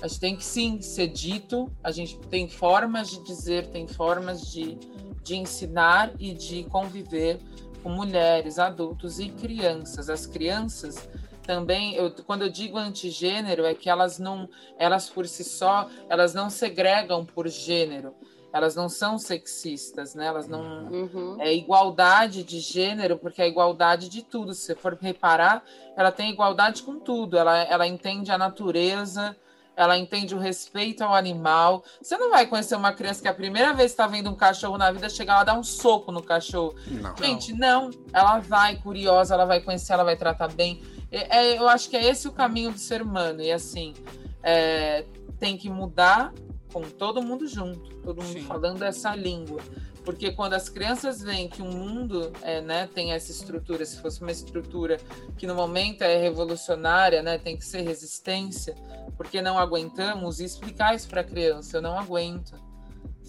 [0.01, 4.51] A gente tem que sim ser dito, a gente tem formas de dizer, tem formas
[4.51, 4.77] de,
[5.23, 7.39] de ensinar e de conviver
[7.81, 10.09] com mulheres, adultos e crianças.
[10.09, 11.09] As crianças
[11.41, 16.33] também, eu, quando eu digo antigênero, é que elas não, elas por si só, elas
[16.33, 18.13] não segregam por gênero
[18.51, 20.27] elas não são sexistas, né?
[20.27, 21.37] Elas não uhum.
[21.39, 24.53] é igualdade de gênero, porque é igualdade de tudo.
[24.53, 25.63] Se você for reparar,
[25.95, 27.37] ela tem igualdade com tudo.
[27.37, 29.35] Ela, ela entende a natureza,
[29.75, 31.83] ela entende o respeito ao animal.
[32.01, 34.91] Você não vai conhecer uma criança que a primeira vez está vendo um cachorro na
[34.91, 36.73] vida chegar lá dar um soco no cachorro.
[36.87, 37.15] Não.
[37.17, 37.91] Gente, não.
[38.11, 40.81] Ela vai curiosa, ela vai conhecer, ela vai tratar bem.
[41.11, 43.41] É, é, eu acho que é esse o caminho do ser humano.
[43.41, 43.93] E assim,
[44.41, 45.05] é,
[45.37, 46.33] tem que mudar
[46.71, 48.45] com todo mundo junto, todo mundo Sim.
[48.45, 49.61] falando essa língua.
[50.03, 54.21] Porque quando as crianças veem que o mundo é, né, tem essa estrutura, se fosse
[54.21, 54.97] uma estrutura
[55.37, 58.73] que no momento é revolucionária, né, tem que ser resistência,
[59.17, 62.57] porque não aguentamos, e explicar isso para a criança, eu não aguento.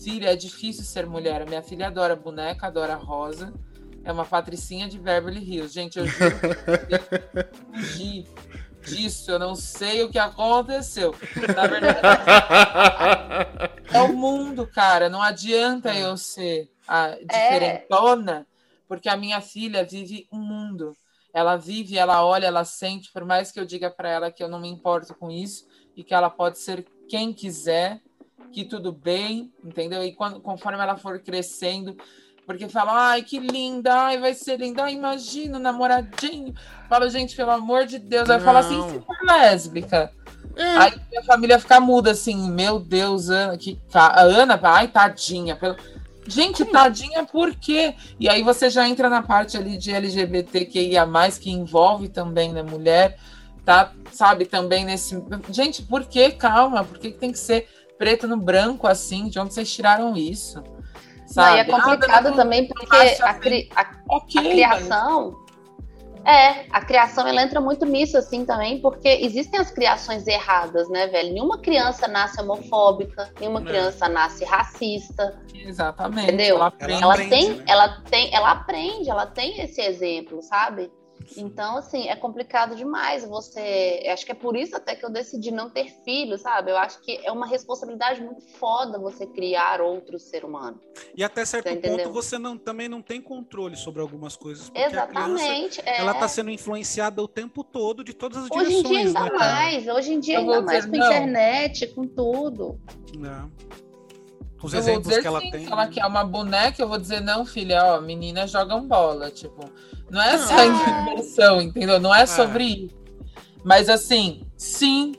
[0.05, 1.43] Filha, é difícil ser mulher.
[1.43, 3.52] A minha filha adora boneca, adora rosa.
[4.05, 5.74] É uma patricinha de Beverly Hills.
[5.74, 6.36] Gente, eu juro
[7.97, 8.24] que
[8.82, 11.14] disso, eu não sei o que aconteceu.
[11.55, 12.00] Na verdade,
[13.92, 15.09] é o mundo, cara.
[15.09, 18.46] Não adianta eu ser a diferentona, é.
[18.86, 20.96] porque a minha filha vive um mundo.
[21.32, 24.48] Ela vive, ela olha, ela sente, por mais que eu diga para ela que eu
[24.48, 28.00] não me importo com isso e que ela pode ser quem quiser,
[28.50, 30.02] que tudo bem, entendeu?
[30.02, 31.96] E quando, conforme ela for crescendo,
[32.48, 36.54] porque falam, ai, que linda, ai, vai ser linda, ai, imagina, namoradinho.
[36.88, 38.26] Fala, gente, pelo amor de Deus.
[38.26, 40.10] Vai falar assim, se for lésbica.
[40.56, 40.62] É.
[40.78, 45.56] Aí a família fica muda assim, meu Deus, Ana, que a Ana, ai, tadinha.
[45.56, 45.76] Pelo...
[46.26, 47.94] Gente, tadinha por quê?
[48.18, 51.06] E aí você já entra na parte ali de LGBTQIA,
[51.38, 53.18] que envolve também, né, mulher,
[53.62, 53.92] tá?
[54.10, 55.22] Sabe, também nesse.
[55.50, 56.30] Gente, por que?
[56.30, 57.68] Calma, por que, que tem que ser
[57.98, 59.28] preto no branco assim?
[59.28, 60.62] De onde vocês tiraram isso?
[61.28, 61.50] Sabe?
[61.50, 65.48] Não, e é complicado também porque a, cri a, okay, a criação.
[66.24, 71.06] É, a criação ela entra muito nisso assim também, porque existem as criações erradas, né,
[71.06, 71.32] velho?
[71.32, 73.64] Nenhuma criança nasce homofóbica, nenhuma é.
[73.64, 75.38] criança nasce racista.
[75.55, 76.24] Exatamente.
[76.24, 76.56] Entendeu?
[76.56, 77.64] Ela, aprende, ela tem, né?
[77.66, 80.90] ela tem, ela aprende, ela tem esse exemplo, sabe?
[81.36, 84.02] Então, assim, é complicado demais você.
[84.12, 86.70] Acho que é por isso até que eu decidi não ter filho, sabe?
[86.70, 90.80] Eu acho que é uma responsabilidade muito foda você criar outro ser humano.
[91.16, 94.70] E até certo ponto você não, também não tem controle sobre algumas coisas.
[94.74, 95.80] Exatamente.
[95.80, 96.00] Criança, é...
[96.00, 98.84] Ela está sendo influenciada o tempo todo de todas as hoje direções.
[98.84, 99.88] Hoje em dia ainda né, mais.
[99.88, 101.06] Hoje em dia ainda mais com não.
[101.06, 102.80] internet, com tudo.
[103.16, 103.50] Não.
[104.62, 105.66] Os eu exemplos que ela sim, tem.
[105.66, 109.30] Se ela quer uma boneca, eu vou dizer, não, filha, ó, meninas jogam bola.
[109.30, 109.70] Tipo,
[110.10, 112.01] não é só diversão, entendeu?
[112.01, 112.94] Não é, é sobre isso.
[113.62, 115.14] Mas assim, sim.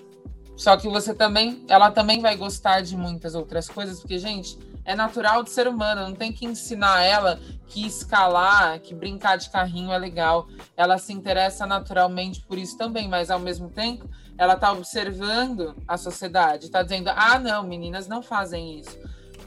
[0.58, 4.94] Só que você também, ela também vai gostar de muitas outras coisas, porque, gente, é
[4.94, 9.94] natural do ser humano, não tem que ensinar ela que escalar, que brincar de carrinho
[9.94, 10.50] é legal.
[10.76, 15.96] Ela se interessa naturalmente por isso também, mas ao mesmo tempo, ela está observando a
[15.96, 18.98] sociedade, está dizendo: ah, não, meninas não fazem isso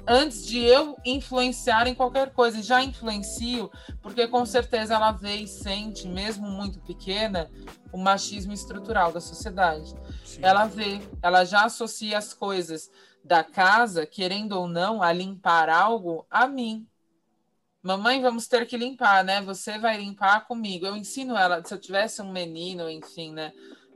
[0.06, 2.58] antes de eu influenciar em qualquer coisa.
[2.58, 3.70] E já influencio,
[4.00, 7.50] porque com certeza ela vê e sente, mesmo muito pequena,
[7.92, 9.94] o machismo estrutural da sociedade.
[10.24, 10.40] Sim.
[10.42, 12.90] Ela vê, ela já associa as coisas
[13.24, 16.86] da casa, querendo ou não, a limpar algo a mim.
[17.82, 19.40] Mamãe, vamos ter que limpar, né?
[19.42, 20.86] Você vai limpar comigo.
[20.86, 23.52] Eu ensino ela, se eu tivesse um menino, enfim, né?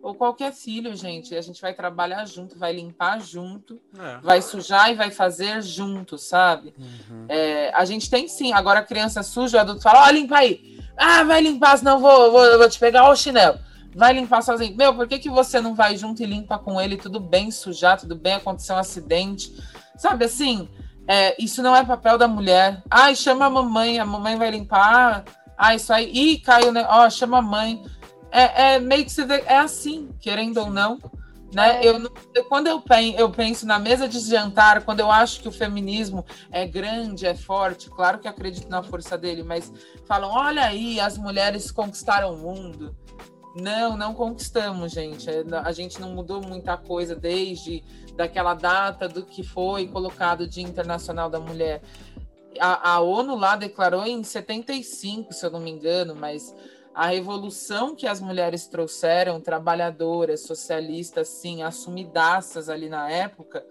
[0.06, 1.34] Ou qualquer filho, gente.
[1.34, 4.18] A gente vai trabalhar junto, vai limpar junto, é.
[4.22, 6.72] vai sujar e vai fazer junto, sabe?
[6.78, 7.26] Uhum.
[7.28, 8.52] É, a gente tem sim.
[8.52, 10.78] Agora a criança suja, o adulto fala: Ó, oh, limpa aí.
[10.96, 13.58] Ah, vai limpar, senão vou, vou, vou te pegar o chinelo.
[13.96, 14.76] vai limpar sozinho.
[14.76, 16.96] Meu, por que, que você não vai junto e limpa com ele?
[16.96, 19.52] Tudo bem sujar, tudo bem, aconteceu um acidente.
[19.96, 20.68] Sabe assim?
[21.08, 22.80] É, isso não é papel da mulher.
[22.88, 25.24] Ai, chama a mamãe, a mamãe vai limpar.
[25.58, 26.10] Ah, isso aí.
[26.12, 26.86] Ih, caiu, né?
[26.88, 27.82] Ó, chama a mãe.
[28.38, 30.98] É, é meio que você vê, é assim, querendo ou não.
[31.54, 31.80] Né?
[31.82, 31.88] É.
[31.88, 35.48] Eu, eu- quando eu, pen- eu penso na mesa de jantar, quando eu acho que
[35.48, 39.72] o feminismo é grande, é forte, claro que acredito na força dele, mas
[40.06, 42.94] falam: olha aí, as mulheres conquistaram o mundo.
[43.58, 45.30] Não, não conquistamos, gente.
[45.30, 47.82] É, A gente não mudou muita coisa desde
[48.14, 51.80] daquela data do que foi colocado o Dia Internacional da Mulher.
[52.60, 56.54] A, a ONU lá declarou em 75, se eu não me engano, mas
[56.96, 63.62] a revolução que as mulheres trouxeram, trabalhadoras, socialistas, sim, assumidaças ali na época,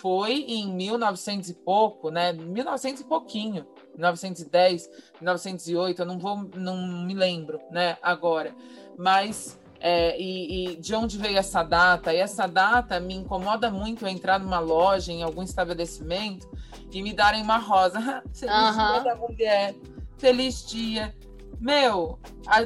[0.00, 2.32] foi em 1900 e pouco, né?
[2.32, 3.66] 1900 e pouquinho,
[3.96, 4.88] 1910,
[5.20, 7.98] 1908, eu não vou, não me lembro, né?
[8.00, 8.54] Agora,
[8.96, 12.14] mas é, e, e de onde veio essa data?
[12.14, 16.48] E essa data me incomoda muito eu entrar numa loja, em algum estabelecimento,
[16.92, 18.22] e me darem uma rosa.
[18.32, 18.92] Feliz Aham.
[18.92, 19.74] dia da mulher,
[20.18, 21.12] feliz dia.
[21.58, 22.18] Meu,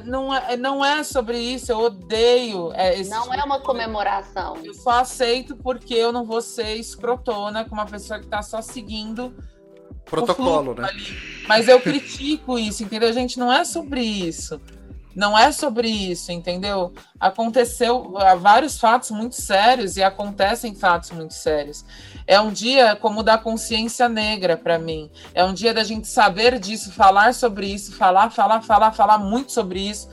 [0.04, 2.72] não é, não é sobre isso, eu odeio.
[2.74, 4.56] é, esse Não tipo é uma comemoração.
[4.62, 8.60] Eu só aceito porque eu não vou ser escrotona com uma pessoa que tá só
[8.62, 9.34] seguindo
[10.04, 10.88] Protocolo, né?
[10.88, 11.04] ali.
[11.48, 13.12] Mas eu critico isso, entendeu?
[13.12, 14.60] Gente, não é sobre isso.
[15.14, 16.92] Não é sobre isso, entendeu?
[17.20, 21.84] Aconteceu vários fatos muito sérios e acontecem fatos muito sérios.
[22.26, 25.10] É um dia como da consciência negra para mim.
[25.34, 29.52] É um dia da gente saber disso, falar sobre isso, falar, falar, falar, falar muito
[29.52, 30.08] sobre isso,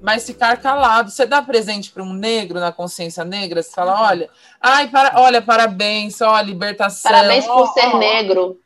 [0.00, 1.10] mas ficar calado.
[1.10, 4.28] Você dá presente para um negro na consciência negra, você fala, olha,
[4.60, 7.10] ai, para, olha, parabéns, ó, libertação.
[7.10, 8.60] Parabéns por ó, ser ó, negro.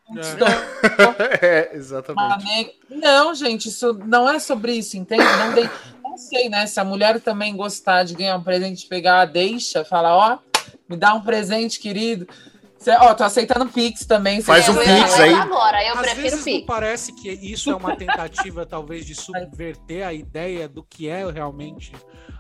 [1.41, 2.79] é, uma exatamente.
[2.89, 5.23] Não, gente, isso não é sobre isso, entende?
[5.23, 5.71] Não, tem-
[6.03, 6.67] não sei, né?
[6.67, 10.39] Se a mulher também gostar de ganhar um presente, pegar, deixa, fala, ó,
[10.89, 12.27] me dá um presente, querido.
[12.81, 14.41] Cê, ó, tô aceitando Pix também.
[14.41, 15.35] Faz um Pix aí.
[15.35, 16.67] agora, eu Às prefiro vezes Pix.
[16.67, 21.93] parece que isso é uma tentativa, talvez, de subverter a ideia do que é realmente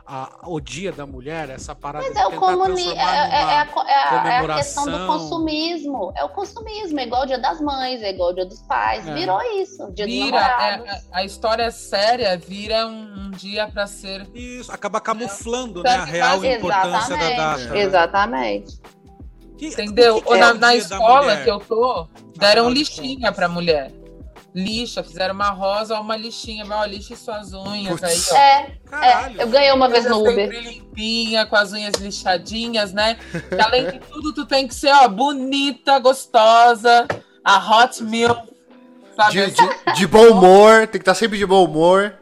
[0.06, 2.88] a- o dia da mulher, essa parada Mas de é o comuni...
[2.88, 6.10] é, é- é a, é a- é a questão do consumismo.
[6.16, 9.06] É o consumismo, é igual o dia das mães, é igual o dia dos pais.
[9.06, 9.12] É.
[9.14, 10.86] Virou isso, dia Vira, namorados.
[10.88, 14.26] é, a, história séria vira um, um dia para ser.
[14.34, 17.36] Isso, acaba camuflando né, a real importância da Exatamente,
[17.66, 17.78] data.
[17.78, 18.80] exatamente.
[19.60, 20.22] Que- Entendeu?
[20.22, 22.06] que Ou é na, na escola que eu tô,
[22.38, 23.92] deram Afinal de lixinha pra mulher.
[24.54, 26.64] Lixa, fizeram uma rosa ou uma lixinha.
[26.68, 28.32] Ó, lixe suas unhas Putz.
[28.32, 28.36] aí, ó.
[28.36, 29.40] É, Caralho.
[29.40, 30.48] é, eu ganhei uma vez no Uber.
[30.50, 33.16] limpinha, com as unhas lixadinhas, né?
[33.48, 37.06] Que além de tudo, tu tem que ser, ó, bonita, gostosa,
[37.44, 38.42] a hot milk,
[39.14, 39.32] sabe?
[39.46, 42.14] De, de- de bom humor, tem que estar sempre de bom humor.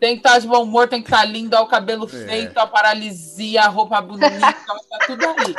[0.00, 2.26] Tem que estar de bom humor, tem que estar lindo, ó, o cabelo É.
[2.26, 5.54] feito, a paralisia, a roupa bonita, ó, tá tudo aí.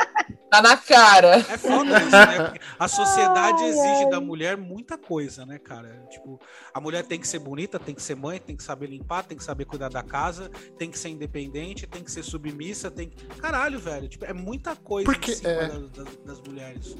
[0.50, 1.36] Tá na cara.
[1.36, 2.36] É foda isso, né?
[2.50, 6.02] Porque a sociedade exige da mulher muita coisa, né, cara?
[6.10, 6.40] Tipo,
[6.74, 9.38] a mulher tem que ser bonita, tem que ser mãe, tem que saber limpar, tem
[9.38, 13.24] que saber cuidar da casa, tem que ser independente, tem que ser submissa, tem que...
[13.38, 15.68] Caralho, velho, tipo, é muita coisa Porque, em cima é.
[15.68, 16.96] das, das- das mulheres.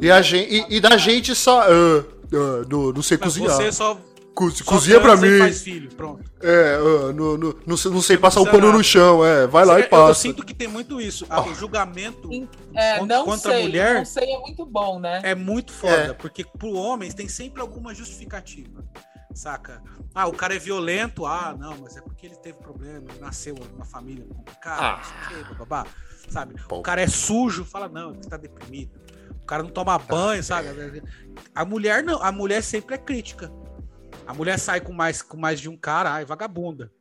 [0.00, 1.62] E, a gente, e, e da gente só.
[1.62, 1.66] ah,
[2.32, 3.52] ah, não, não sei Mas cozinhar.
[3.56, 3.98] você só,
[4.34, 5.38] Co- só cozinha pra mim.
[5.38, 6.30] faz filho, pronto.
[6.40, 8.82] É, ah, no, no- não, sei- não sei passar o pano no nada.
[8.82, 9.46] chão, é.
[9.46, 10.14] Vai lá Eu- e eu, eu passa.
[10.20, 11.26] sinto que tem muito isso.
[11.28, 12.30] Ah, O julgamento
[12.74, 15.20] É, Contra- não contra a sei, mulher- não sei é muito bom, né?
[15.24, 16.12] é muito foda, É.
[16.12, 18.84] porque pro homem tem sempre alguma justificativa.
[19.34, 19.80] Saca?
[20.14, 21.24] Ah, o cara é violento.
[21.26, 24.96] Ah, não, mas é porque ele teve problema, ele nasceu numa família complicada, Ah.
[24.96, 25.86] não sei o quê, babá.
[26.28, 26.54] Sabe?
[26.68, 26.78] Pô.
[26.78, 28.98] O cara é sujo, fala, não, ele tá deprimido.
[29.42, 30.68] O cara não toma banho, sabe?
[31.54, 33.50] A mulher não, a mulher sempre é crítica.
[34.26, 36.92] A mulher sai com mais, com mais de um cara, ai, vagabunda.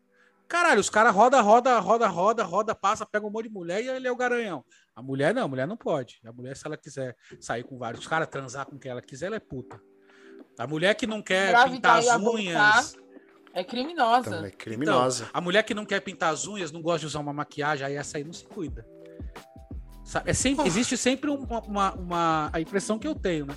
[0.48, 3.88] Caralho, os caras roda, roda, roda, roda, roda, passa, pega um monte de mulher e
[3.88, 4.65] ele é o garanhão.
[4.95, 6.19] A mulher não, a mulher não pode.
[6.26, 9.36] A mulher, se ela quiser sair com vários caras, transar com quem ela quiser, ela
[9.36, 9.80] é puta.
[10.57, 12.98] A mulher que não quer pintar as unhas.
[13.53, 14.30] É criminosa.
[14.30, 15.30] Então, é criminosa.
[15.34, 17.95] A mulher que não quer pintar as unhas, não gosta de usar uma maquiagem, aí
[17.95, 18.86] essa aí não se cuida.
[20.26, 23.53] É sempre, existe sempre uma, uma, uma- A impressão que eu tenho, né?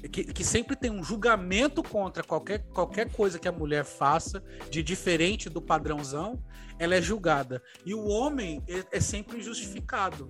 [0.00, 4.80] Que, que sempre tem um julgamento contra qualquer, qualquer coisa que a mulher faça de
[4.82, 6.38] diferente do padrãozão,
[6.78, 7.60] ela é julgada.
[7.84, 10.28] E o homem é, é sempre justificado.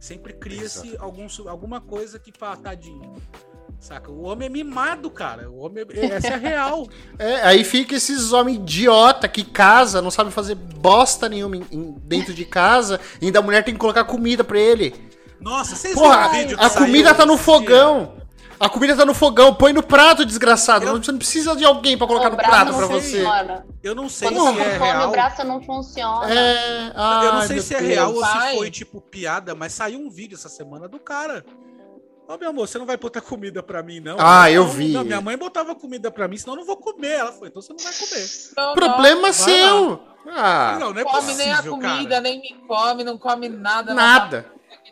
[0.00, 3.14] Sempre cria-se algum, alguma coisa que, pá, tadinho.
[3.78, 4.10] Saca?
[4.10, 5.48] O homem é mimado, cara.
[5.50, 6.88] O homem é, essa é a real.
[7.18, 11.92] É, aí fica esses homens idiota que casa, não sabe fazer bosta nenhuma em- em-
[12.02, 14.94] dentro de casa, e ainda a mulher tem que colocar comida pra ele.
[15.40, 18.16] Nossa, vocês Porra, viram o vídeo que a comida tá no fogão.
[18.58, 20.86] A comida tá no fogão, põe no prato, desgraçado.
[20.86, 23.22] Eu- Você não precisa de alguém pra colocar o no prato não pra você.
[23.82, 25.08] Eu não sei Quando se você é come, real.
[25.08, 26.32] o braço não funciona.
[26.34, 26.88] É.
[26.88, 26.94] Eu
[27.32, 27.90] não ai, sei se é Deus.
[27.90, 31.44] real ou se foi tipo piada, mas saiu um vídeo essa semana do cara.
[32.28, 34.16] Ô, meu amor, você não vai botar comida pra mim, não?
[34.18, 34.88] Ah, eu Não, vi.
[34.92, 37.12] Não, minha mãe botava comida pra mim, senão eu não vou comer.
[37.12, 38.28] Ela falou, então você não vai comer.
[38.56, 40.00] Não, Problema Vai seu.
[40.28, 42.20] Ah, não, não é não come nem a possível, comida, cara.
[42.22, 43.94] nem me come, não come nada.
[43.94, 44.46] nada.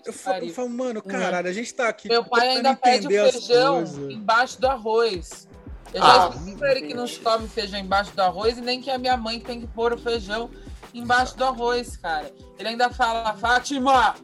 [0.06, 2.08] Eu falo, eu falo, mano, caralho, a gente tá aqui.
[2.08, 5.48] Meu pai ainda pede o feijão embaixo do arroz.
[5.92, 6.30] Eu Ah.
[6.32, 8.90] já disse pra ele que não se come feijão embaixo do arroz e nem que
[8.90, 10.50] é a minha mãe que tem que pôr o feijão
[10.92, 12.32] embaixo do arroz, cara.
[12.58, 14.14] Ele ainda fala, Fátima!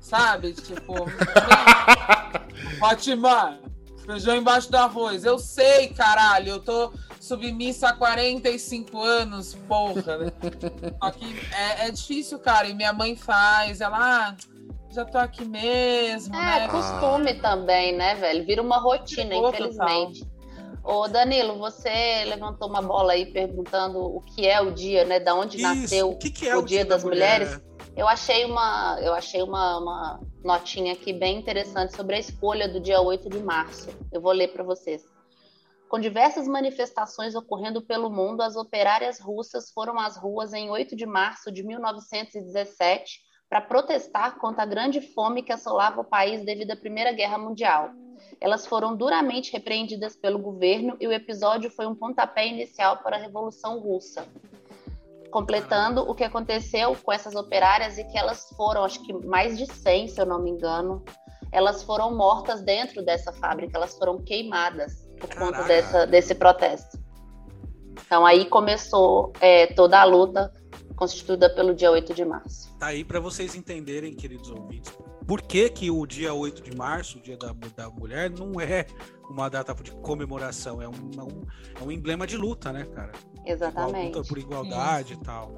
[0.00, 0.52] Sabe?
[0.54, 0.94] Tipo,
[2.78, 3.58] Fátima!
[4.06, 5.24] Feijão embaixo do arroz.
[5.24, 6.48] Eu sei, caralho.
[6.52, 10.16] Eu tô submissa há 45 anos, porra.
[10.18, 10.32] né?
[11.02, 12.68] Só que é, é difícil, cara.
[12.68, 13.80] E minha mãe faz.
[13.82, 13.98] Ela,
[14.30, 14.36] ah,
[14.90, 16.68] já tô aqui mesmo, É, né?
[16.68, 18.44] costume também, né, velho?
[18.44, 20.26] Vira uma rotina, infelizmente.
[20.82, 25.20] Ô, Danilo, você levantou uma bola aí perguntando o que é o dia, né?
[25.20, 27.40] Da onde Isso, nasceu o que, que é o Dia da das mulher?
[27.40, 27.62] Mulheres?
[27.94, 32.80] Eu achei uma, eu achei uma, uma notinha aqui bem interessante sobre a escolha do
[32.80, 33.88] dia 8 de março.
[34.12, 35.04] Eu vou ler para vocês.
[35.88, 41.06] Com diversas manifestações ocorrendo pelo mundo, as operárias russas foram às ruas em 8 de
[41.06, 46.76] março de 1917 para protestar contra a grande fome que assolava o país devido à
[46.76, 47.90] Primeira Guerra Mundial.
[48.40, 53.20] Elas foram duramente repreendidas pelo governo e o episódio foi um pontapé inicial para a
[53.20, 54.26] Revolução Russa
[55.30, 59.66] completando o que aconteceu com essas operárias e que elas foram, acho que mais de
[59.66, 61.04] 100, se eu não me engano,
[61.52, 66.98] elas foram mortas dentro dessa fábrica, elas foram queimadas por conta dessa, desse protesto.
[68.06, 70.52] Então aí começou é, toda a luta
[70.98, 72.76] constituída pelo dia 8 de março.
[72.78, 74.92] Tá aí pra vocês entenderem, queridos ouvintes,
[75.26, 78.86] por que, que o dia 8 de março, o dia da, da mulher, não é
[79.30, 81.42] uma data de comemoração, é um, é um,
[81.80, 83.12] é um emblema de luta, né, cara?
[83.34, 84.16] Igual- Exatamente.
[84.16, 85.56] luta por igualdade e tal.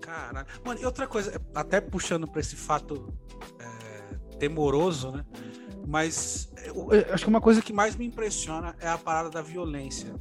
[0.00, 0.46] Caralho.
[0.64, 3.12] Mano, e outra coisa, até puxando pra esse fato
[3.58, 5.24] é, temoroso, né?
[5.86, 9.40] Mas eu- eu acho que uma coisa que mais me impressiona é a parada da
[9.42, 10.12] violência.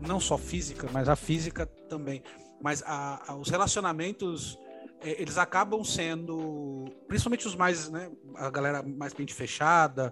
[0.00, 2.22] Não só física, mas a física também.
[2.64, 4.58] Mas a- a- os relacionamentos,
[5.02, 8.10] é, eles acabam sendo, principalmente os mais, né?
[8.36, 10.10] A galera mais mente fechada,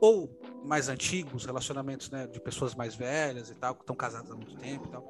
[0.00, 4.34] ou mais antigos, relacionamentos né, de pessoas mais velhas e tal, que estão casadas há
[4.34, 5.06] muito tempo e tal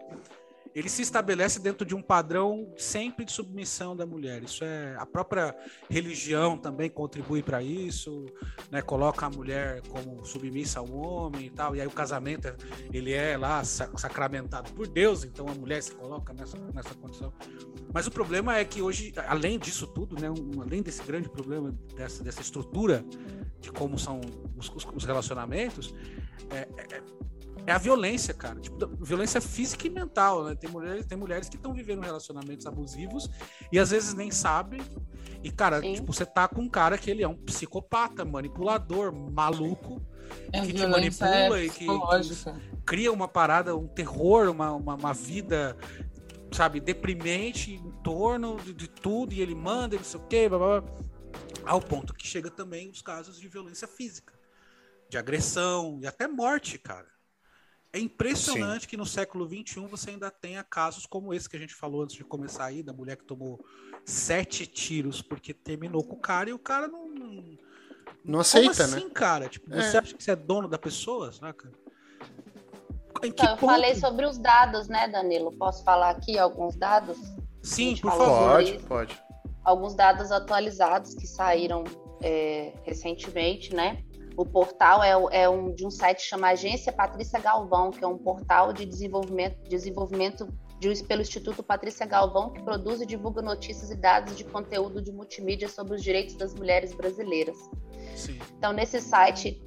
[0.75, 4.43] ele se estabelece dentro de um padrão sempre de submissão da mulher.
[4.43, 5.55] Isso é a própria
[5.89, 8.27] religião também contribui para isso,
[8.71, 8.81] né?
[8.81, 11.75] Coloca a mulher como submissa ao homem e tal.
[11.75, 12.55] E aí o casamento
[12.93, 17.33] ele é lá sa- sacramentado por Deus, então a mulher se coloca nessa, nessa condição.
[17.93, 21.73] Mas o problema é que hoje, além disso tudo, né, um- além desse grande problema
[21.97, 23.05] dessa, dessa estrutura
[23.61, 24.21] de como são
[24.57, 25.93] os- os relacionamentos,
[26.51, 27.03] é, é-
[27.71, 28.59] é a violência, cara.
[28.61, 30.55] Tipo, violência física e mental, né?
[30.55, 33.31] Tem mulheres, tem mulheres que estão vivendo relacionamentos abusivos
[33.71, 34.81] e às vezes nem sabem.
[35.43, 35.95] E, cara, Sim.
[35.95, 40.03] tipo, você tá com um cara que ele é um psicopata, manipulador, maluco,
[40.53, 42.61] É que te manipula é e que- psicológica.
[42.85, 45.77] cria uma parada, um terror, uma, uma, uma vida,
[46.53, 50.59] sabe, deprimente em torno de, de tudo, e ele manda, não sei o quê, blá,
[50.59, 50.93] blá, blá.
[51.67, 54.35] ao ponto que chega também os casos de violência física,
[55.09, 57.07] de agressão e até morte, cara.
[57.93, 61.75] É impressionante que no século XXI você ainda tenha casos como esse que a gente
[61.75, 63.59] falou antes de começar aí, da mulher que tomou
[64.05, 67.09] sete tiros porque terminou com o cara e o cara não.
[67.09, 67.59] não
[68.25, 69.11] Não aceita, como assim, né?
[69.13, 69.49] cara?
[69.49, 70.01] Tipo, você É.
[70.01, 71.71] acha que você é dono da pessoa, saca?
[73.23, 73.71] Em que Então, eu ponto?
[73.73, 75.53] falei sobre os dados, né, Danilo?
[75.59, 77.19] Posso falar aqui alguns dados?
[77.63, 78.53] Sim, por favor.
[78.53, 78.87] Pode, isso.
[78.87, 79.23] pode.
[79.65, 81.85] alguns dados atualizados que saíram
[82.23, 84.03] é, recentemente, né?
[84.41, 88.17] O portal é, é um de um site chamado Agência Patrícia Galvão, que é um
[88.17, 90.49] portal de desenvolvimento, desenvolvimento
[90.79, 95.13] de- pelo Instituto Patrícia Galvão, que produz e divulga notícias e dados de conteúdo de
[95.13, 97.59] multimídia sobre os direitos das mulheres brasileiras.
[98.17, 98.39] Sim.
[98.57, 99.63] Então, nesse site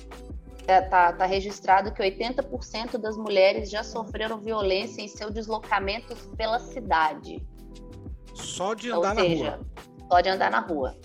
[0.68, 7.46] está tá registrado que 80% das mulheres já sofreram violência em seu deslocamento pela cidade.
[8.34, 9.66] Só de Ou andar seja, na rua.
[10.10, 10.96] só de andar na rua.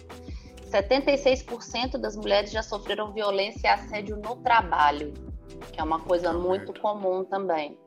[0.69, 5.12] 76% das mulheres já sofreram violência e assédio no trabalho,
[5.73, 7.78] que é uma coisa muito comum também.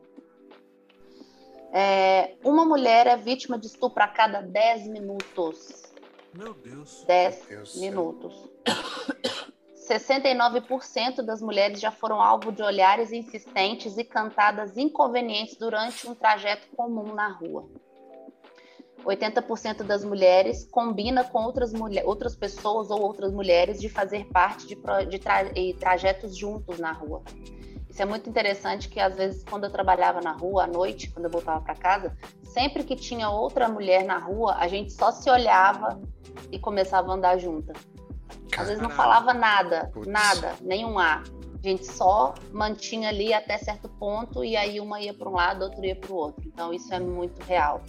[1.73, 5.93] É, uma mulher é vítima de estupro a cada 10 minutos.
[6.33, 7.05] Meu Deus.
[7.05, 7.81] 10 Deus do céu.
[7.81, 8.49] minutos.
[9.75, 16.67] 69% das mulheres já foram alvo de olhares insistentes e cantadas inconvenientes durante um trajeto
[16.75, 17.69] comum na rua.
[19.05, 24.67] 80% das mulheres combina com outras, mulher, outras pessoas ou outras mulheres de fazer parte
[24.67, 24.75] de,
[25.09, 25.45] de tra,
[25.79, 27.21] trajetos juntos na rua.
[27.89, 31.25] Isso é muito interessante que às vezes quando eu trabalhava na rua à noite, quando
[31.25, 35.29] eu voltava para casa, sempre que tinha outra mulher na rua, a gente só se
[35.29, 36.01] olhava
[36.51, 37.73] e começava a andar junta.
[38.57, 40.07] Às vezes não falava nada, Putz.
[40.07, 41.21] nada, nenhum A.
[41.63, 45.63] A gente só mantinha ali até certo ponto e aí uma ia para um lado,
[45.63, 46.47] outra ia para o outro.
[46.47, 47.81] Então isso é muito real.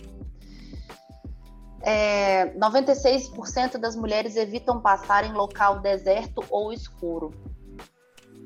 [1.82, 7.30] É, 96% das mulheres evitam passar em local deserto ou escuro.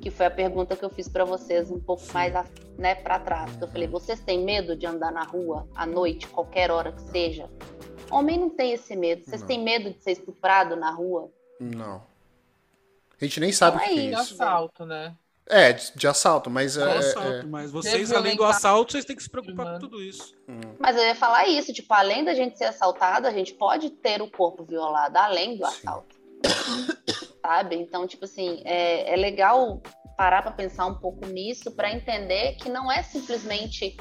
[0.01, 2.33] Que foi a pergunta que eu fiz para vocês um pouco mais
[2.79, 3.61] né, para trás.
[3.61, 7.51] Eu falei: vocês têm medo de andar na rua à noite, qualquer hora que seja?
[8.11, 9.25] Homem não tem esse medo.
[9.25, 9.49] Vocês não.
[9.49, 11.31] têm medo de ser estuprado na rua?
[11.61, 12.03] Não.
[13.21, 14.35] A gente nem sabe então o que é, é isso.
[14.35, 15.17] assalto, né?
[15.49, 16.77] É, de, de assalto, mas.
[16.77, 17.43] É, é, assalto, é...
[17.45, 20.35] mas vocês, além do assalto, vocês têm que se preocupar com tudo isso.
[20.49, 20.61] Hum.
[20.79, 24.21] Mas eu ia falar isso, tipo, além da gente ser assaltado, a gente pode ter
[24.21, 26.17] o corpo violado, além do assalto.
[27.41, 27.77] Sabe?
[27.77, 29.81] Então, tipo assim, é, é legal
[30.17, 33.97] parar para pensar um pouco nisso, para entender que não é simplesmente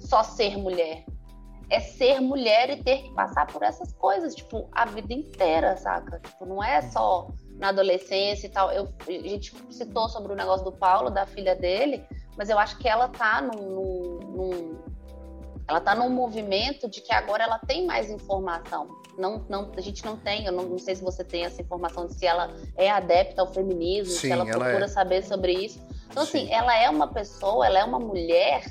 [0.00, 1.04] só ser mulher.
[1.70, 6.18] É ser mulher e ter que passar por essas coisas, tipo, a vida inteira, saca?
[6.18, 7.28] Tipo, não é só
[7.62, 8.72] na adolescência e tal.
[8.72, 12.04] Eu, a gente citou sobre o negócio do Paulo, da filha dele,
[12.36, 14.78] mas eu acho que ela tá num, num,
[15.68, 18.88] ela tá num movimento de que agora ela tem mais informação.
[19.16, 22.08] Não, não, a gente não tem, eu não, não sei se você tem essa informação
[22.08, 24.88] de se ela é adepta ao feminismo, Sim, se ela, ela procura é.
[24.88, 25.80] saber sobre isso.
[26.10, 26.44] Então, assim, Sim.
[26.46, 28.64] assim, ela é uma pessoa, ela é uma mulher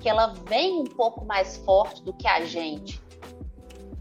[0.00, 3.02] que ela vem um pouco mais forte do que a gente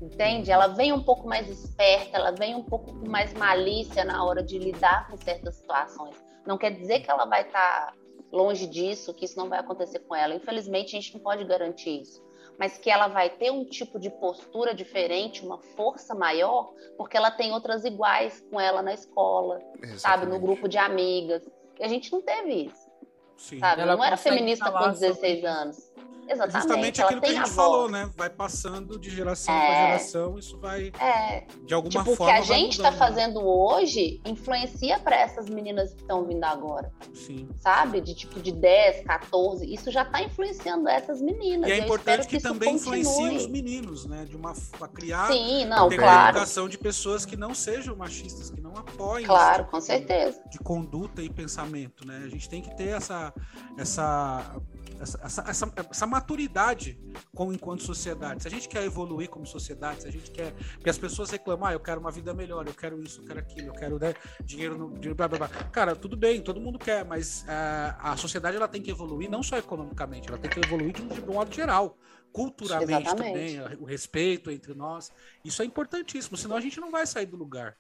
[0.02, 0.52] entende?
[0.52, 4.42] Ela vem um pouco mais esperta, ela vem um pouco com mais malícia na hora
[4.42, 6.16] de lidar com certas situações.
[6.46, 7.94] Não quer dizer que ela vai estar tá
[8.32, 10.34] longe disso, que isso não vai acontecer com ela.
[10.34, 12.24] Infelizmente, a gente não pode garantir isso.
[12.58, 17.32] Mas que ela vai ter um tipo de postura diferente, uma força maior, porque ela
[17.32, 20.02] tem outras iguais com ela na escola, Exatamente.
[20.02, 20.26] sabe?
[20.26, 21.48] No grupo de amigas.
[21.80, 22.90] E a gente não teve isso.
[23.38, 23.60] Sim.
[23.60, 23.82] Sabe?
[23.82, 25.90] Ela não era feminista com 16 anos.
[26.30, 26.62] Exatamente.
[26.62, 28.10] Justamente aquilo que a gente falou, né?
[28.16, 29.66] Vai passando de geração é...
[29.66, 31.46] para geração, isso vai é...
[31.66, 32.32] de alguma tipo, forma.
[32.32, 36.92] O que a gente está fazendo hoje influencia para essas meninas que estão vindo agora.
[37.14, 37.50] Sim.
[37.58, 38.00] Sabe?
[38.02, 39.74] De tipo de 10, 14.
[39.74, 41.70] Isso já está influenciando essas meninas.
[41.70, 44.26] E é importante que, que também influencie os meninos, né?
[44.26, 46.38] De uma a criar Sim, não, claro.
[46.38, 49.26] educação de pessoas que não sejam machistas, que não apoiem.
[49.26, 50.42] Claro, tipo com certeza.
[50.50, 52.22] De conduta e pensamento, né?
[52.24, 53.34] A gente tem que ter essa
[53.78, 54.56] essa
[55.00, 57.00] essa, essa, essa, essa maturidade
[57.34, 58.42] como enquanto sociedade.
[58.42, 60.54] Se a gente quer evoluir como sociedade, se a gente quer.
[60.74, 63.40] Porque as pessoas reclamam, ah, eu quero uma vida melhor, eu quero isso, eu quero
[63.40, 64.14] aquilo, eu quero né,
[64.44, 64.90] dinheiro no.
[64.94, 65.48] Dinheiro, blá, blá, blá.
[65.48, 69.42] Cara, tudo bem, todo mundo quer, mas uh, a sociedade ela tem que evoluir não
[69.42, 71.98] só economicamente, ela tem que evoluir de um, de um modo geral
[72.32, 73.58] culturalmente Exatamente.
[73.58, 75.12] também, o respeito entre nós.
[75.44, 77.76] Isso é importantíssimo, senão a gente não vai sair do lugar.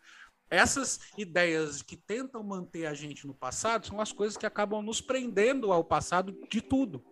[0.49, 4.99] Essas ideias que tentam manter a gente no passado são as coisas que acabam nos
[5.01, 7.03] prendendo ao passado de tudo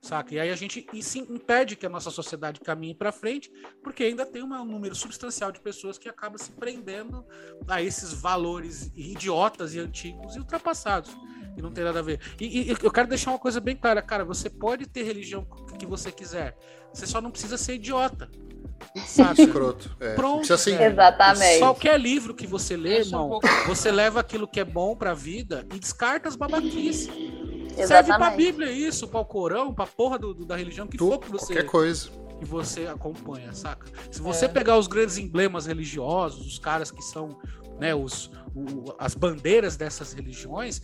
[0.00, 0.34] saca?
[0.34, 0.86] E aí a gente
[1.28, 3.50] impede que a nossa sociedade caminhe para frente,
[3.82, 7.24] porque ainda tem um número substancial de pessoas que acaba se prendendo
[7.66, 11.10] a esses valores idiotas e antigos e ultrapassados.
[11.56, 12.20] E não tem nada a ver.
[12.40, 15.46] E, e eu quero deixar uma coisa bem clara, cara, você pode ter religião
[15.78, 16.56] que você quiser,
[16.92, 18.30] você só não precisa ser idiota.
[19.06, 19.42] Saca?
[19.42, 19.96] Escroto.
[20.00, 20.14] É.
[20.14, 20.52] Pronto.
[20.52, 21.58] Assim, Exatamente.
[21.58, 25.78] Qualquer livro que você lê, irmão, você leva aquilo que é bom pra vida e
[25.78, 27.08] descarta as babaquices.
[27.86, 31.10] Serve pra Bíblia isso, pra o Corão, pra porra do, do da religião que tu,
[31.10, 31.54] for que você.
[31.54, 32.10] Qualquer coisa.
[32.38, 33.86] Que você acompanha, saca?
[34.10, 34.48] Se você é.
[34.48, 37.36] pegar os grandes emblemas religiosos, os caras que são
[37.78, 40.80] né, os, o, as bandeiras dessas religiões,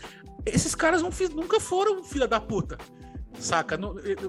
[0.46, 2.78] esses caras não, nunca foram filha da puta.
[3.38, 3.78] Saca?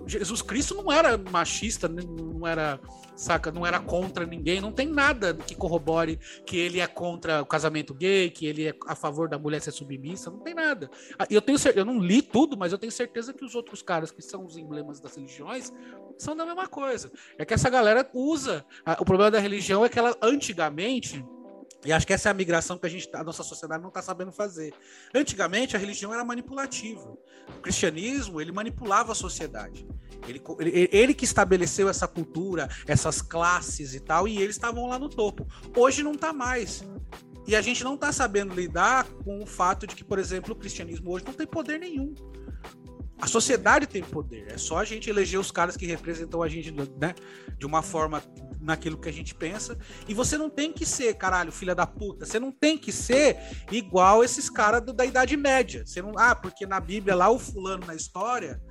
[0.07, 2.79] Jesus Cristo não era machista, não era,
[3.15, 3.51] saca?
[3.51, 7.93] Não era contra ninguém, não tem nada que corrobore que ele é contra o casamento
[7.93, 10.89] gay, que ele é a favor da mulher ser submissa, não tem nada.
[11.17, 14.11] Ah, eu tenho eu não li tudo, mas eu tenho certeza que os outros caras
[14.11, 15.71] que são os emblemas das religiões
[16.17, 17.11] são da mesma coisa.
[17.37, 18.65] É que essa galera usa.
[18.99, 21.25] O problema da religião é que ela antigamente
[21.85, 24.01] e acho que essa é a migração que a, gente, a nossa sociedade não está
[24.01, 24.73] sabendo fazer.
[25.13, 27.15] Antigamente, a religião era manipulativa.
[27.57, 29.87] O cristianismo, ele manipulava a sociedade.
[30.27, 34.97] Ele, ele, ele que estabeleceu essa cultura, essas classes e tal, e eles estavam lá
[34.97, 35.47] no topo.
[35.77, 36.83] Hoje não está mais.
[37.47, 40.55] E a gente não está sabendo lidar com o fato de que, por exemplo, o
[40.55, 42.15] cristianismo hoje não tem poder nenhum.
[43.25, 46.71] A sociedade tem poder, é só a gente eleger os caras que representam a gente
[46.71, 47.15] né,
[47.57, 48.21] de uma forma
[48.61, 49.75] naquilo que a gente pensa.
[50.07, 52.23] E você não tem que ser, caralho, filha da puta.
[52.23, 53.39] Você não tem que ser
[53.71, 55.83] igual esses caras da Idade Média.
[55.83, 58.61] Você não, ah, porque na Bíblia lá o fulano na história,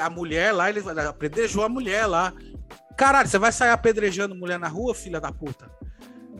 [0.00, 2.32] a mulher lá, ele apredejou a mulher lá.
[2.96, 5.70] Caralho, você vai sair apedrejando mulher na rua, filha da puta?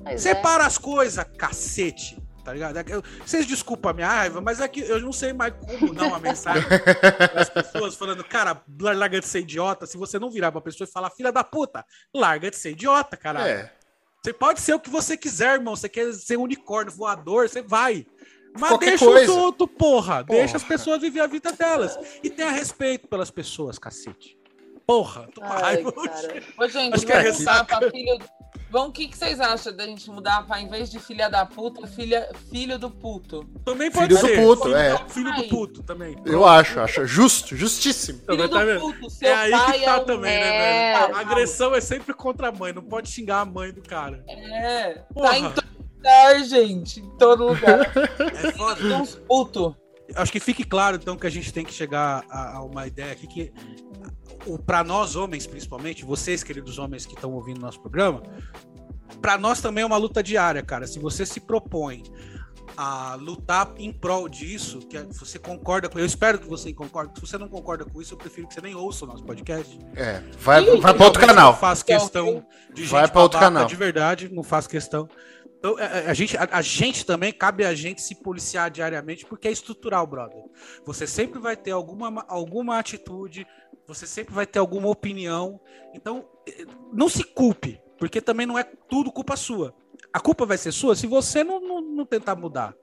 [0.02, 0.16] Pois é.
[0.16, 2.16] Separa as coisas, cacete.
[2.44, 2.76] Tá ligado?
[2.78, 5.52] É que eu- Vocês desculpam a minha raiva, mas é que eu não sei mais
[5.54, 6.62] como dar uma mensagem
[7.34, 9.86] das pessoas falando, cara, larga de ser idiota.
[9.86, 11.84] Se você não virar pra pessoa e falar, filha da puta,
[12.14, 13.46] larga de ser idiota, caralho.
[13.50, 13.72] É.
[14.22, 15.74] Você pode ser o que você quiser, irmão.
[15.76, 18.06] Você quer ser um unicórnio voador, você vai.
[18.58, 19.30] Mas Qualquer deixa coisa.
[19.30, 20.24] os outros, porra.
[20.24, 20.76] Deixa as Porra.
[20.76, 21.96] pessoas viver a vida delas.
[22.22, 24.36] E tenha respeito pelas pessoas, cacete.
[24.86, 26.42] Porra, tô com Ai, raiva hoje.
[26.58, 27.78] Ô, gente, Acho que é ressaca.
[27.78, 28.18] pra filho.
[28.70, 31.44] Vamos, o que, que vocês acham da gente mudar pra, em vez de filha da
[31.44, 33.44] puta, filha, filho do puto?
[33.64, 34.36] Também pode Filho do ser.
[34.44, 35.08] puto, filho, é.
[35.08, 36.16] Filho do puto também.
[36.24, 38.20] Eu acho, acho justo, justíssimo.
[38.20, 38.80] Filho tá do vendo?
[38.80, 40.04] puto, seu É aí que tá é um...
[40.04, 41.00] também, né, É.
[41.00, 41.16] velho?
[41.16, 44.24] A agressão é sempre contra a mãe, não pode xingar a mãe do cara.
[44.28, 45.28] É, Porra.
[45.30, 45.66] tá em todo
[45.96, 47.00] lugar, gente.
[47.00, 47.80] Em todo lugar.
[48.46, 48.76] É foda.
[48.76, 49.76] Filho de uns puto.
[50.14, 53.12] Acho que fique claro, então, que a gente tem que chegar a, a uma ideia
[53.12, 53.52] aqui que,
[54.66, 58.22] para nós homens, principalmente, vocês, queridos homens que estão ouvindo nosso programa,
[59.20, 60.86] para nós também é uma luta diária, cara.
[60.86, 62.02] Se você se propõe
[62.76, 65.98] a lutar em prol disso, que é- você concorda com.
[65.98, 67.12] Eu espero que você concorde.
[67.14, 69.78] Se você não concorda com isso, eu prefiro que você nem ouça o nosso podcast.
[69.96, 70.20] É.
[70.38, 71.52] Vai, vai pra outro canal.
[71.52, 73.66] Não faço questão de gente Vai pra outro canal.
[73.66, 75.08] De verdade, não faço questão.
[75.58, 79.46] Então, a, a gente, a, a gente também, cabe a gente se policiar diariamente, porque
[79.46, 80.42] é estrutural, brother.
[80.86, 83.46] Você sempre vai ter alguma, alguma atitude,
[83.94, 85.60] você sempre vai ter alguma opinião.
[85.92, 89.74] Então, eh, não se culpe, porque também não é tudo culpa sua.
[90.12, 92.74] A culpa vai ser sua se você não, não, não tentar mudar.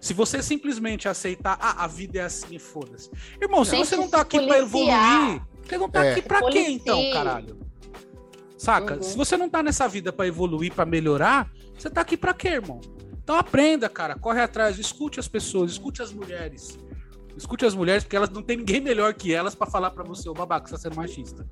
[0.00, 3.10] Se você simplesmente aceitar, ah, a vida é assim e foda-se.
[3.40, 4.62] Irmão, se você não tá aqui pra policiar.
[4.62, 6.12] evoluir, você não tá É.
[6.12, 7.58] aqui pra quê, então, caralho?
[8.56, 8.96] Saca?
[8.96, 9.02] Uhum.
[9.02, 12.48] Se você não tá nessa vida pra evoluir, pra melhorar, você tá aqui pra quê,
[12.48, 12.80] irmão?
[13.22, 16.78] Então aprenda, cara, corre atrás, escute as pessoas, escute as mulheres.
[17.36, 20.28] Escute as mulheres, porque elas não tem ninguém melhor que elas pra falar pra você,
[20.28, 21.46] ô babaca, você tá sendo machista.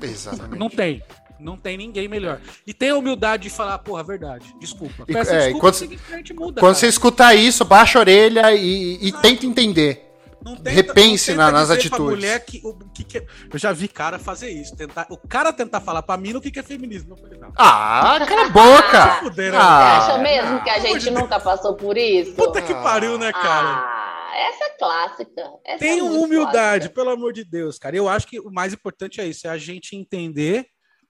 [0.00, 0.58] Exatamente.
[0.58, 1.02] Não tem.
[1.40, 2.40] Não tem ninguém melhor.
[2.66, 4.54] E tenha a humildade de falar, porra, verdade.
[4.60, 5.04] Desculpa.
[5.08, 6.60] E- Peça é, desculpa, quando- frente, muda.
[6.60, 10.08] Quando você escutar isso, baixa a orelha e, e tenta entender.
[10.44, 12.00] Não tenta- repense não na- tenta nas atitudes.
[12.04, 14.74] mulher que, o que que é- Eu já vi cara fazer isso.
[14.76, 17.14] Tentar, o cara tentar falar pra mim o que que é feminismo.
[17.14, 17.52] Eu falei, não.
[17.56, 19.06] Ah, cala a boca!
[19.20, 19.56] Fuderam.
[19.58, 22.32] Você Ah, acha mesmo que a gente nunca passou por isso?
[22.34, 23.68] Puta que pariu, né, cara?
[23.68, 24.11] Ah,
[24.48, 25.42] essa é clássica.
[25.64, 26.94] Essa é Tenham muito humildade, clássica.
[26.94, 27.96] pelo amor de Deus, cara.
[27.96, 30.66] Eu acho que o mais importante é isso, é a gente entender,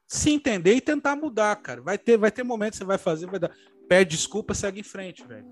[0.07, 1.81] se entender e tentar mudar, cara.
[1.83, 3.51] Vai ter, vai ter momentos que você vai fazer, vai dar.
[3.89, 5.47] Pede desculpa, segue em frente, velho.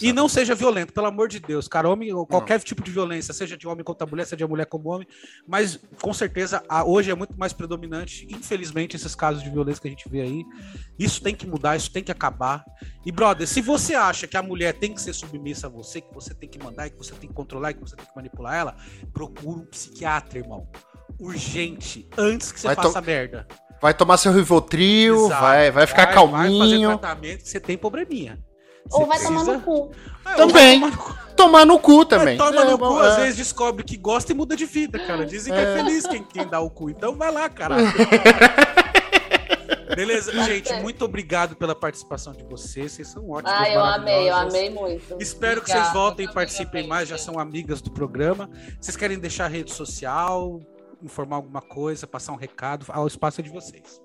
[0.00, 1.88] E não seja violento, pelo amor de Deus, cara.
[1.88, 4.88] Homem, ou qualquer tipo de violência, seja de homem contra mulher, seja de mulher como
[4.90, 5.06] homem,
[5.46, 9.88] mas com certeza a- hoje é muito mais predominante, infelizmente, esses casos de violência que
[9.88, 10.42] a gente vê aí.
[10.98, 12.64] Isso tem que mudar, isso tem que acabar.
[13.04, 16.12] E, brother, se você acha que a mulher tem que ser submissa a você, que
[16.14, 18.76] você tem que mandar, que você tem que controlar, que você tem que manipular ela,
[19.12, 20.66] procura um psiquiatra, irmão.
[21.20, 23.46] Urgente, antes que você Vai faça merda.
[23.80, 25.42] Vai tomar seu Rivotril, Exato.
[25.42, 26.58] vai, vai ficar Vai calminho.
[26.58, 28.38] fazer tratamento que você tem probleminha.
[28.90, 29.70] Ou vai tomar precisa- no cu.
[29.72, 29.90] Ou
[30.36, 30.80] Também.
[30.80, 31.24] vai tomar no cu.
[31.34, 32.34] Tomar no cu também.
[32.34, 33.08] É, toma É, no cu, é.
[33.08, 35.26] às vezes descobre que gosta e muda de vida, cara.
[35.26, 36.90] Dizem que é, feliz quem, quem dá o cu.
[36.90, 37.86] Então vai lá, caralho.
[39.96, 42.92] Beleza, gente, muito obrigado pela participação de vocês.
[42.92, 43.52] Vocês são ótimos.
[43.56, 45.16] Ah, eu amei, eu amei muito.
[45.20, 48.48] Espero que Obrigada, vocês voltem e também participem mais, já são amigas do programa.
[48.80, 50.60] Vocês querem deixar rede social,
[51.02, 52.86] informar alguma coisa, passar um recado?
[52.88, 54.00] Ah, o espaço é de vocês.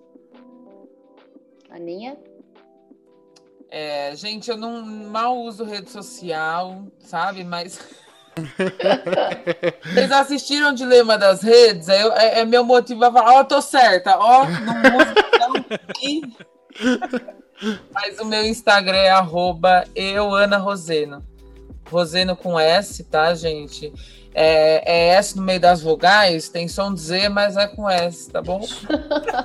[1.72, 2.18] Aninha?
[3.72, 7.44] É, gente, eu não mal uso rede social, sabe?
[7.44, 7.80] Mas.
[9.94, 11.88] Vocês assistiram o Dilema das Redes?
[11.90, 15.54] É, é- é meu motivo pra falar, ó, tô certa, ó, não uso não,
[16.02, 16.22] e...
[17.94, 21.24] Mas o meu Instagram é arroba euanaroseno.
[21.90, 23.92] Roseno com S, tá, gente?
[24.34, 28.32] É, é S no meio das vogais, tem som de Z, mas é com S,
[28.32, 28.62] tá bom?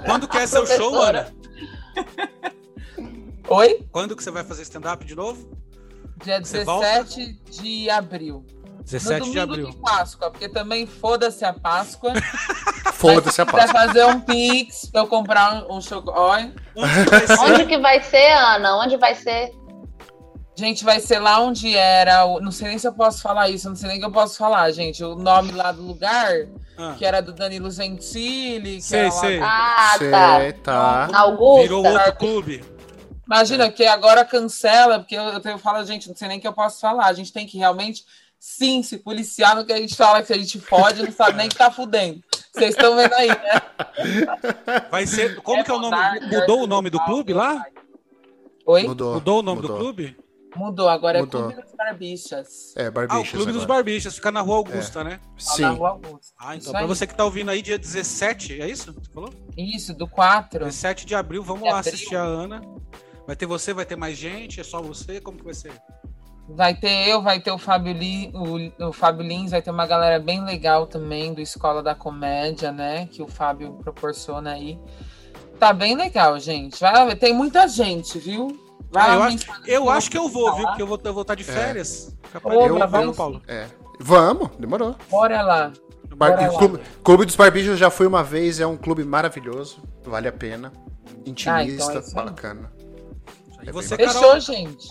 [0.05, 0.95] Quando que é seu show.
[1.03, 1.35] Ana?
[3.49, 3.87] Oi?
[3.93, 5.49] Quando que você vai fazer stand-up de novo?
[6.25, 6.87] Dia Você volta?
[7.05, 8.45] 17 de abril.
[8.79, 9.71] No 17 domingo de abril.
[9.71, 12.13] de Páscoa, porque também foda-se a Páscoa.
[12.95, 13.81] Foda-se a Vai Páscoa.
[13.87, 16.55] fazer um pix pra eu comprar um, um chocolate.
[16.77, 17.39] Onde que vai ser?
[17.41, 18.77] Onde que vai ser, Ana?
[18.79, 19.53] Onde vai ser?
[20.57, 22.25] Gente, vai ser lá onde era.
[22.41, 24.71] Não sei nem se eu posso falar isso, não sei nem que eu posso falar,
[24.71, 25.03] gente.
[25.03, 26.33] O nome lá do lugar,
[26.79, 28.77] Ah, que era do Danilo Gentili.
[28.77, 29.41] Que Sei, era lá- sei.
[29.43, 31.09] Ah, Cê tá.
[31.09, 31.19] tá.
[31.19, 31.63] Augusta?
[31.63, 32.65] Virou outro clube.
[33.27, 36.49] Imagina que agora cancela, porque eu, eu, eu falo, gente, não sei nem o que
[36.49, 37.07] eu posso falar.
[37.07, 38.05] A gente tem que realmente,
[38.39, 41.49] sim, se policiar no que a gente fala, que a gente fode, não sabe nem
[41.49, 42.23] que tá fudendo.
[42.53, 43.63] Vocês estão vendo aí, né?
[44.91, 45.37] Vai ser.
[45.43, 45.97] Como que é o nome?
[45.97, 47.65] Monarca, Mudou o nome do clube lá?
[48.67, 48.85] Oi?
[48.85, 49.15] Mudou.
[49.15, 49.77] Mudou o nome mudou.
[49.77, 50.17] do clube?
[50.57, 51.51] Mudou, agora Mudou.
[51.51, 52.77] é Clube das Barbichas.
[52.77, 53.79] É, Ah, o barbichas Clube dos agora.
[53.83, 55.19] Barbichas, fica na Rua Augusta, né?
[55.23, 55.63] Lá Sim.
[55.63, 56.33] na Rua Augusta.
[56.39, 56.87] Ah, então Isso pra aí.
[56.87, 58.93] você que tá ouvindo aí, dia 17, é isso?
[58.93, 59.31] Você falou?
[59.59, 60.61] Isso, do 4.
[60.61, 61.93] 17 de abril, vamos De lá abril.
[61.93, 62.63] assistir a Ana.
[63.27, 64.61] Vai ter você, vai ter mais gente?
[64.61, 65.21] É só você?
[65.21, 65.73] Como que vai ser?
[66.49, 69.87] Vai ter eu, vai ter o Fábio, Li, o, o Fábio Lins, vai ter uma
[69.87, 73.07] galera bem legal também do Escola da Comédia, né?
[73.11, 74.79] Que o Fábio proporciona aí.
[75.59, 76.79] Tá bem legal, gente.
[76.79, 78.49] Vai, tem muita gente, viu?
[78.93, 79.37] Vai Ah, eu acho,
[79.67, 80.57] eu que acho que eu vou, falar.
[80.57, 80.67] viu?
[80.67, 82.15] Porque eu vou, eu vou estar de férias.
[82.31, 83.43] Capaz Ô, de- mas vamos, vamos Paulo.
[83.49, 83.67] É.
[83.99, 84.95] Vamos, demorou.
[85.11, 85.73] Bora lá.
[86.15, 86.59] Bar- Bora lá.
[86.59, 90.33] clube, Clube dos Barbichos eu já fui uma vez, é um clube maravilhoso, vale a
[90.33, 90.71] pena.
[91.25, 92.73] Intimista, Ah, então é bacana.
[93.65, 94.41] E É você, bem Fechou, Carol?
[94.41, 94.89] gente.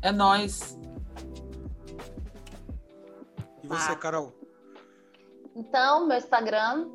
[0.00, 0.78] É nóis.
[3.62, 3.96] E você, Ah.
[3.96, 4.32] Carol?
[5.54, 6.88] Então, meu Instagram,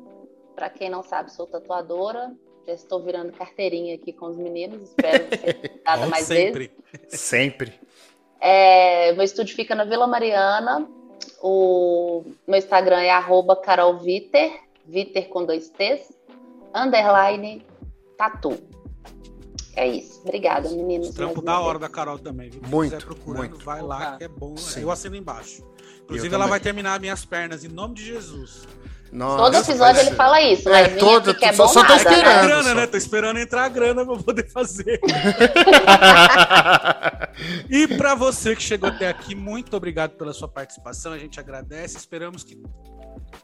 [0.54, 2.32] pra quem não sabe, sou tatuadora.
[2.66, 4.82] Já estou virando carteirinha aqui com os meninos.
[4.90, 6.44] Espero ser dada Como mais vezes.
[6.44, 6.72] sempre.
[7.08, 7.80] Sempre.
[8.40, 10.86] É, meu estúdio fica na Vila Mariana.
[11.42, 14.52] O meu Instagram é arroba Carol Viter,
[14.84, 16.12] Viter com dois T's,
[16.74, 17.64] underline
[18.16, 18.58] tatu.
[19.78, 20.20] É isso.
[20.24, 21.10] Obrigada, meninos.
[21.10, 22.60] Trampo da hora da Carol também, viu?
[22.66, 23.64] Muito, quiser procurando, muito.
[23.64, 24.56] vai lá, que é bom.
[24.56, 24.82] Sim.
[24.82, 25.62] Eu assino embaixo.
[26.02, 26.50] Inclusive, Eu ela também.
[26.50, 28.66] vai terminar minhas pernas, em nome de Jesus.
[29.12, 31.66] Nossa, Todo episódio ele ser- fala isso, É, mas vir todo- aqui que é só-
[31.66, 32.34] bom só tô nada, Tá esperando.
[32.36, 32.46] né?
[32.46, 32.74] grana, só.
[32.74, 32.86] né?
[32.88, 35.00] Tô esperando entrar a grana pra eu poder fazer.
[37.70, 41.12] E para você que chegou até aqui, muito obrigado pela sua participação.
[41.12, 41.96] A gente agradece.
[41.96, 42.60] Esperamos que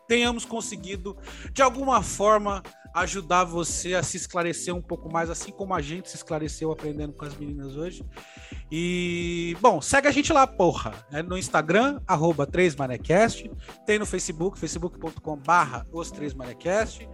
[0.09, 1.17] tenhamos conseguido,
[1.53, 2.63] de alguma forma,
[2.95, 7.13] ajudar você a se esclarecer um pouco mais, assim como a gente se esclareceu aprendendo
[7.13, 8.05] com as meninas hoje.
[8.71, 10.95] E, bom, segue a gente lá, porra.
[11.13, 13.51] É no Instagram, arroba 3manecast.
[13.85, 17.09] Tem no Facebook, facebook.com barra os 3manecast.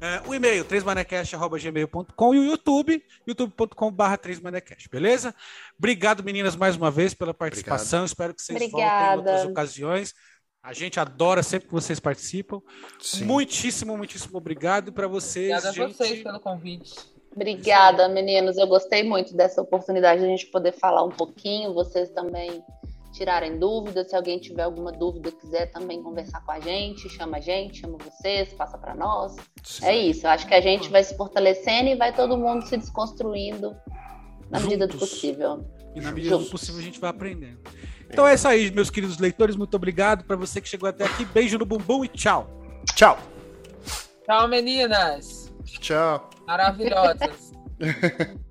[0.00, 5.34] É, o e-mail, 3manecast.gmail.com e o YouTube, youtube.com.br 3manecast, beleza?
[5.78, 8.04] Obrigado, meninas, mais uma vez pela participação.
[8.04, 9.16] Espero que vocês voltem em Obrigada.
[9.16, 10.14] outras ocasiões.
[10.66, 12.60] A gente adora sempre que vocês participam.
[12.98, 13.24] Sim.
[13.24, 15.96] Muitíssimo, muitíssimo obrigado para vocês, Obrigada a gente.
[15.96, 16.92] vocês pelo convite.
[17.32, 18.56] Obrigada, meninos.
[18.56, 22.64] Eu gostei muito dessa oportunidade de a gente poder falar um pouquinho, vocês também
[23.12, 24.10] tirarem dúvidas.
[24.10, 27.96] Se alguém tiver alguma dúvida, quiser também conversar com a gente, chama a gente, chama
[27.98, 29.36] vocês, passa para nós.
[29.62, 29.86] Sim.
[29.86, 30.26] É isso.
[30.26, 33.76] Eu acho que a gente vai se fortalecendo e vai todo mundo se desconstruindo
[34.50, 35.10] na medida do Juntos.
[35.10, 35.64] possível.
[35.94, 36.50] E na medida do Juntos.
[36.50, 37.60] possível a gente vai aprendendo.
[38.10, 39.56] Então é isso aí, meus queridos leitores.
[39.56, 41.24] Muito obrigado para você que chegou até aqui.
[41.24, 42.48] Beijo no bumbum e tchau.
[42.94, 43.18] Tchau.
[44.24, 45.52] Tchau, meninas.
[45.80, 46.30] Tchau.
[46.46, 47.52] Maravilhosas.